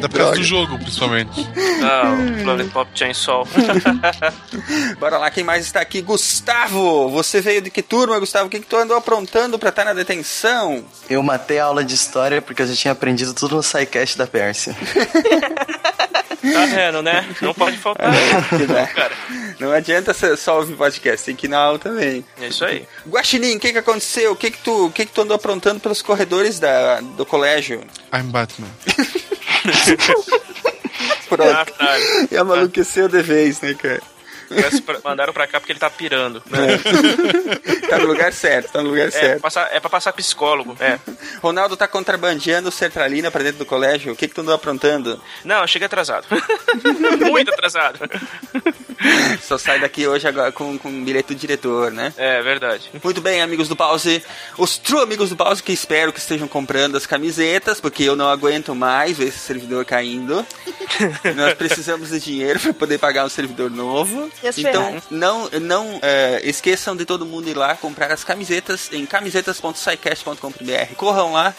[0.00, 1.48] Da peça do jogo, principalmente.
[1.80, 3.46] Não, Lollipop Chainsaw.
[4.98, 6.02] Bora lá, quem mais está aqui?
[6.02, 7.08] Gustavo!
[7.10, 8.46] Você veio de que turma, Gustavo?
[8.46, 10.84] O que, que tu andou aprontando pra estar na detenção?
[11.08, 14.26] Eu matei a aula de história porque eu já tinha aprendido tudo no SciCast da
[14.26, 14.76] Pérsia.
[16.52, 17.26] Tá vendo, né?
[17.42, 18.12] Não pode faltar.
[18.52, 19.14] Não, cara.
[19.58, 22.24] Não adianta só ouvir podcast, tem que ir na aula também.
[22.40, 22.86] É isso aí.
[23.08, 24.32] Guaxinim, o que que aconteceu?
[24.32, 27.80] O que que tu, o que que tu andou aprontando pelos corredores da, do colégio?
[28.12, 28.68] I'm Batman.
[31.28, 31.50] Pronto.
[31.50, 31.96] Ah, tá.
[32.30, 34.02] E amaluqueceu de vez, né, cara?
[34.84, 36.42] Pra, mandaram pra cá porque ele tá pirando.
[36.52, 37.88] É.
[37.88, 39.40] tá no lugar certo, tá no lugar É, certo.
[39.40, 40.76] passar, é pra passar psicólogo.
[40.80, 40.98] É.
[41.42, 44.12] Ronaldo tá contrabandeando sertralina pra dentro do colégio.
[44.12, 45.20] O que que tu andou aprontando?
[45.44, 46.26] Não, eu cheguei atrasado.
[47.30, 47.98] Muito atrasado.
[49.42, 52.12] Só sai daqui hoje agora com, com bilhete do diretor, né?
[52.16, 52.90] É, verdade.
[53.02, 54.22] Muito bem, amigos do Pause.
[54.56, 58.28] Os true amigos do Pause que espero que estejam comprando as camisetas, porque eu não
[58.28, 60.44] aguento mais ver esse servidor caindo.
[61.36, 64.30] Nós precisamos de dinheiro para poder pagar um servidor novo.
[64.56, 70.94] Então, não, não é, esqueçam de todo mundo ir lá comprar as camisetas em camisetas.sicast.com.br.
[70.96, 71.54] Corram lá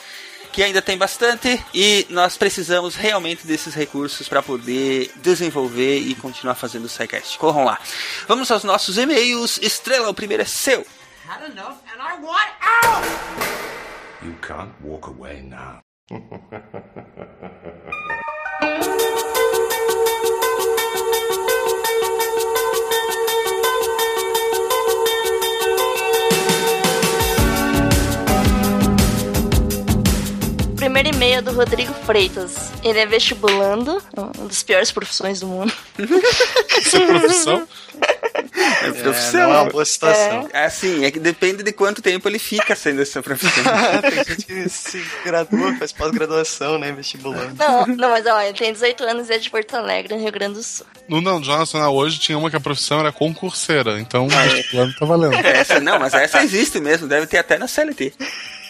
[0.52, 6.56] que ainda tem bastante e nós precisamos realmente desses recursos para poder desenvolver e continuar
[6.56, 7.38] fazendo o SciCast.
[7.38, 7.80] Corram lá.
[8.28, 9.60] Vamos aos nossos e-mails.
[9.62, 10.86] Estrela, o primeiro é seu.
[14.24, 15.80] You can't walk away now.
[30.98, 32.72] Primeiro e-mail é do Rodrigo Freitas.
[32.84, 35.72] Ele é vestibulando, uma das piores profissões do mundo.
[36.76, 37.68] Isso é profissão?
[38.82, 39.42] É profissão.
[39.42, 40.50] não é uma boa situação.
[40.52, 43.64] É assim, é que depende de quanto tempo ele fica sendo essa profissão.
[44.02, 46.92] Tem gente que se gradua, faz pós-graduação, né?
[46.92, 47.54] Vestibulando.
[47.60, 50.32] Não, não, mas ó, ele tem 18 anos e é de Porto Alegre, no Rio
[50.32, 50.88] Grande do Sul.
[51.08, 54.96] No não, Jornal Nacional hoje tinha uma que a profissão era concurseira, então o vestibulando
[54.96, 55.36] tá valendo.
[55.46, 58.14] Essa, não, mas essa existe mesmo, deve ter até na CLT.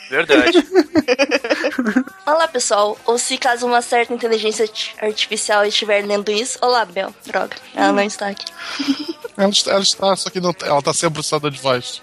[0.10, 0.66] Verdade.
[2.26, 2.98] Olá, pessoal.
[3.06, 6.58] Ou se caso uma certa inteligência arti- artificial estiver lendo isso.
[6.62, 7.14] Olá, Bel.
[7.26, 8.46] Droga, ela não está aqui.
[9.38, 12.02] Ela está, ela está, só que não, ela tá sem a processador de voz.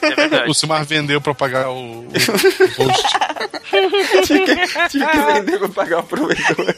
[0.00, 0.50] É verdade.
[0.50, 3.06] O Silmar vendeu pra pagar o, o, o host.
[4.26, 6.74] tinha, que, tinha que vender pra pagar o provedor.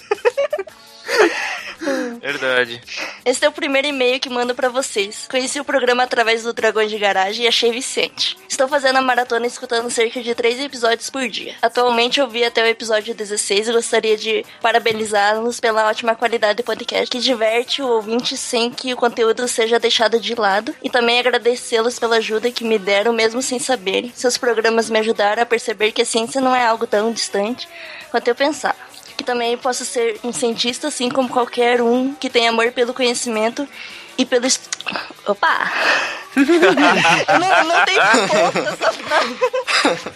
[2.25, 2.81] Verdade.
[3.23, 5.29] Esse é o primeiro e-mail que mando pra vocês.
[5.31, 8.35] Conheci o programa através do Dragões de Garagem e achei viciante.
[8.49, 11.55] Estou fazendo a maratona escutando cerca de 3 episódios por dia.
[11.61, 16.65] Atualmente eu vi até o episódio 16 e gostaria de parabenizá-los pela ótima qualidade do
[16.65, 21.19] podcast que diverte o ouvinte sem que o conteúdo seja deixado de lado e também
[21.19, 24.11] agradecê-los pela ajuda que me deram mesmo sem saberem.
[24.15, 27.69] Seus programas me ajudaram a perceber que a ciência não é algo tão distante
[28.11, 32.49] quanto eu pensava que também posso ser um cientista, assim como qualquer um que tem
[32.49, 33.69] amor pelo conhecimento
[34.19, 34.47] e pelo.
[34.47, 34.69] est-
[35.27, 35.71] Opa!
[36.37, 37.97] não, não tem
[38.29, 40.13] ponto essa.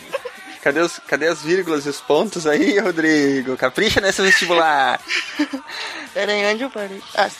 [0.62, 3.56] Cadê, os, cadê as vírgulas e os pontos aí, Rodrigo?
[3.56, 5.00] Capricha nesse vestibular.
[6.12, 7.00] Pera aí, onde eu parei?
[7.16, 7.30] Ah,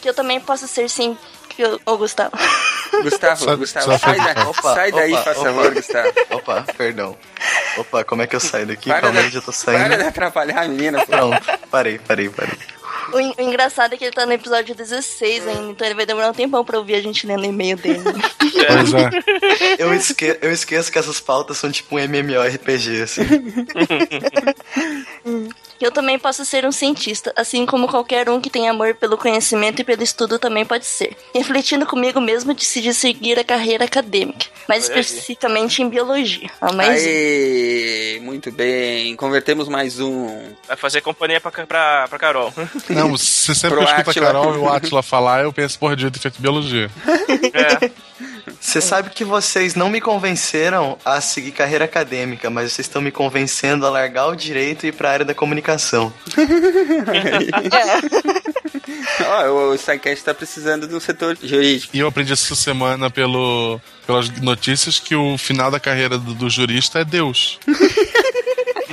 [0.00, 1.16] que eu também posso ser sim.
[1.56, 2.32] Que eu, ô, Gustavo.
[3.02, 5.46] Gustavo, Só- Gustavo, só sai, da- Opa, sai daí, opa, faz opa.
[5.46, 6.12] favor, Gustavo.
[6.30, 7.16] Opa, perdão.
[7.78, 8.88] Opa, como é que eu saio daqui?
[8.88, 9.96] Para Calma de- aí, já tô Para saindo.
[9.96, 11.06] de atrapalhar a menina, pô.
[11.06, 12.54] Pronto, parei, parei, parei.
[13.12, 16.30] O, o engraçado é que ele tá no episódio 16 ainda, então ele vai demorar
[16.30, 18.02] um tempão pra ouvir a gente lendo o e-mail dele.
[18.66, 19.10] Pois é.
[19.78, 23.22] Eu, esque eu esqueço que essas pautas são tipo um MMORPG, assim.
[25.80, 29.80] Eu também posso ser um cientista, assim como qualquer um que tem amor pelo conhecimento
[29.80, 31.16] e pelo estudo também pode ser.
[31.34, 35.00] Refletindo comigo mesmo, decidi seguir a carreira acadêmica, mais Olha aí.
[35.00, 36.48] especificamente em biologia.
[36.60, 39.16] A mais Aê, muito bem.
[39.16, 40.26] Convertemos mais um.
[40.66, 42.52] Vai fazer companhia pra, pra, pra Carol.
[42.88, 44.14] Não, você sempre que escuta a.
[44.14, 46.90] Carol e o Atila falar, eu penso, porra, devia ter feito biologia.
[47.54, 47.90] É.
[48.60, 53.10] Você sabe que vocês não me convenceram a seguir carreira acadêmica, mas vocês estão me
[53.10, 56.12] convencendo a largar o direito e ir pra área da comunicação.
[59.26, 61.96] Ó, o, o SciCast tá precisando de um setor jurídico.
[61.96, 66.50] E eu aprendi essa semana pelo, pelas notícias que o final da carreira do, do
[66.50, 67.58] jurista é Deus.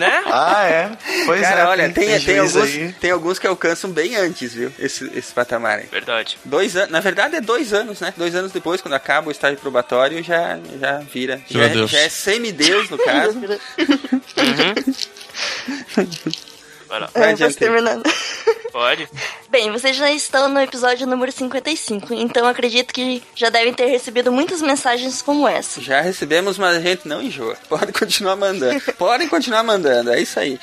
[0.02, 0.23] Né?
[0.26, 0.91] Ah, é?
[1.26, 1.65] Pois Cara, é.
[1.65, 2.94] olha, tem, tem, juiz alguns, aí.
[2.99, 4.72] tem alguns que alcançam bem antes, viu?
[4.80, 5.86] Esse, esse patamar aí.
[5.91, 6.38] Verdade.
[6.44, 8.14] Dois anos, na verdade é dois anos, né?
[8.18, 11.40] Dois anos depois, quando acaba o estágio probatório, já, já vira.
[11.49, 11.91] Já, é- Deus.
[11.91, 13.40] já é semideus, no caso.
[16.91, 17.09] Vai lá.
[17.13, 17.57] É, posso.
[18.69, 19.09] Pode.
[19.49, 24.30] Bem, vocês já estão no episódio número 55, então acredito que já devem ter recebido
[24.30, 25.81] muitas mensagens como essa.
[25.81, 27.55] Já recebemos, mas a gente não enjoa.
[27.69, 28.81] Pode continuar mandando.
[28.97, 30.59] Podem continuar mandando, é isso aí.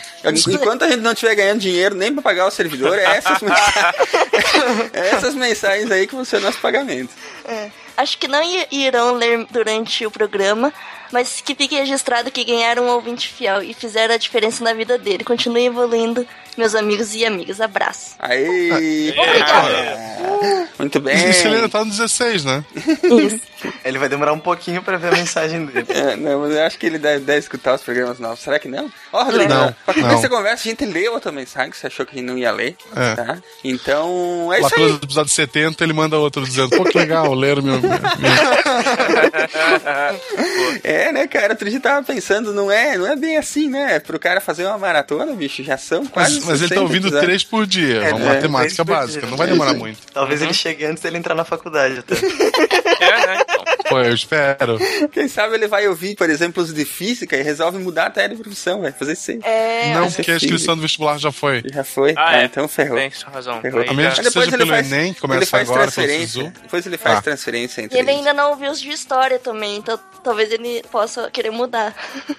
[0.48, 3.94] Enquanto a gente não estiver ganhando dinheiro nem pra pagar o servidor, é essas mensagens,
[4.92, 7.10] é essas mensagens aí que vão ser o nosso pagamento.
[7.46, 7.70] É.
[7.96, 8.40] Acho que não
[8.70, 10.72] irão ler durante o programa,
[11.12, 14.98] mas que fique registrado que ganharam um ouvinte fiel e fizeram a diferença na vida
[14.98, 15.24] dele.
[15.24, 16.26] Continue evoluindo,
[16.58, 17.60] meus amigos e amigas.
[17.60, 18.14] Abraço.
[18.18, 19.14] Aí.
[19.16, 20.68] Obrigada.
[20.78, 21.30] Muito bem.
[21.30, 22.64] Isso ele ainda tá no 16, né?
[23.84, 25.84] Ele vai demorar um pouquinho pra ver a mensagem dele.
[25.88, 28.38] É, não, mas eu acho que ele deve, deve escutar os programas novos.
[28.38, 28.88] Será que não?
[29.12, 30.18] Ó, Rodrigo, Não, pra começar não.
[30.20, 32.76] essa conversa, a gente leu a tua mensagem, que você achou que não ia ler.
[32.94, 33.14] É.
[33.16, 33.38] Tá?
[33.64, 34.92] Então, é Lá isso aí.
[35.02, 37.90] episódio 70, ele manda outro dizendo, pô, que legal, leram meu, meu,
[40.84, 41.52] É, né, cara?
[41.54, 43.98] Outro dia tava pensando, não é, não é bem assim, né?
[43.98, 46.40] Pro cara fazer uma maratona, bicho, já são quase.
[46.48, 47.24] Mas, ele tá 60 ouvindo episódios.
[47.26, 48.02] três por dia.
[48.02, 48.34] É, É, uma né?
[48.34, 49.30] matemática básica, dia.
[49.30, 49.98] não vai demorar muito.
[50.12, 52.14] Talvez ele chegue antes dele entrar na faculdade até.
[53.00, 53.38] É, né?
[53.42, 53.64] Então.
[53.88, 54.78] Pô, eu espero.
[55.12, 58.36] Quem sabe ele vai ouvir, por exemplo, os de física e resolve mudar até de
[58.36, 59.40] profissão, vai fazer isso aí.
[59.42, 59.94] É.
[59.94, 61.62] Não, porque a inscrição do vestibular já foi.
[61.72, 62.12] Já foi?
[62.16, 62.44] Ah, Ah, é.
[62.44, 62.98] então ferrou.
[62.98, 63.60] Tem sua razão.
[63.60, 63.84] Ferrou.
[63.88, 66.50] A menos que depois seja ele pelo faz- Enem, que começa ele faz agora, pelo.
[66.62, 67.22] Depois ele faz Ah.
[67.22, 68.18] transferência E entre ele eles.
[68.18, 71.94] ainda não ouviu os de história também, então talvez ele possa querer mudar.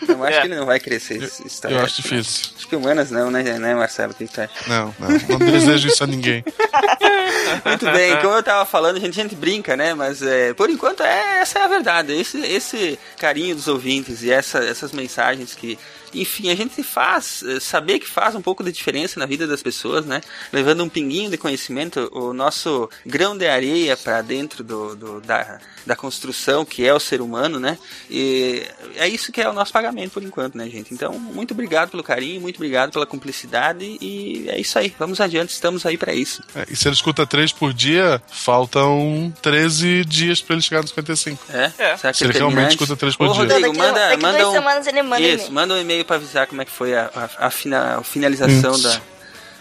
[0.07, 0.41] Eu acho É.
[0.41, 1.75] que ele não vai crescer esse história.
[1.75, 2.51] Eu acho difícil.
[2.57, 4.11] Acho que humanas não, né, né Marcelo?
[4.11, 4.51] O que tu acha?
[4.67, 5.09] Não, não.
[5.39, 6.43] Não desejo isso a ninguém.
[7.65, 9.93] Muito bem, como eu tava falando, a gente, a gente brinca, né?
[9.93, 12.13] Mas é, por enquanto é, essa é a verdade.
[12.13, 15.77] Esse, esse carinho dos ouvintes e essa, essas mensagens que,
[16.13, 19.61] enfim, a gente faz, eh, saber que faz um pouco de diferença na vida das
[19.61, 20.21] pessoas, né?
[20.51, 25.59] Levando um pinguinho de conhecimento, o nosso grão de areia para dentro do, do- da,
[25.85, 27.77] da construção que é o ser humano, né?
[28.09, 28.63] E
[28.95, 30.93] é isso que é o nosso pagamento por enquanto, né, gente?
[30.93, 34.93] Então, muito obrigado pelo carinho, muito obrigado pela cumplicidade e é isso aí.
[34.97, 36.41] Vamos adiante, estamos aí para isso.
[36.55, 40.89] É, e se ele escuta três por dia, faltam 13 dias pra ele chegar nos
[40.89, 41.28] 55.
[41.49, 41.69] É?
[41.97, 43.41] Será que Se ele realmente escuta três por Ô, dia.
[43.43, 44.53] Rodrigo, Daqui- manda, daqui manda duas um...
[44.53, 45.51] semanas ele manda Isso, e-mail.
[45.53, 48.71] manda um e-mail pra avisar como é que foi a, a, a fina- a finalização
[48.73, 48.83] Isso.
[48.83, 49.01] da...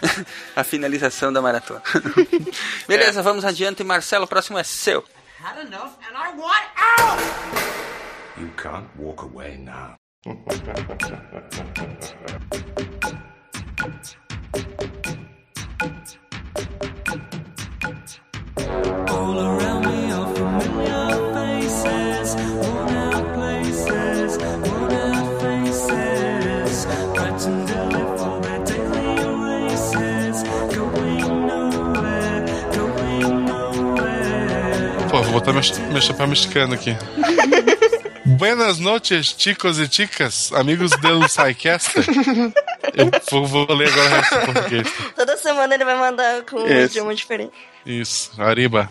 [0.55, 1.81] a finalização da maratona.
[2.87, 3.83] Beleza, vamos adiante.
[3.83, 5.03] Marcelo, o próximo é seu.
[5.43, 6.65] Had enough and I want
[6.99, 7.21] out!
[8.39, 9.95] You can't walk away now.
[19.07, 19.58] All around
[35.53, 36.95] botar meu, chapéu mexicano aqui.
[38.25, 42.05] Buenas noches, chicos e chicas, amigos do SciCaster.
[42.93, 44.93] Eu vou, vou ler agora o resto português.
[45.15, 46.93] Toda semana ele vai mandar com um Isso.
[46.93, 47.53] idioma diferente.
[47.85, 48.89] Isso, Ariba.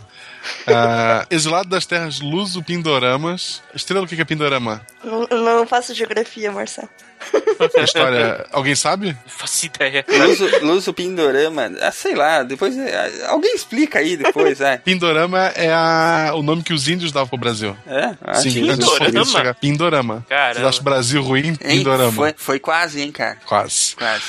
[0.66, 3.62] Ah, exilado das terras Luso Pindoramas.
[3.74, 4.85] Estrela, o que que é Pindorama?
[5.05, 6.89] Não, não faço geografia, Marcelo.
[7.85, 8.47] História.
[8.53, 9.17] Alguém sabe?
[9.27, 10.05] Faço ideia.
[10.09, 12.77] Luso, Luso Pindorama, ah, sei lá, depois...
[12.77, 14.77] é, alguém explica aí depois, é.
[14.85, 17.77] Pindorama é a- o nome que os índios davam pro Brasil.
[17.87, 18.15] É?
[18.23, 18.69] Ah, Sim, sim.
[18.71, 19.25] antes de Pindorama?
[19.27, 19.55] chegar.
[19.55, 20.27] Pindorama.
[20.29, 20.55] Caramba.
[20.55, 21.47] Vocês acham o Brasil ruim?
[21.49, 21.57] Hein?
[21.79, 22.13] Pindorama.
[22.13, 23.39] Foi, foi quase, hein, cara?
[23.45, 23.97] Quase.
[23.97, 24.23] Quase.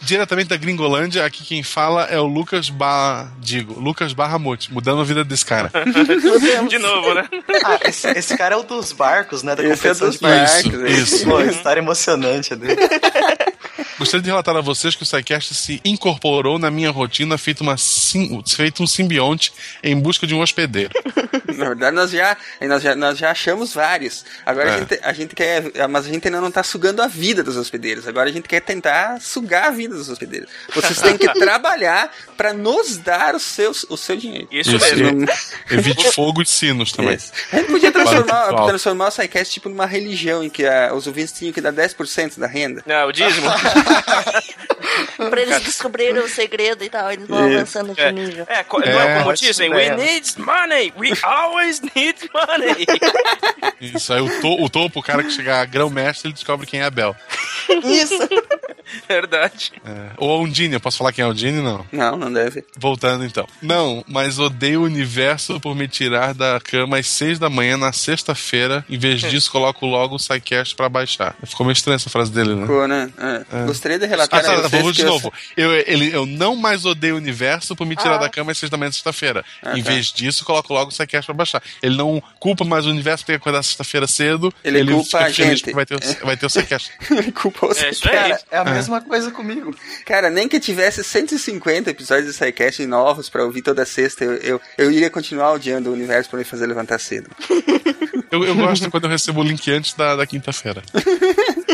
[0.00, 3.30] Diretamente da Gringolândia, aqui quem fala é o Lucas Barra.
[3.38, 5.70] Digo, Lucas Barramute, mudando a vida desse cara.
[6.68, 7.24] De novo, né?
[7.64, 9.54] Ah, esse, esse cara é o dos barcos, né?
[9.54, 10.62] Da Esse é dos de barcos.
[10.62, 11.24] barcos, Isso, isso.
[11.26, 12.76] Pô, história emocionante dele.
[13.98, 17.76] Gostaria de relatar a vocês que o SciCast se incorporou na minha rotina, feito, uma
[17.76, 19.52] sim- feito um simbionte
[19.82, 20.90] em busca de um hospedeiro.
[21.56, 24.24] Na verdade, nós já, nós já, nós já achamos vários.
[24.46, 24.78] Agora a, É.
[24.78, 25.64] gente, a gente quer.
[25.88, 28.06] Mas a gente ainda não tá sugando a vida dos hospedeiros.
[28.08, 30.48] Agora a gente quer tentar sugar a vida dos hospedeiros.
[30.74, 34.48] Vocês têm que trabalhar para nos dar o seu, o seu dinheiro.
[34.50, 34.96] Isso, Isso.
[34.96, 35.26] mesmo.
[35.70, 37.14] Evite fogo de sinos também.
[37.16, 37.32] Isso.
[37.52, 41.32] A gente podia transformar, transformar o SciCast tipo numa religião em que ah, os ouvintes
[41.32, 42.82] tinham que dar 10% da renda.
[42.86, 43.48] Não, o dízimo.
[45.30, 47.56] pra eles descobrirem o segredo e tal, eles vão Isso.
[47.58, 48.44] avançando de É, nível.
[48.48, 49.70] é, co- não é como ótima dizem?
[49.70, 50.92] We need money!
[50.98, 52.86] We always need money!
[53.80, 56.80] Isso aí, o, to- o topo, o cara que chegar a grão-mestre, ele descobre quem
[56.80, 57.14] é Abel.
[57.84, 58.14] Isso.
[59.08, 59.72] Verdade.
[59.86, 60.10] É.
[60.16, 61.62] Ou a Undine, eu posso falar quem é a Undine?
[61.62, 61.86] Não.
[61.92, 62.64] Não, não deve.
[62.76, 63.46] Voltando então.
[63.62, 67.92] Não, mas odeio o universo por me tirar da cama às seis da manhã na
[67.92, 68.84] sexta-feira.
[68.88, 71.36] Em vez disso, coloco logo o SciCast pra baixar.
[71.44, 72.62] Ficou meio estranha essa frase dele, né?
[72.62, 73.10] Ficou, né?
[73.18, 73.44] É.
[73.62, 73.66] É.
[73.66, 75.32] Gostaria de relatar Ah, tá, a vocês de eu- novo.
[75.56, 78.18] Eu, ele, eu não mais odeio o universo por me tirar Ah.
[78.18, 79.44] da cama às seis da manhã sexta-feira.
[79.62, 79.90] Ah, em tá.
[79.90, 81.62] vez disso, coloco logo o SciCast pra baixar.
[81.82, 84.52] Ele não culpa mais o universo por ter que acordar sexta-feira cedo.
[84.64, 85.60] Ele culpa fica a gente.
[85.62, 86.90] porque Vai ter, o- vai ter o SciCast.
[87.10, 87.90] Ele culpa os É.
[87.92, 88.70] Cara, é a É.
[88.72, 89.74] mesma coisa comigo.
[90.04, 94.60] Cara, nem que tivesse 150 episódios de SciCast novos pra ouvir toda sexta, eu, eu,
[94.78, 97.30] eu iria continuar odiando o universo pra me fazer levantar cedo.
[98.30, 100.82] Eu, eu gosto quando eu recebo o link antes da, da quinta-feira.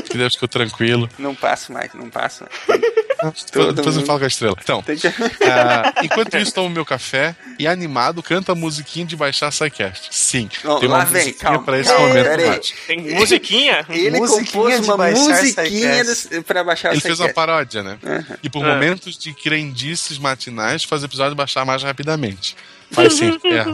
[0.09, 1.09] que daí eu fico tranquilo.
[1.19, 2.81] Não passo mais, não passo mais.
[3.17, 4.57] Depois, Todo depois eu falo com a estrela.
[4.63, 5.07] Então, que-
[5.45, 10.09] ah, enquanto isso, tomo meu café e animado canta a musiquinha de baixar SciCast.
[10.11, 12.61] Sim, Não, tem uma lá vem, calma, pra esse calma, momento peraí.
[12.87, 13.87] Tem musiquinha?
[13.89, 16.05] Ele Musiquinha compôs uma baixar musiquinha
[16.47, 17.99] pra baixar Ele fez uma paródia, né?
[18.05, 18.37] Aham.
[18.43, 18.69] E por É.
[18.75, 22.55] momentos de crendices matinais, faz o episódio baixar mais rapidamente.
[22.93, 23.65] Faz sim, é.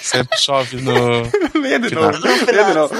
[0.00, 1.22] Sempre chove no.
[1.58, 2.12] Lê de final.
[2.74, 2.94] novo.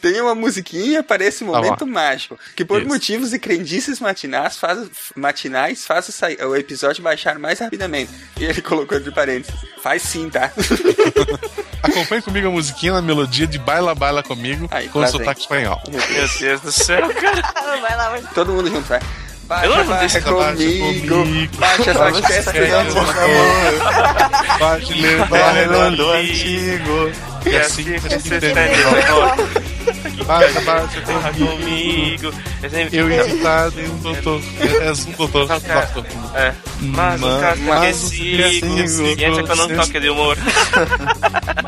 [0.00, 1.90] Tem uma musiquinha para esse momento Tá bom.
[1.90, 2.38] mágico.
[2.54, 2.88] Que por Isso.
[2.88, 8.12] motivos de crendices matinais faz, matinais faz o, o episódio baixar mais rapidamente.
[8.38, 9.54] E ele colocou entre parênteses.
[9.82, 10.52] Faz sim, tá?
[11.82, 15.82] Acompanhe comigo a musiquinha na melodia de Baila Baila Comigo Aí, com lá sotaque espanhol.
[15.90, 17.42] Meu Deus do céu, cara.
[17.80, 18.22] vai lá, vai.
[18.34, 19.00] Todo mundo junto, vai.
[19.48, 21.08] Baixa, Eu não baixa Baixa comigo.
[21.08, 21.56] comigo.
[21.58, 22.52] Baixa essa essa festa.
[22.52, 23.02] criança,
[24.58, 27.06] Bailando Bailando antigo.
[27.06, 27.12] antigo.
[27.46, 29.71] E assim, assim você entende.
[30.26, 31.00] Basta, basta,
[31.32, 32.32] comigo.
[32.92, 34.40] Eu irritado em um doutor.
[34.82, 35.46] És um doutor.
[35.48, 36.06] Doctor.
[36.34, 36.54] É.
[36.80, 39.20] Mas o caso é o que que é sigo.
[39.20, 40.36] E entra quando um toque de humor.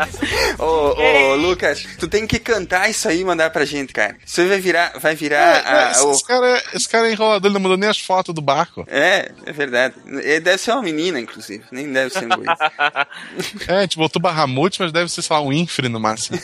[0.58, 4.16] Ô, ô, Lucas, tu tem que cantar isso aí e mandar pra gente, cara.
[4.24, 7.12] Isso vai virar, vai virar É, a- esse, o- esse cara, é- esse cara é
[7.12, 8.84] enrolador, ele não mandou nem as fotos do barco.
[8.88, 9.94] É, é verdade.
[10.06, 11.64] Ele deve ser uma menina, inclusive.
[11.70, 12.44] Nem deve ser um.
[13.68, 16.38] É, a gente botou Barramute, mas deve ser, sei lá, um infre no máximo.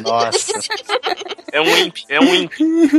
[0.00, 0.58] Nossa.
[1.52, 2.52] É um imp, é um imp.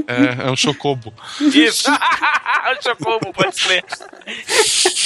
[0.07, 1.14] É, é um chocobo.
[1.40, 1.90] Isso.
[2.82, 3.84] Chocobo, pode ser.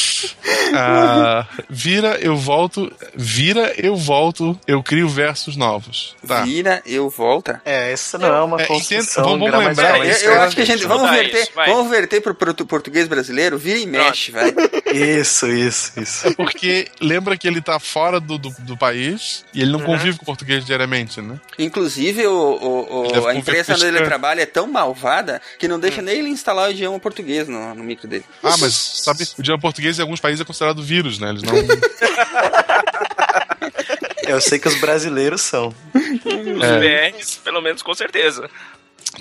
[0.73, 2.91] Ah, vira, eu volto.
[3.15, 6.15] Vira, eu volto, eu crio versos novos.
[6.27, 6.41] Tá.
[6.41, 7.61] Vira, eu volta.
[7.65, 10.37] É, isso não é uma É, construção entendo- vamos- vamos lembrar, Eu, isso eu é-
[10.39, 10.85] acho que a gente.
[10.85, 14.53] Vamos verter, isso, vamos verter pro, pro português brasileiro, vira e mexe, vai.
[14.93, 16.27] Isso, isso, isso.
[16.27, 20.17] É porque lembra que ele tá fora do, do, do país e ele não convive
[20.17, 21.39] com o português diariamente, né?
[21.59, 26.01] Inclusive, o, o- o- a empresa onde ele trabalha é tão malvada que não deixa
[26.01, 28.25] nem ele instalar o idioma português no, no micro dele.
[28.43, 28.73] Ah, mas
[29.13, 31.29] sabe, o idioma português em alguns países é considerado vírus, né?
[31.29, 31.53] Eles não.
[34.27, 35.73] Eu sei que os brasileiros são.
[35.95, 37.11] Os É.
[37.13, 38.49] BRs, pelo menos com certeza.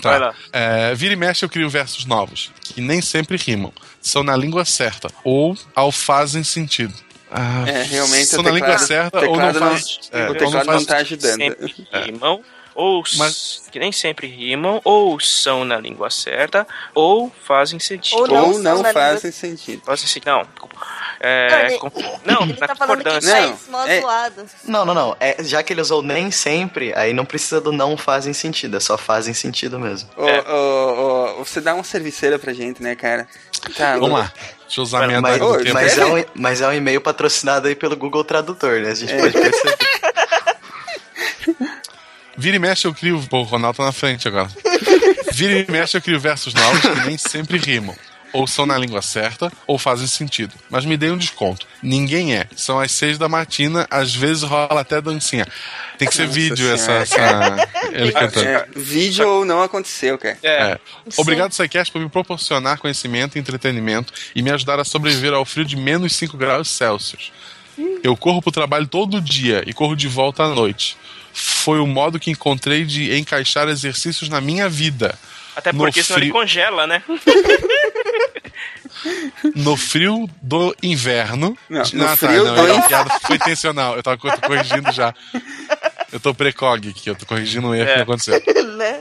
[0.01, 0.25] Vai Tá.
[0.27, 0.35] lá.
[0.51, 3.71] É, vira e mexe eu crio versos novos, que nem sempre rimam.
[4.01, 6.93] São na língua certa, ou ao fazem sentido.
[7.31, 9.99] Ah, É, realmente são na teclado- língua certa ou não não- faz.
[10.11, 11.35] é, o teclado faz- não tá ajudando.
[11.41, 12.41] Sempre rimam,
[12.77, 18.19] ou s- que nem sempre rimam, ou são na língua certa, ou fazem sentido.
[18.19, 19.81] Ou não Ou não fazem sentido.
[19.83, 20.27] Fazem sentido.
[20.29, 20.47] Não.
[21.19, 21.91] É, ele- com-
[22.23, 24.01] não, Ele na tá falando que faz mó é-.
[24.65, 25.17] Não, não, não.
[25.19, 28.79] É, já que ele usou nem sempre, aí não precisa do não fazem sentido, é
[28.79, 30.07] só fazem sentido mesmo.
[30.15, 33.27] Ô, ô, ô, você dá uma serviceira pra gente, né, cara?
[33.75, 34.31] Tá, Vamos lá.
[34.67, 35.39] Deixa eu usar a minha Mas,
[35.73, 38.91] mas é um, mas é um e-mail patrocinado aí pelo Google Tradutor, né?
[38.91, 39.77] A gente pode perceber.
[42.37, 43.21] Vira e mexe eu crio.
[43.29, 44.49] Pô, o Ronaldo tá na frente agora.
[45.33, 47.95] Vira e mexe eu crio versos novos que nem sempre rimam.
[48.33, 50.53] Ou são na língua certa, ou fazem sentido.
[50.69, 51.65] Mas me dê um desconto.
[51.81, 52.45] Ninguém é.
[52.55, 55.47] São às seis da matina, às vezes rola até dancinha.
[55.97, 57.55] Tem que ser Nossa vídeo essa, essa-
[57.93, 58.45] Ele cantando.
[58.45, 60.37] É, vídeo não aconteceu, cara.
[60.43, 60.77] É.
[61.15, 65.65] Obrigado, Psycast, por me proporcionar conhecimento e entretenimento e me ajudar a sobreviver ao frio
[65.65, 67.31] de menos 5 graus Celsius.
[68.03, 70.97] Eu corro pro trabalho todo dia e corro de volta à noite.
[71.39, 75.17] Foi o modo que encontrei de encaixar exercícios na minha vida.
[75.55, 77.03] Até No porque senão ele congela, né?
[79.55, 81.55] No frio do inverno.
[81.69, 83.95] Não, Ah, no tá, frio não, do a piada foi intencional.
[83.95, 85.13] Eu tava corrigindo já.
[86.11, 87.95] Eu tô precog aqui, eu tô corrigindo um erro É.
[87.95, 88.41] que aconteceu.
[88.77, 88.99] né?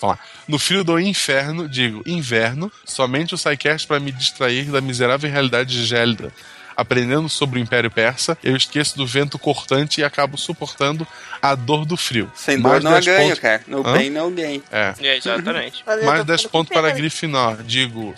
[0.00, 0.18] Vamos lá.
[0.48, 5.84] No frio do inferno, digo, inverno, somente o SciCast para me distrair da miserável realidade
[5.84, 6.32] gélida.
[6.76, 11.06] Aprendendo sobre o Império Persa, eu esqueço do vento cortante e acabo suportando
[11.40, 12.30] a dor do frio.
[12.34, 13.62] Sem dor Mais não 10 ganho, pontos- cara.
[13.66, 13.92] No Hã?
[13.94, 14.62] pain, no gain.
[14.72, 14.94] É.
[15.00, 15.84] É, exatamente.
[15.86, 16.94] Mais tô 10 falando pontos para pena.
[16.94, 17.62] Grifinór.
[17.62, 18.12] Digo,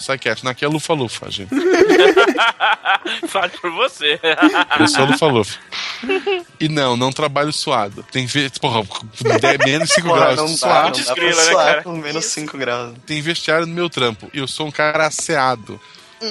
[0.45, 1.51] não aqui é Lufa-Lufa, gente.
[3.28, 4.19] Fale por você.
[4.78, 5.59] Eu sou Lufa-Lufa.
[6.61, 8.05] E não, não trabalho suado.
[8.11, 8.83] Tem vezes, porra,
[9.66, 10.37] menos 5 Porra, graus.
[10.37, 10.99] não dá, suado.
[10.99, 11.83] não dá pra né, suar cara?
[11.83, 12.95] com menos 5 graus.
[13.07, 14.31] Tem vestiário no meu trampo.
[14.33, 15.81] Eu sou um cara asseado.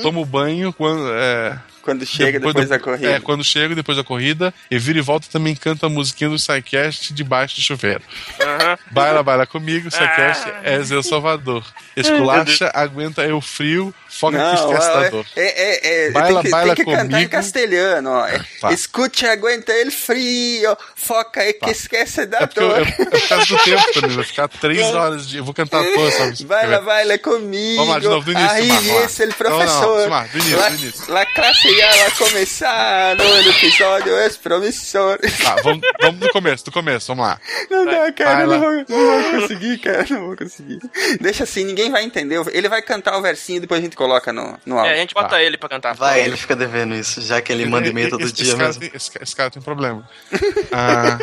[0.02, 1.08] Tomo banho quando.
[1.14, 3.12] É, Quando chega depois, do- da corrida.
[3.12, 6.38] É, quando chego depois da corrida, e viro e volta também canto a musiquinha do
[6.40, 8.02] SciCast debaixo do chuveiro.
[8.41, 8.78] Aham.
[8.91, 10.60] Baila, baila comigo, SciCast Ah.
[10.64, 11.64] é seu salvador.
[11.95, 15.26] Esculacha, aguenta eu frio, foca que Não, esquece da é, dor.
[15.36, 17.32] é, é, é, Baila, tem que, baila tem que cantar em comigo.
[17.32, 18.28] castelhano, ó.
[18.28, 18.74] É, Tá.
[18.74, 22.78] Escute, aguenta ele frio, foca aí que esquece da É dor.
[22.80, 25.38] eu, é por causa do tempo também, vai ficar três horas de.
[25.38, 26.44] Eu vou cantar a toa, sabe?
[26.45, 27.76] Baila, baila comigo.
[27.78, 29.03] Vamos lá, de novo, do início, Aí, lá.
[29.06, 30.03] esse é o Não, não, professor.
[30.03, 31.14] Simar, do início, la, do início.
[31.14, 35.18] la classe já vai começar no episódio é promissor.
[35.44, 37.40] Tá, vamos, vamos do começo, do começo, vamos lá.
[37.70, 40.80] Não dá, cara, Vai não vou, não vou conseguir, cara, não vou conseguir.
[41.20, 42.42] Deixa assim, ninguém vai entender.
[42.52, 44.94] Ele vai cantar o versinho e depois a gente coloca no, no É, áudio.
[44.94, 45.94] a gente bota ele pra cantar.
[45.96, 48.68] Vai, ele fica devendo isso, já que ele manda e-mail todo esse, dia esse cara
[48.68, 48.82] mesmo.
[48.82, 50.08] tem, esse, esse cara tem problema.
[50.72, 51.18] Ah,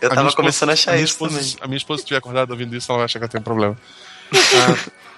[0.00, 1.56] Eu a tava começando a achar isso esposa, também.
[1.60, 3.76] A minha esposa, se estiver acordada ouvindo isso, ela vai achar que eu tenho problema.
[4.32, 4.76] Ah,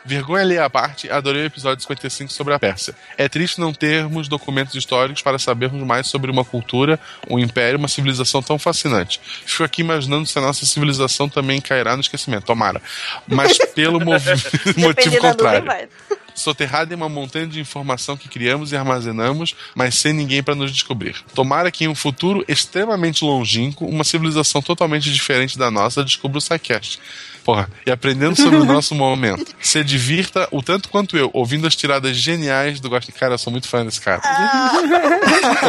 [0.09, 2.95] vergonha alheia à parte, adorei o episódio 55 sobre a Pérsia.
[3.17, 6.99] É triste não termos documentos históricos para sabermos mais sobre uma cultura,
[7.29, 9.21] um império, uma civilização tão fascinante.
[9.45, 12.47] Fico aqui imaginando se a nossa civilização também cairá no esquecimento.
[12.47, 12.81] Tomara.
[13.27, 14.01] Mas pelo
[14.79, 15.67] motivo contrário.
[15.67, 15.89] vai.
[16.35, 20.71] Soterrado em uma montanha de informação que criamos e armazenamos, mas sem ninguém para nos
[20.71, 21.17] descobrir.
[21.35, 26.41] Tomara que em um futuro extremamente longínquo, uma civilização totalmente diferente da nossa descubra o
[26.41, 27.01] SciCast.
[27.49, 29.55] Porra, e aprendendo sobre o nosso momento.
[29.59, 33.11] Se divirta o tanto quanto eu, ouvindo as tiradas geniais do Gosto.
[33.11, 34.21] Cara, eu sou muito fã desse cara.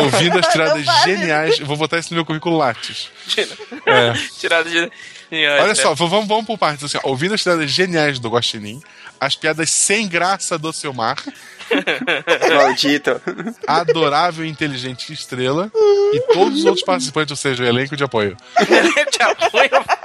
[0.04, 1.58] ouvindo as tiradas geniais.
[1.60, 3.10] Vou botar isso no meu currículo Lattes.
[3.86, 4.12] É.
[4.38, 4.92] Tirada de.
[5.62, 6.84] Olha só, vamos, vamos por partes.
[6.84, 7.12] Assim, ó.
[7.12, 8.82] ouvindo as tiradas geniais do Guaxinim,
[9.18, 11.16] as piadas sem graça do Silmar,
[12.58, 13.22] Maldito.
[13.66, 15.72] adorável, inteligente estrela
[16.14, 18.36] e todos os outros participantes, ou seja, o elenco de apoio.
[18.60, 19.99] de apoio.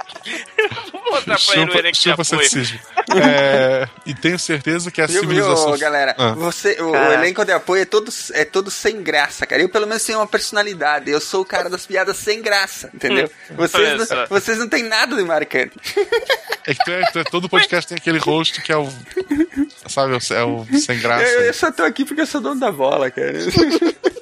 [0.91, 2.25] Vou botar pra ele chupa apoio.
[2.25, 2.79] ceticismo.
[3.15, 5.69] É, e tenho certeza que a Viu, civilização.
[5.69, 6.15] viu, galera?
[6.17, 6.31] Ah.
[6.31, 9.61] Você, o, o elenco de apoio é todo, é todo sem graça, cara.
[9.61, 11.09] Eu, pelo menos, tenho uma personalidade.
[11.11, 13.29] Eu sou o cara das piadas sem graça, entendeu?
[13.55, 15.75] Vocês, não, vocês não têm nada de marcante.
[16.65, 18.89] É que tu é, tu é- todo podcast tem aquele rosto que é o.
[19.87, 21.23] Sabe, é o sem graça.
[21.25, 23.33] Eu, eu só tô aqui porque eu sou dono da bola, cara.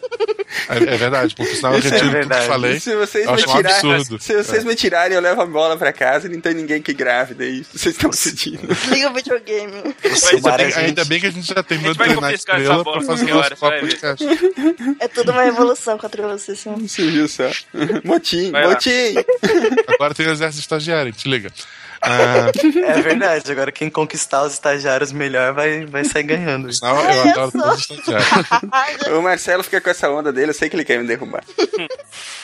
[0.69, 2.79] É, é verdade, porque senão eu Isso é retiro tudo que falei.
[2.79, 4.21] Se vocês, eu me acho um tirar- absurdo.
[4.21, 4.67] se vocês É.
[4.67, 7.63] me tirarem, eu levo a bola pra casa e não tem ninguém que grave daí.
[7.73, 8.67] Vocês estão decidindo.
[8.89, 9.73] Liga o videogame.
[10.31, 13.01] Ainda bem, ainda bem que a gente já terminou de vai treinar a estrela pra
[13.01, 14.25] fazer hora, vai podcast.
[14.99, 16.79] É tudo uma revolução contra você, senhor.
[16.79, 17.49] Você viu só?
[18.03, 18.69] Motim, Vai lá.
[18.73, 19.15] motim.
[19.87, 21.51] Agora tem o exército estagiário, te liga.
[22.05, 22.51] Ah,
[22.87, 26.69] É verdade, agora quem conquistar os estagiários melhor vai, vai sair ganhando.
[26.81, 29.07] Não, eu adoro todos os estagiários.
[29.17, 31.43] o Marcelo fica com essa onda dele, eu sei que ele quer me derrubar.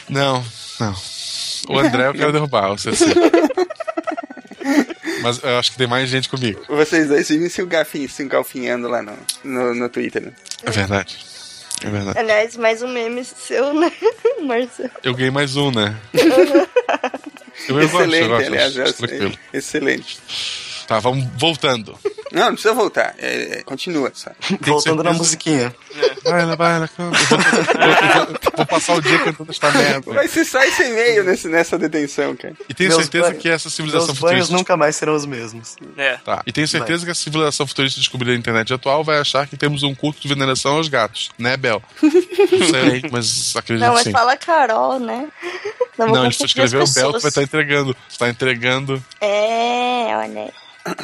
[0.08, 0.44] Não,
[0.80, 0.96] não.
[1.70, 3.06] O André eu quero derrubar, o CC.
[5.22, 6.62] Mas eu acho que tem mais gente comigo.
[6.70, 9.14] Vocês dois vivem se, se engalfinhando lá no,
[9.44, 10.32] no, no Twitter, né?
[10.64, 11.18] É verdade.
[11.84, 12.20] É verdade.
[12.20, 13.92] Aliás, mais um meme seu, né,
[14.44, 14.90] Marcelo?
[15.04, 15.96] Eu ganhei mais um, né?
[16.14, 18.76] Eu, eu gosto, Excelente, eu gosto, aliás.
[18.78, 19.38] eu- tranquilo.
[19.54, 20.20] Excelente.
[20.90, 21.96] Tá, vamos voltando.
[22.32, 23.14] Não, não precisa voltar.
[23.20, 24.12] É, é, continua.
[24.14, 24.32] Só.
[24.62, 25.72] Voltando na musiquinha.
[26.24, 27.18] Vai lá, vai lá, canta.
[28.58, 30.12] Vou, passar o dia cantando esta merda.
[30.14, 32.56] Vai ser só esse e-mail nesse, nessa detenção, cara.
[32.68, 34.54] E tenho Meus certeza banhos- que essa civilização Meus futurista.
[34.56, 35.76] nunca mais serão os mesmos.
[35.96, 36.18] É.
[36.18, 36.42] Tá.
[36.46, 39.84] E tenho certeza que a civilização futurista descobrida na internet atual vai achar que temos
[39.84, 41.84] um culto de veneração aos gatos, né, Bel?
[42.02, 44.12] Não sei, mas acredito Não, mas sim.
[44.12, 45.28] fala Carol, né?
[45.98, 47.96] Não, Não, ele só confundir as escreveu o Bel que vai estar entregando.
[48.10, 49.04] Está entregando.
[49.22, 50.50] É, olha aí.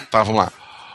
[0.10, 0.52] Tá, vamos lá.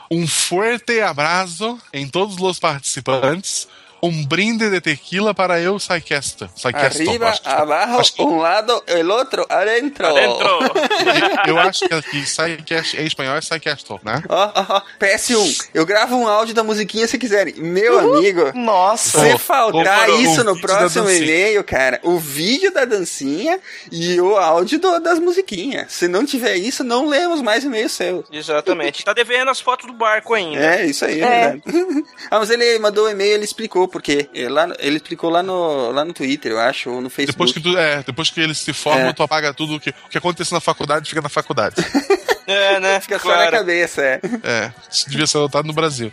[0.09, 3.67] Um fuerte abraço em todos os participantes.
[4.03, 5.77] Um brinde de tequila para eu.
[5.77, 10.05] Psycast, Arriba, acho que- abajo, acho que- um lado, el outro, adentro.
[11.47, 14.23] Eu acho que aqui Psycast em espanhol é Psycast, né?
[14.29, 17.53] Ó, ó, ó, PS1, eu gravo um áudio da musiquinha se quiserem.
[17.57, 19.19] Meu amigo, Nossa!
[19.21, 23.59] se faltar isso o no próximo e-mail, cara, o vídeo da dancinha
[23.91, 25.91] e o áudio do- das musiquinhas.
[25.93, 28.25] Se não tiver isso, não lemos mais e-mails seus.
[28.31, 29.03] Exatamente.
[29.03, 30.59] Tá devendo as fotos do barco ainda.
[30.77, 31.49] É, isso aí, é, É.
[31.51, 31.63] verdade.
[32.29, 34.29] ah, mas ele mandou o e-mail, ele explicou por quê.
[34.33, 37.33] Ele, lá, ele explicou lá no, lá no Twitter, eu acho, ou no Facebook.
[37.33, 39.13] Depois que, tu, é, depois que ele se forma, É.
[39.13, 41.75] tu apaga tudo o que, o que aconteceu na faculdade, fica na faculdade.
[42.47, 42.99] É, né?
[42.99, 44.19] Fica só na cabeça, é.
[44.43, 46.11] É, isso devia ser adotado no Brasil.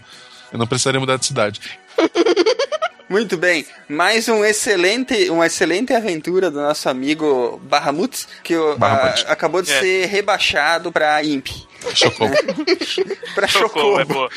[0.53, 1.59] Eu não precisaria mudar de cidade.
[3.09, 9.15] Muito bem, mais um excelente, uma excelente aventura do nosso amigo Bahamut, que o- a-
[9.33, 9.81] acabou de É.
[9.81, 11.49] ser rebaixado pra Imp.
[11.95, 12.29] Chocou.
[13.35, 14.01] pra Socorro, Chocou.
[14.01, 14.31] é boa.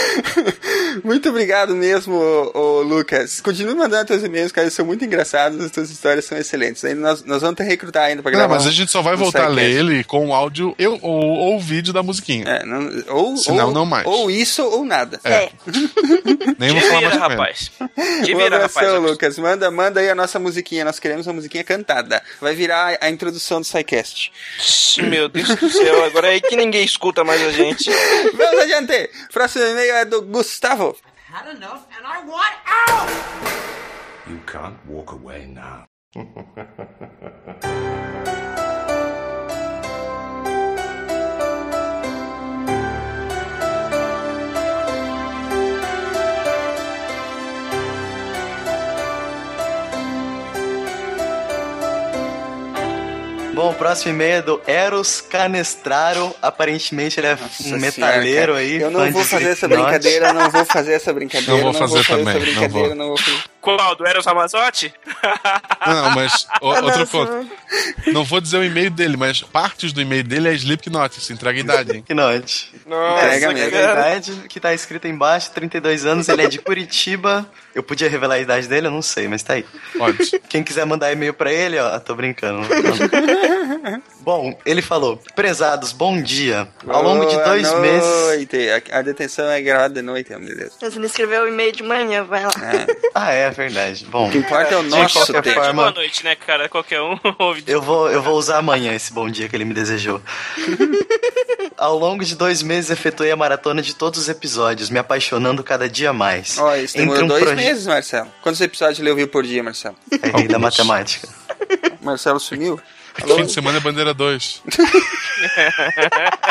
[1.04, 3.40] Muito obrigado mesmo, ô, ô, Lucas.
[3.40, 6.84] Continue mandando teus e-mails, cara, eles são muito engraçados, as tuas histórias são excelentes.
[6.84, 8.54] Aí nós, nós vamos te recrutar ainda pra Não, gravar.
[8.54, 10.98] mas um- a gente só vai um voltar a ler ele com o áudio eu,
[11.02, 12.44] ou, ou o vídeo da musiquinha.
[12.46, 14.06] É, não- ou, Senão, ou, não mais.
[14.06, 15.20] Ou isso ou nada.
[15.24, 15.50] É.
[16.58, 17.70] Nem vou falar mais rapaz.
[17.80, 19.02] Um Te vira, abração, rapaz.
[19.10, 19.38] Lucas.
[19.38, 20.84] Manda, manda aí a nossa musiquinha.
[20.84, 22.22] Nós queremos uma musiquinha cantada.
[22.40, 24.32] Vai virar a, a introdução do SciCast.
[25.02, 27.90] Meu Deus do céu, agora é aí que ninguém escuta mais a gente.
[28.34, 29.10] Vamos adiante.
[29.32, 30.96] Próximo e-mail é do Gustavo.
[31.26, 33.08] Had enough and I want out!
[34.28, 35.86] You can't walk away now.
[53.56, 56.30] Bom, o próximo e-mail é do Eros Canestraro.
[56.42, 58.58] Aparentemente ele é um Nossa metaleiro senhora, cara.
[58.58, 58.82] aí.
[58.82, 61.52] Eu não vou fazer essa brincadeira, não vou fazer essa brincadeira.
[61.54, 62.94] Não vou fazer essa também, não brincadeira, vou.
[62.94, 63.44] não vou fazer.
[63.74, 63.96] Qual?
[63.96, 64.94] Do Eros Ramazotti?
[65.86, 67.50] Não, mas o- outro não, ponto.
[68.12, 71.58] Não vou dizer o e-mail dele, mas partes do e-mail dele é Slipknot, isso entrega
[71.58, 72.04] a idade, hein?
[72.08, 72.72] Slipknot.
[72.86, 73.70] É mesmo.
[73.70, 77.44] verdade que tá escrito embaixo, 32 anos, ele é de Curitiba.
[77.74, 78.86] Eu podia revelar a idade dele?
[78.86, 79.66] Eu não sei, mas tá aí.
[79.98, 80.38] Pode.
[80.48, 82.66] Quem quiser mandar e-mail pra ele, ó, tô brincando.
[84.26, 86.66] Bom, ele falou: Prezados, bom dia.
[86.88, 88.10] Ao longo de Boa dois meses.
[88.26, 88.56] noite.
[88.92, 90.72] A, a detenção é gravada de noite, meu Deus.
[90.82, 92.50] Mas ele escreveu o e-mail de manhã, vai lá.
[92.60, 92.96] É.
[93.14, 93.48] Ah, é.
[93.50, 94.04] verdade.
[94.10, 95.54] Bom, O que importa é o de nosso qualquer tempo.
[95.64, 96.68] forma, Boa noite, né, cara?
[96.68, 97.62] Qualquer um ouve.
[97.68, 100.20] Eu vou, eu vou usar amanhã esse bom dia que ele me desejou.
[101.78, 105.88] Ao longo de dois meses, efetuei a maratona de todos os episódios, me apaixonando cada
[105.88, 106.58] dia mais.
[106.58, 108.28] Ó, isso demorou Entre um dois proje- meses, Marcelo.
[108.42, 109.94] Quantos episódios ele ouviu por dia, Marcelo?
[110.22, 111.28] Errei da matemática.
[112.02, 112.80] Marcelo sumiu?
[113.24, 114.62] Fim de semana é bandeira 2.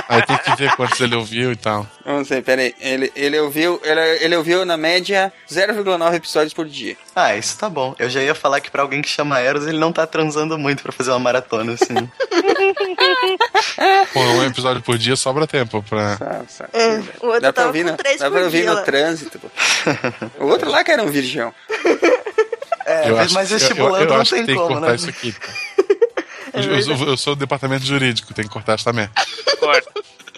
[0.10, 1.88] Aí tem que ver quantos ele ouviu e tal.
[2.06, 2.74] Vamos ver, peraí.
[2.80, 6.96] Ele, ele, ouviu, ele, ele ouviu, na média, 0,9 episódios por dia.
[7.16, 7.96] Ah, isso tá bom.
[7.98, 10.84] Eu já ia falar que pra alguém que chama Eros, ele não tá transando muito
[10.84, 11.96] pra fazer uma maratona, assim.
[14.14, 16.18] Pô, um episódio por dia sobra tempo pra.
[16.74, 19.40] É, o outro Dá pra ouvir, no, dá pra ouvir no trânsito.
[19.40, 19.48] pô.
[20.40, 21.54] O outro lá que era um virgão.
[22.86, 24.74] É, Eu acho- mas eu- estimulando eu, eu não acho que tem tem que como,
[24.76, 24.96] cortar né?
[24.96, 25.36] isso aqui.
[26.56, 29.14] Eu, eu sou, eu sou do departamento jurídico, tem que cortar essa merda.
[29.60, 29.92] Corta.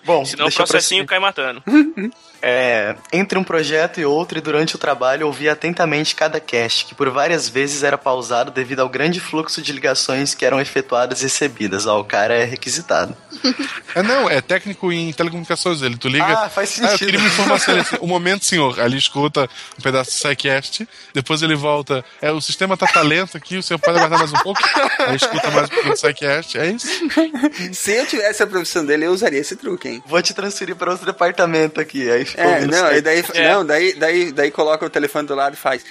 [0.05, 1.61] Bom, Senão o eu processinho cai matando.
[2.41, 6.93] É, entre um projeto e outro e durante o trabalho ouvi atentamente cada cast, que
[6.95, 11.23] por várias vezes era pausado devido ao grande fluxo de ligações que eram efetuadas e
[11.23, 11.85] recebidas.
[11.85, 13.15] Ó, o cara é requisitado.
[13.95, 15.81] É, não, é técnico em telecomunicações.
[15.81, 16.25] Ele, tu liga.
[16.25, 17.05] Ah, faz Ah, eu sentido.
[17.07, 17.73] queria uma informação.
[17.77, 18.79] Ele, um momento, senhor.
[18.79, 20.87] Ali escuta um pedaço do SciCast.
[21.15, 22.05] Depois ele volta.
[22.21, 24.61] É, o sistema tá talento aqui, o senhor pode aguardar mais um pouco.
[24.99, 26.57] Aí escuta mais um pouquinho do SciCast.
[26.59, 26.87] É isso.
[27.73, 30.03] Se eu tivesse a profissão dele, eu usaria esse truque, hein?
[30.05, 32.07] Vou te transferir para outro departamento aqui.
[32.11, 35.53] Aí ficou É, não, e daí, não daí, daí, daí coloca o telefone do lado
[35.53, 35.83] e faz.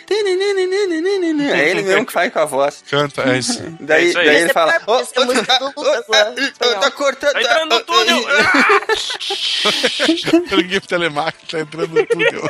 [1.53, 2.83] É ele mesmo que faz com a voz.
[2.91, 3.63] Canta, é isso.
[3.81, 4.27] Daí, É isso aí.
[4.27, 6.81] daí ele fala: é "Ô, Essa é espanhol.
[6.81, 7.33] Tá cortando.
[7.33, 8.25] Tá entrando no túnel!
[10.51, 12.49] Eu liguei pro telemarketing, tá entrando no túnel.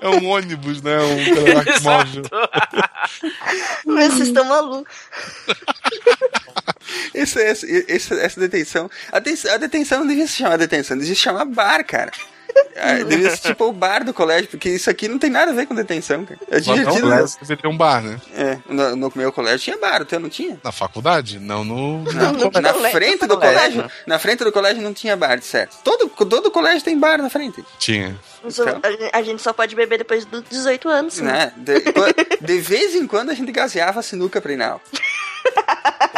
[0.00, 0.98] É um ônibus, né?
[0.98, 2.22] Um telemarketing móvel.
[3.86, 4.92] Mas vocês estão malucos.
[7.14, 8.90] Esse, esse, esse- essa detenção.
[9.12, 12.10] A, de- a detenção não devia se chamar detenção, devia se chamar bar, cara.
[12.76, 15.54] Ah, Devia ser tipo o bar do colégio, porque isso aqui não tem nada a
[15.54, 16.40] ver com detenção, cara.
[16.50, 17.06] É divertido.
[17.08, 17.16] né?
[17.16, 18.20] colégio Você tem um bar, né?
[18.34, 20.58] É, no, no meu colégio tinha bar, o teu não tinha?
[20.64, 21.38] Na faculdade?
[21.38, 22.02] Não, no.
[22.12, 23.82] Não, no na frente do colégio.
[23.82, 25.76] colégio, na frente do colégio não tinha bar, certo?
[25.84, 27.64] Todo, todo colégio tem bar na frente.
[27.78, 28.18] Tinha.
[28.44, 28.80] Então.
[29.12, 31.18] a gente- só pode beber depois dos 18 anos.
[31.18, 31.30] né?
[31.30, 31.52] Né?
[31.56, 34.80] De, de vez em quando a gente gaseava a sinuca pra ir na aula.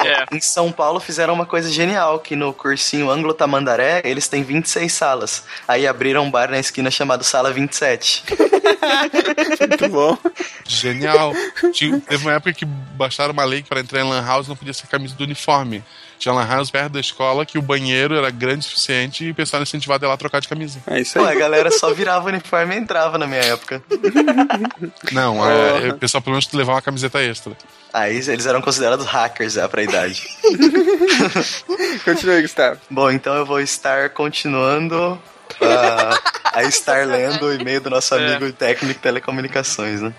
[0.05, 0.36] É.
[0.36, 4.93] Em São Paulo fizeram uma coisa genial, que no cursinho Anglo Tamandaré, eles têm 26
[4.93, 5.44] salas.
[5.69, 8.24] Aí abriram um bar na esquina chamado Sala 27.
[9.69, 10.19] Muito bom.
[10.66, 11.32] Genial.
[11.73, 14.57] Tinha, teve uma época que baixaram uma lei que para entrar em Lan House não
[14.57, 15.85] podia ser camisa do uniforme.
[16.23, 19.35] Tinha Lan House perto da escola que o banheiro era grande o suficiente e o
[19.35, 20.78] pessoal era incentivado a ir lá trocar de camisa.
[20.86, 23.82] É isso Pô, a galera só virava o uniforme e entrava na minha época.
[25.11, 27.57] Não, é, o pessoal pelo menos levava uma camiseta extra.
[27.93, 30.23] Aí eles eram considerados hackers já pra idade.
[32.05, 32.78] Continue, Gustavo.
[32.89, 35.20] Bom, então eu vou estar continuando
[35.64, 36.20] a,
[36.60, 38.34] a estar lendo o e-mail do nosso É.
[38.36, 40.12] amigo técnico de telecomunicações, né?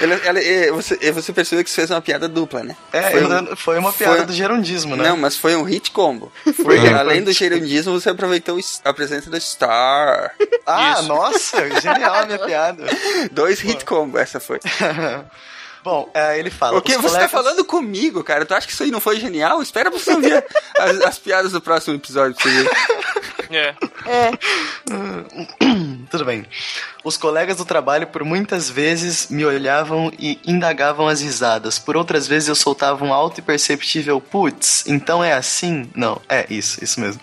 [0.00, 2.76] Ele, ela- e você, você percebeu que você fez uma piada dupla, né?
[2.92, 5.08] É, Foi um- foi uma piada foi- do gerundismo, né?
[5.08, 6.32] Não, mas foi um hit combo.
[6.62, 10.32] Foi, além do gerundismo, você aproveitou a presença do Star.
[10.66, 11.08] Ah, Isso.
[11.08, 12.84] nossa, genial a minha piada.
[13.32, 14.60] Dois hit combo, essa foi.
[15.88, 16.76] Bom, é, ele fala.
[16.76, 18.44] O que você tá colegas- falando comigo, cara?
[18.44, 19.62] Tu acha que isso aí não foi genial?
[19.62, 20.44] Espera pra você ouvir
[20.78, 22.70] as, as piadas do próximo episódio pra você ver.
[23.50, 23.74] É.
[26.10, 26.44] Tudo bem.
[27.04, 31.78] Os colegas do trabalho por muitas vezes me olhavam e indagavam as risadas.
[31.78, 35.88] Por outras vezes eu soltava um alto e perceptível putz, então é assim?
[35.94, 37.20] Não, é isso, isso mesmo.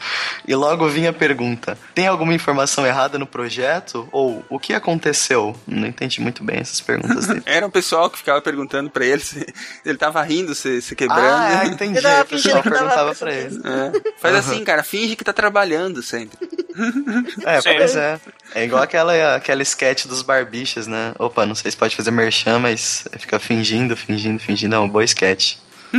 [0.47, 4.07] E logo vinha a pergunta: tem alguma informação errada no projeto?
[4.11, 5.55] Ou o que aconteceu?
[5.67, 7.43] Não entendi muito bem essas perguntas dele.
[7.45, 9.45] Era um pessoal que ficava perguntando pra ele se
[9.85, 11.21] ele tava rindo, se, se quebrando.
[11.21, 11.99] Ah, entendi.
[11.99, 13.59] O pessoal fingindo que tava perguntava pra ele.
[13.63, 14.11] É.
[14.19, 16.37] Faz assim, cara, finge que tá trabalhando sempre.
[17.45, 17.73] É, Sim.
[17.77, 18.19] pois é.
[18.53, 21.13] É igual aquela, aquela sketch dos barbichas, né?
[21.17, 24.75] Opa, não sei se pode fazer merchan, mas fica fingindo, fingindo, fingindo.
[24.75, 25.57] É uma boa sketch.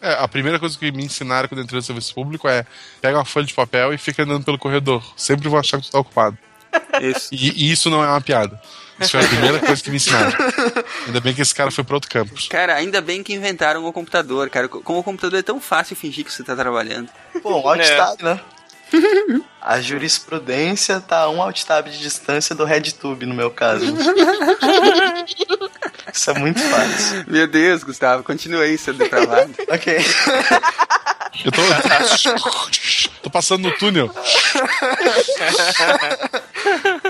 [0.00, 2.64] É, a primeira coisa que me ensinaram quando entrei no serviço público é
[3.00, 5.02] pega uma folha de papel e fica andando pelo corredor.
[5.16, 6.38] Sempre vão achar que tu tá ocupado.
[7.00, 7.28] Isso.
[7.32, 8.60] E, e isso não é uma piada.
[9.00, 10.32] Isso foi a primeira coisa que me ensinaram.
[11.06, 12.48] Ainda bem que esse cara foi para outro campus.
[12.48, 14.68] Cara, ainda bem que inventaram o computador, cara.
[14.68, 17.08] Como o computador é tão fácil fingir que você tá trabalhando.
[17.42, 18.40] Pô, um alt tab, né?
[19.60, 23.84] A jurisprudência tá a um alt tab de distância do RedTube, no meu caso.
[26.12, 27.24] Isso é muito fácil.
[27.26, 29.52] Meu Deus, Gustavo, continua aí, seu depravado.
[29.68, 29.98] ok.
[31.44, 31.62] Eu tô.
[33.22, 34.10] Tô passando no túnel.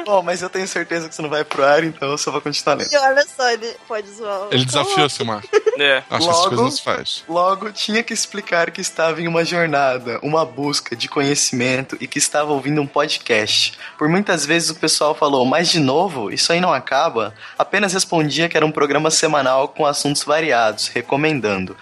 [0.04, 2.40] Bom, mas eu tenho certeza que você não vai pro ar, então eu só vou
[2.40, 2.92] continuar lendo.
[2.92, 4.48] E olha só, ele pode zoar.
[4.50, 5.42] Ele desafiou a Silmar.
[5.80, 6.02] É.
[6.10, 7.24] Acho que essas coisas não Logo, se faz.
[7.28, 12.18] logo tinha que explicar que estava em uma jornada, uma busca de conhecimento e que
[12.18, 13.78] estava ouvindo um podcast.
[13.96, 17.32] Por muitas vezes o pessoal falou, mas de novo, isso aí não acaba?
[17.56, 21.76] Apenas respondia que era um programa semanal com assuntos variados, recomendando.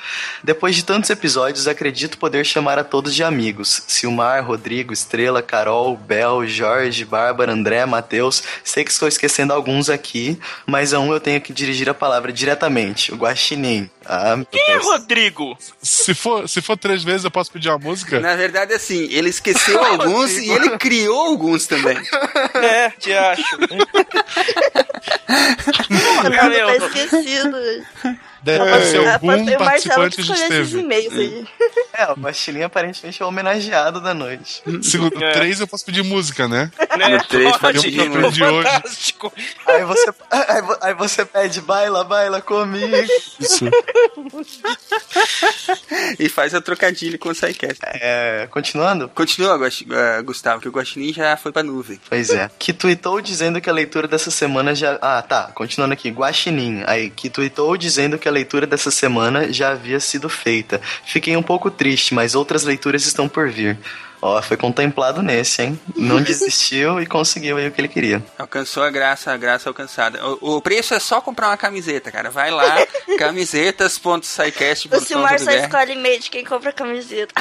[0.44, 3.82] Depois de tantos episódios, acredito poder chamar a todos de amigos.
[4.16, 8.42] Silmar, Rodrigo, Estrela, Carol, Bel, Jorge, Bárbara, André, Matheus.
[8.64, 12.32] Sei que estou esquecendo alguns aqui, mas a um eu tenho que dirigir a palavra
[12.32, 13.90] diretamente, o Guaxinim.
[14.06, 14.76] Ah, Quem é.
[14.78, 15.58] Rodrigo?
[15.82, 18.18] Se for, se for três vezes, eu posso pedir uma música?
[18.20, 21.98] Na verdade, assim, ele esqueceu alguns e ele criou alguns também.
[22.54, 23.58] É, te acho.
[25.28, 27.56] Porra, Cara, tá eu- esquecido.
[28.46, 30.78] Deve ser o Marcelo participante que esteve.
[30.80, 31.46] e-mails aí.
[31.92, 34.62] É, o Guaxinim aparentemente é o homenageado da noite.
[34.82, 35.32] Segundo, É.
[35.32, 36.70] três eu posso pedir música, né?
[36.96, 37.18] Né?
[37.28, 38.32] três Pode, pode ir, mano.
[38.32, 39.32] fantástico.
[39.66, 42.86] Aí você, aí, aí você pede, baila, baila comigo.
[43.40, 43.64] Isso.
[46.18, 47.78] E faz a trocadilho com o SciCast.
[47.84, 49.08] É, continuando?
[49.08, 52.00] Continua, eh, Gustavo, que o Guaxinim já foi pra nuvem.
[52.08, 52.50] Pois é.
[52.58, 54.98] Que tweetou dizendo que a leitura dessa semana já.
[55.00, 55.50] Ah, tá.
[55.54, 56.10] Continuando aqui.
[56.10, 56.82] Guaxinim.
[56.86, 60.80] Aí, que tweetou dizendo que a leitura dessa semana já havia sido feita.
[61.04, 63.78] Fiquei um pouco triste, mas outras leituras estão por vir.
[64.28, 65.80] Ó, foi contemplado nesse, hein?
[65.94, 68.20] Não desistiu e conseguiu aí o que ele queria.
[68.36, 70.20] Alcançou a graça, a graça alcançada.
[70.40, 72.28] O, o preço é só comprar uma camiseta, cara.
[72.28, 72.84] Vai lá,
[73.18, 77.32] camisetas.sicast.com.br O Silmar só escolhe meio de quem compra camiseta.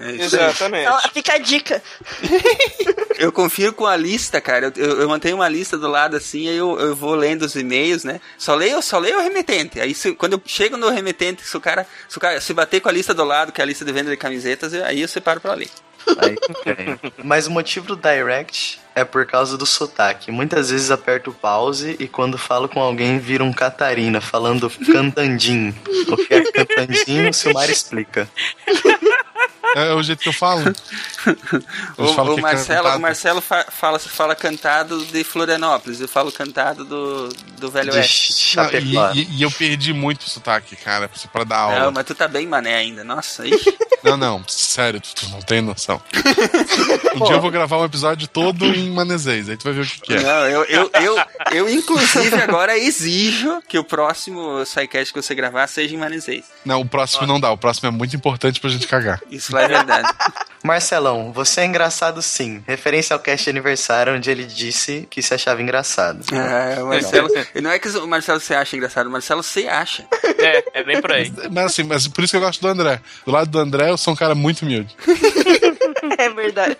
[0.00, 0.24] É, é.
[0.24, 0.86] Exatamente.
[0.86, 1.82] Então, fica a dica.
[3.18, 4.72] Eu confiro com a lista, cara.
[4.76, 7.54] Eu, eu, eu mantenho uma lista do lado assim, aí eu, eu vou lendo os
[7.54, 8.18] e-mails, né?
[8.38, 9.78] Só leio, só leio o remetente.
[9.78, 12.80] Aí se- quando eu chego no remetente, se o cara se, o cara, se bater
[12.80, 15.08] com a lista do lado, que é a lista de venda de camisetas, aí eu
[15.08, 15.68] separo pra ler.
[16.18, 16.36] Aí.
[17.22, 20.30] Mas o motivo do direct é por causa do sotaque.
[20.30, 25.74] Muitas vezes aperto pause e quando falo com alguém vira um Catarina, falando cantandinho.
[26.08, 28.28] O que é cantandinho, o Silmar explica.
[29.76, 30.62] É o jeito que eu falo.
[31.96, 32.98] O, falam o que é Marcelo, cantado.
[32.98, 37.28] o Marcelo fa- fala, fala cantado de Florianópolis, eu falo cantado do,
[37.58, 38.56] do Velho De Oeste.
[38.56, 41.78] Não, e, e- e eu perdi muito o sotaque, cara, pra dar aula.
[41.80, 43.04] Não, mas tu tá bem mané ainda.
[43.04, 43.76] Nossa, ixi.
[44.02, 46.00] Não, não, sério, tu, tu não tem noção.
[47.14, 49.86] Um dia eu vou gravar um episódio todo em manezês, aí tu vai ver o
[49.86, 50.20] que, que é.
[50.22, 51.16] Não, eu, eu, eu,
[51.52, 56.44] eu, inclusive, agora exijo que o próximo SciCast que você gravar seja em Manezês.
[56.64, 59.20] Não, o próximo não dá, o próximo é muito importante pra gente cagar.
[59.30, 60.08] Isso lá é verdade.
[60.62, 62.62] Marcelão, você é engraçado sim.
[62.66, 66.22] Referência ao cast de aniversário, onde ele disse que se achava engraçado.
[66.34, 67.28] É, o Marcelo,
[67.62, 70.06] não é que o Marcelo se acha engraçado, o Marcelo se acha.
[70.40, 71.30] É, é bem por aí.
[71.50, 72.98] Mas assim, mas por isso que eu gosto do André.
[73.26, 74.96] Do lado do André, eu sou um cara muito humilde.
[76.18, 76.76] É verdade.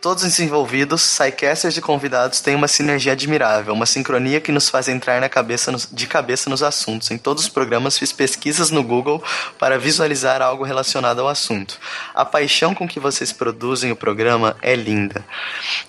[0.00, 4.88] Todos os envolvidos, sidecasters e convidados têm uma sinergia admirável, uma sincronia que nos faz
[4.88, 7.10] entrar na cabeça nos- de cabeça nos assuntos.
[7.10, 9.22] Em todos os programas fiz pesquisas no Google
[9.58, 11.78] para visualizar algo relacionado ao assunto.
[12.14, 15.24] A paixão com que vocês produzem o programa é linda.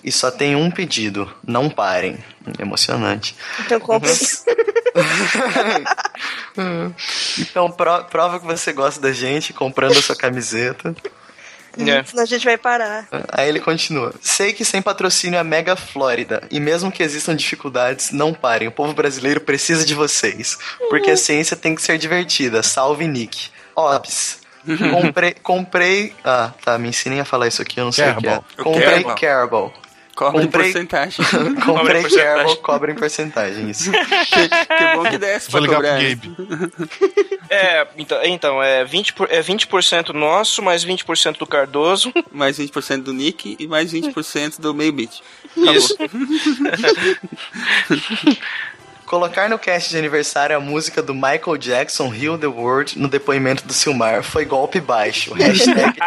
[0.03, 2.17] E só tem um pedido: não parem.
[2.59, 3.35] Emocionante.
[3.59, 4.11] Então compra.
[7.39, 10.95] Então pro- prova que você gosta da gente comprando a sua camiseta.
[11.79, 12.03] É.
[12.03, 13.07] Senão a gente vai parar.
[13.29, 14.13] Aí ele continua.
[14.21, 16.43] Sei que sem patrocínio é mega Flórida.
[16.49, 18.67] E mesmo que existam dificuldades, não parem.
[18.67, 20.57] O povo brasileiro precisa de vocês.
[20.89, 22.63] Porque a ciência tem que ser divertida.
[22.63, 23.49] Salve, Nick.
[23.75, 24.39] Ops.
[24.91, 25.35] Comprei.
[25.41, 26.13] Comprei.
[26.23, 26.77] Ah, tá.
[26.77, 28.41] Me ensinem a falar isso aqui, eu não sei o que é.
[28.57, 29.15] Comprei Carabao.
[29.15, 29.73] Carabao.
[30.17, 31.23] Cobra em porcentagem.
[31.63, 32.25] Comprei Cobra em porcentagem.
[32.25, 33.69] Carabao, cobra em porcentagem.
[33.69, 33.91] Isso.
[34.25, 36.09] que bom que desce Vou pra ligar pro cobrar.
[36.09, 36.35] Gabe.
[37.51, 42.11] É, então, então é, 20 por, é 20% nosso, mais 20% do Cardoso.
[42.31, 45.21] Mais 20% do Nick e mais 20% do meio bit.
[45.55, 45.95] Isso.
[49.07, 53.65] Colocar no cast de aniversário a música do Michael Jackson, Heal the World, no depoimento
[53.65, 55.33] do Silmar foi golpe baixo.
[55.33, 55.97] Hashtag,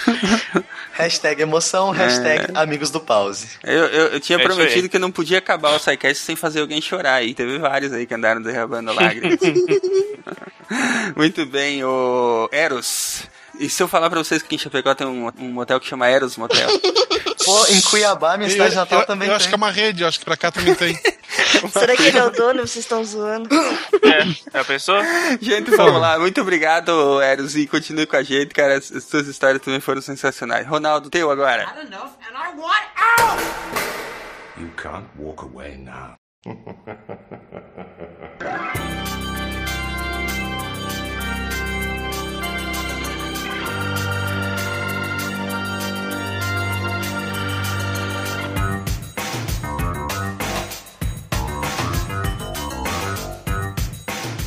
[0.92, 3.48] hashtag emoção, hashtag amigos do pause.
[3.62, 6.62] Eu, eu, eu tinha É prometido que eu não podia acabar o SciCast sem fazer
[6.62, 7.22] alguém chorar.
[7.22, 9.38] E teve vários aí que andaram derramando lágrimas.
[11.14, 13.24] Muito bem, o Eros.
[13.58, 16.08] E se eu falar pra vocês que em Chapecó tem um, um motel que chama
[16.08, 16.66] Eros Motel?
[17.44, 19.36] Pô, em Cuiabá, minha cidade Eu, natal eu- também eu tem.
[19.36, 20.94] acho que é uma rede, eu acho que pra cá também tem.
[21.72, 22.60] Será que ele é o dono?
[22.66, 23.48] Vocês estão zoando?
[24.02, 24.96] É, já pensou?
[25.40, 26.18] Gente, vamos lá.
[26.18, 28.76] Muito obrigado, Eros, e continue com a gente, cara.
[28.78, 30.66] As, as suas histórias também foram sensacionais.
[30.66, 31.64] Ronaldo, teu agora.
[31.66, 32.84] Not enough, and I want
[33.20, 33.40] out!
[34.58, 36.16] You can't walk away now.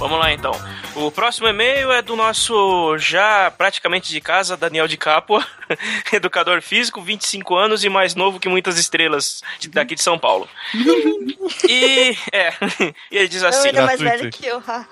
[0.03, 0.51] Vamos lá então.
[0.95, 5.47] O próximo e-mail é do nosso já praticamente de casa, Daniel de Capua,
[6.11, 10.47] educador físico, 25 anos e mais novo que muitas estrelas de- daqui de São Paulo.
[11.67, 12.53] E é,
[13.11, 13.69] e ele diz assim.
[13.69, 14.61] ele é mais velho que eu.
[14.67, 14.85] ha.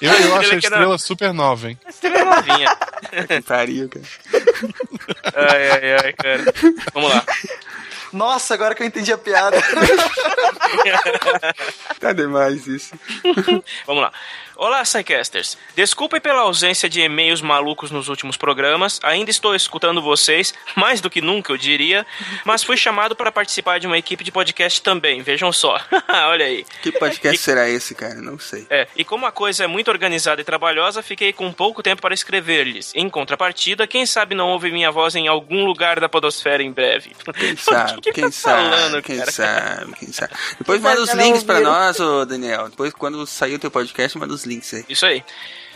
[0.00, 1.78] Eu, eu acho a é que não- estrela super nova, hein?
[1.88, 2.76] Estrela novinha.
[3.28, 4.04] Que pariu, cara.
[5.34, 6.54] Ai, ai, ai, cara.
[6.94, 7.24] Vamos lá.
[8.12, 9.56] Nossa, agora que eu entendi a piada.
[11.98, 12.94] Tá demais isso.
[13.86, 14.12] Vamos lá.
[14.60, 15.56] Olá, Psycasters.
[15.76, 18.98] Desculpem pela ausência de e-mails malucos nos últimos programas.
[19.04, 22.04] Ainda estou escutando vocês, mais do que nunca, eu diria.
[22.44, 25.22] Mas fui chamado para participar de uma equipe de podcast também.
[25.22, 25.80] Vejam só.
[26.28, 26.66] Olha aí.
[26.82, 28.16] Que podcast será esse, cara?
[28.16, 28.66] Não sei.
[28.68, 32.12] É, e como a coisa é muito organizada e trabalhosa, fiquei com pouco tempo para
[32.12, 32.90] escrever-lhes.
[32.96, 37.12] Em contrapartida, quem sabe não ouve minha voz em algum lugar da podosfera em breve.
[37.38, 39.30] Quem sabe, quem tá sabe, falando, quem cara?
[39.30, 40.32] sabe, quem sabe.
[40.58, 41.72] Depois Quem manda sabe os links pra ouviram.
[41.72, 42.68] nós, ô Daniel.
[42.68, 44.84] Depois, quando sair o teu podcast, manda os links aí.
[44.88, 45.22] Isso aí.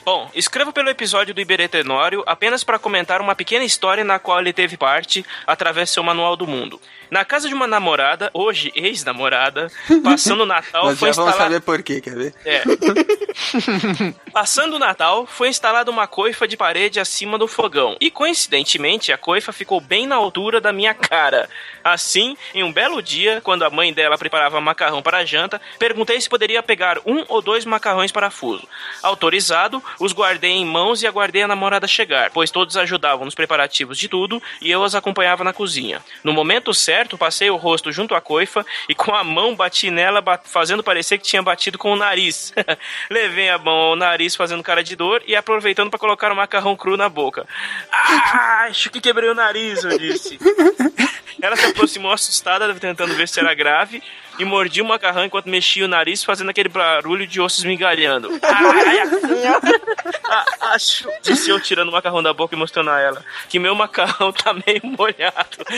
[0.05, 4.41] Bom, escrevo pelo episódio do Iberê Tenório apenas para comentar uma pequena história na qual
[4.41, 6.81] ele teve parte através seu Manual do Mundo.
[7.13, 9.71] Na casa de uma namorada, hoje ex-namorada,
[10.03, 11.53] passando o Natal, Mas foi já vamos instalado...
[11.53, 12.35] saber por quê, quer ver?
[12.43, 12.63] É.
[14.33, 17.99] Passando o Natal, foi instalada uma coifa de parede acima do fogão.
[18.01, 21.51] E coincidentemente, a coifa ficou bem na altura da minha cara.
[21.85, 26.19] Assim, em um belo dia, quando a mãe dela preparava macarrão para a janta, perguntei
[26.19, 28.67] se poderia pegar um ou dois macarrões parafuso.
[29.03, 33.99] Autorizado, os guardei em mãos e aguardei a namorada chegar, pois todos ajudavam nos preparativos
[33.99, 36.01] de tudo e eu as acompanhava na cozinha.
[36.25, 40.23] No momento certo, passei o rosto junto à coifa e com a mão bati nela,
[40.45, 42.53] fazendo parecer que tinha batido com o nariz.
[43.11, 46.77] Levei a mão ao nariz fazendo cara de dor e aproveitando para colocar o macarrão
[46.77, 47.47] cru na boca.
[47.91, 50.39] Ah, acho que quebrei o nariz, eu disse.
[51.41, 54.01] Ela se aproximou assustada, tentando ver se era grave,
[54.39, 58.29] e mordia o macarrão enquanto mexia o nariz, fazendo aquele barulho de ossos migalhando.
[58.43, 58.99] Ai,
[60.29, 60.45] ah,
[60.75, 64.33] acho, disse eu tirando o macarrão da boca e mostrando a ela que meu macarrão
[64.33, 65.59] tá meio molhado.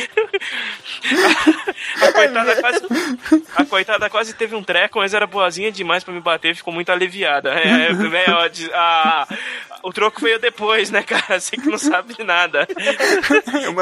[2.00, 2.80] A coitada quase,
[3.56, 6.90] a coitada quase teve um treco, mas era boazinha demais pra me bater ficou muito
[6.90, 7.50] aliviada.
[7.50, 9.26] É, é, ó, de- ah,
[9.82, 11.38] o troco veio depois, né, cara?
[11.38, 12.66] Você que não sabe de nada.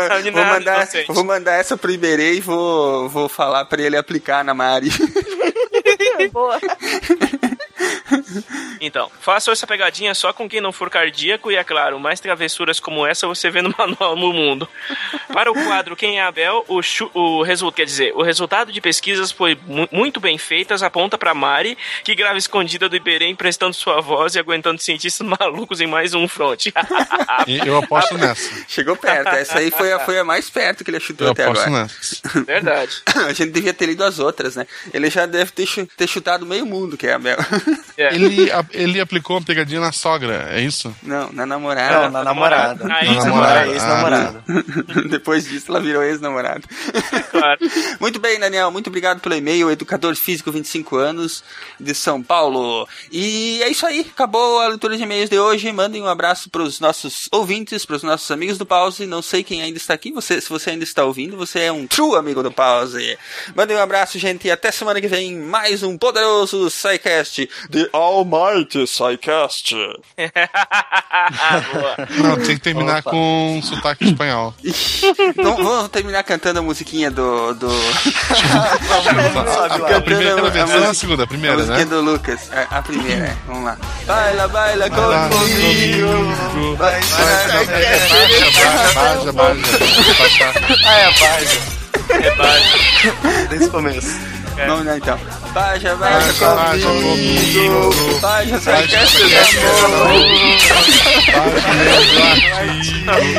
[0.08, 3.80] Sabe de vou, nada, mandar, vou mandar essa pro Iberê e vou, vou falar pra
[3.80, 4.90] ele aplicar na Mari.
[6.32, 6.60] Boa.
[8.80, 12.80] Então, façam essa pegadinha só com quem não for cardíaco e, é claro, mais travessuras
[12.80, 14.68] como essa você vê no manual no mundo.
[15.32, 16.80] Para o quadro Quem é Abel, o,
[17.14, 21.34] o resultado, quer dizer, o resultado de pesquisas foi mu- muito bem feitas, aponta para
[21.34, 26.14] Mari, que grava escondida do Iberê emprestando sua voz e aguentando cientistas malucos em mais
[26.14, 26.66] um front.
[27.46, 28.64] E eu aposto nessa.
[28.68, 31.44] Chegou perto, essa aí foi a, foi a mais perto que ele chutou Eu até
[31.44, 31.82] aposto agora.
[31.84, 32.44] nessa.
[32.44, 33.02] Verdade.
[33.26, 34.66] A gente devia ter lido as outras, né?
[34.92, 37.18] Ele já deve ter, chu- ter chutado meio mundo, que é a
[38.10, 38.12] Bel.
[38.14, 40.94] Ele, a- ele aplicou uma pegadinha na sogra, é isso?
[41.02, 42.02] Não, na namorada.
[42.04, 42.84] Não, na namorada.
[42.84, 43.68] Na Na namorada.
[43.68, 44.44] ex-namorada.
[45.08, 46.62] Depois disso, ela virou ex-namorada.
[48.00, 48.70] Muito bem, Daniel.
[48.70, 49.70] Muito obrigado pelo e-mail.
[49.70, 51.42] Educador físico, 25 anos,
[51.78, 52.88] de São Paulo.
[53.10, 54.06] E é isso aí.
[54.12, 55.70] Acabou a leitura de e-mails de hoje.
[55.72, 59.06] Mandem um abraço para os nossos ouvintes, para os nossos amigos do Pause.
[59.06, 60.12] Não sei quem ainda está aqui.
[60.12, 63.18] Você, se você ainda está ouvindo, você é um true amigo do Pause.
[63.54, 64.46] Mandem um abraço, gente.
[64.46, 67.48] E até semana que vem, mais um poderoso SciCast.
[67.70, 69.74] The Almighty SciCast.
[72.18, 73.10] Não, tem que terminar Opa.
[73.10, 74.54] com um sotaque espanhol.
[75.36, 77.54] Então, vamos terminar cantando a musiquinha do.
[77.54, 77.68] do...
[79.96, 81.24] A primeira versão a segunda?
[81.24, 81.90] A primeira, a musiquinha né?
[81.90, 82.50] do Lucas.
[82.52, 83.36] A, a primeira, é.
[83.46, 83.76] Vamos lá.
[84.06, 86.76] Baila, baila Baila comigo.
[86.76, 87.00] Vai,
[88.94, 89.62] Baja, baja.
[90.86, 91.60] Ah, é a Baja.
[92.10, 93.48] É Baja.
[93.48, 94.41] Desde o começo.
[94.66, 95.18] Vamos lá então.
[95.52, 98.18] Baja, baja Baja comigo.
[98.20, 99.06] Baja, sai que é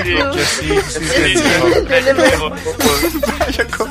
[0.04, 2.54] Que assim se entendeu.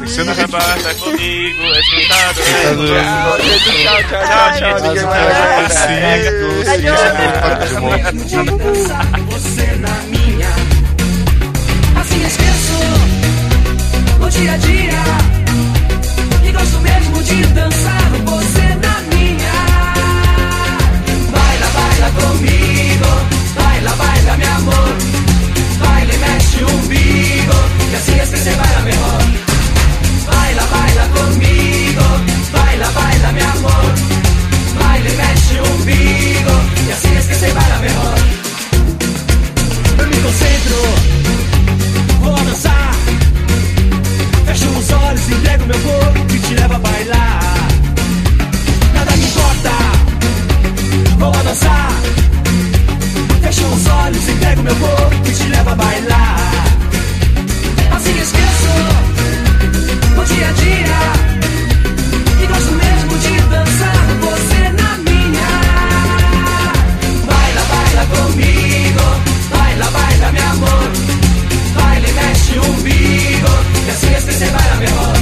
[0.00, 2.40] Você não Basta comigo, é sentado.
[3.82, 4.74] Tchau, tchau, tchau, tchau.
[4.82, 5.24] Ninguém vai
[9.30, 10.50] Você na minha.
[12.00, 12.76] Assim esqueço
[14.20, 15.41] o dia a dia.
[16.62, 19.52] E gosto mesmo de dançar você na minha.
[21.32, 23.10] Baila, baila comigo.
[23.56, 24.96] Baila, baila, meu amor.
[25.80, 27.54] Baila e mexe o umbigo.
[27.90, 29.22] Que assim esquecer baila mejor.
[30.26, 32.04] Baila, baila comigo.
[32.52, 33.94] Baila, baila, meu amor.
[34.78, 36.54] Baila e mexe o umbigo.
[36.86, 38.18] Que assim esquecer baila mejor.
[39.98, 40.76] Eu me concentro,
[42.20, 42.94] vou dançar.
[44.46, 46.38] Fecho os olhos, entrego meu corpo que
[48.94, 49.70] Nada me importa,
[51.18, 51.92] vamos dançar.
[53.42, 56.64] Fecha os olhos e pega meu corpo e te leva a bailar.
[57.94, 58.72] Assim esqueço
[60.16, 61.02] o dia a dia.
[62.42, 65.48] E gosto mesmo de dançar com você na minha.
[67.26, 69.04] Baila, baila comigo.
[69.50, 70.90] Baila, baila, minha amor.
[71.76, 73.50] baila e mexe o umbigo.
[73.86, 75.21] E assim esquecer, baila, meu amor.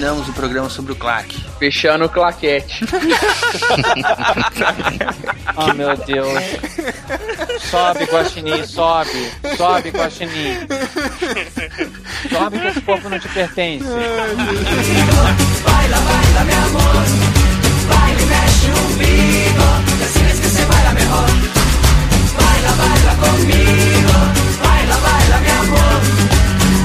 [0.00, 1.44] terminamos o programa sobre o claque.
[1.58, 2.82] Fechando o claquete.
[5.56, 6.42] oh, meu Deus.
[7.70, 9.30] Sobe, Guaxinim, sobe.
[9.58, 10.54] Sobe, Guaxinim.
[12.30, 13.84] Sobe que esse povo não te pertence.
[13.84, 17.04] Baila, baila, meu amor.
[17.88, 19.66] Baile, mexe o umbigo.
[19.98, 21.28] Que assim que você baila melhor.
[22.38, 24.16] Baila, baila comigo.
[24.64, 26.00] Baila, baila, meu amor.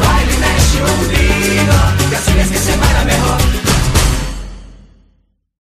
[0.05, 1.24] Baile, mexe o umbigo.
[1.65, 3.74] conmigo, canciones que se van mejor.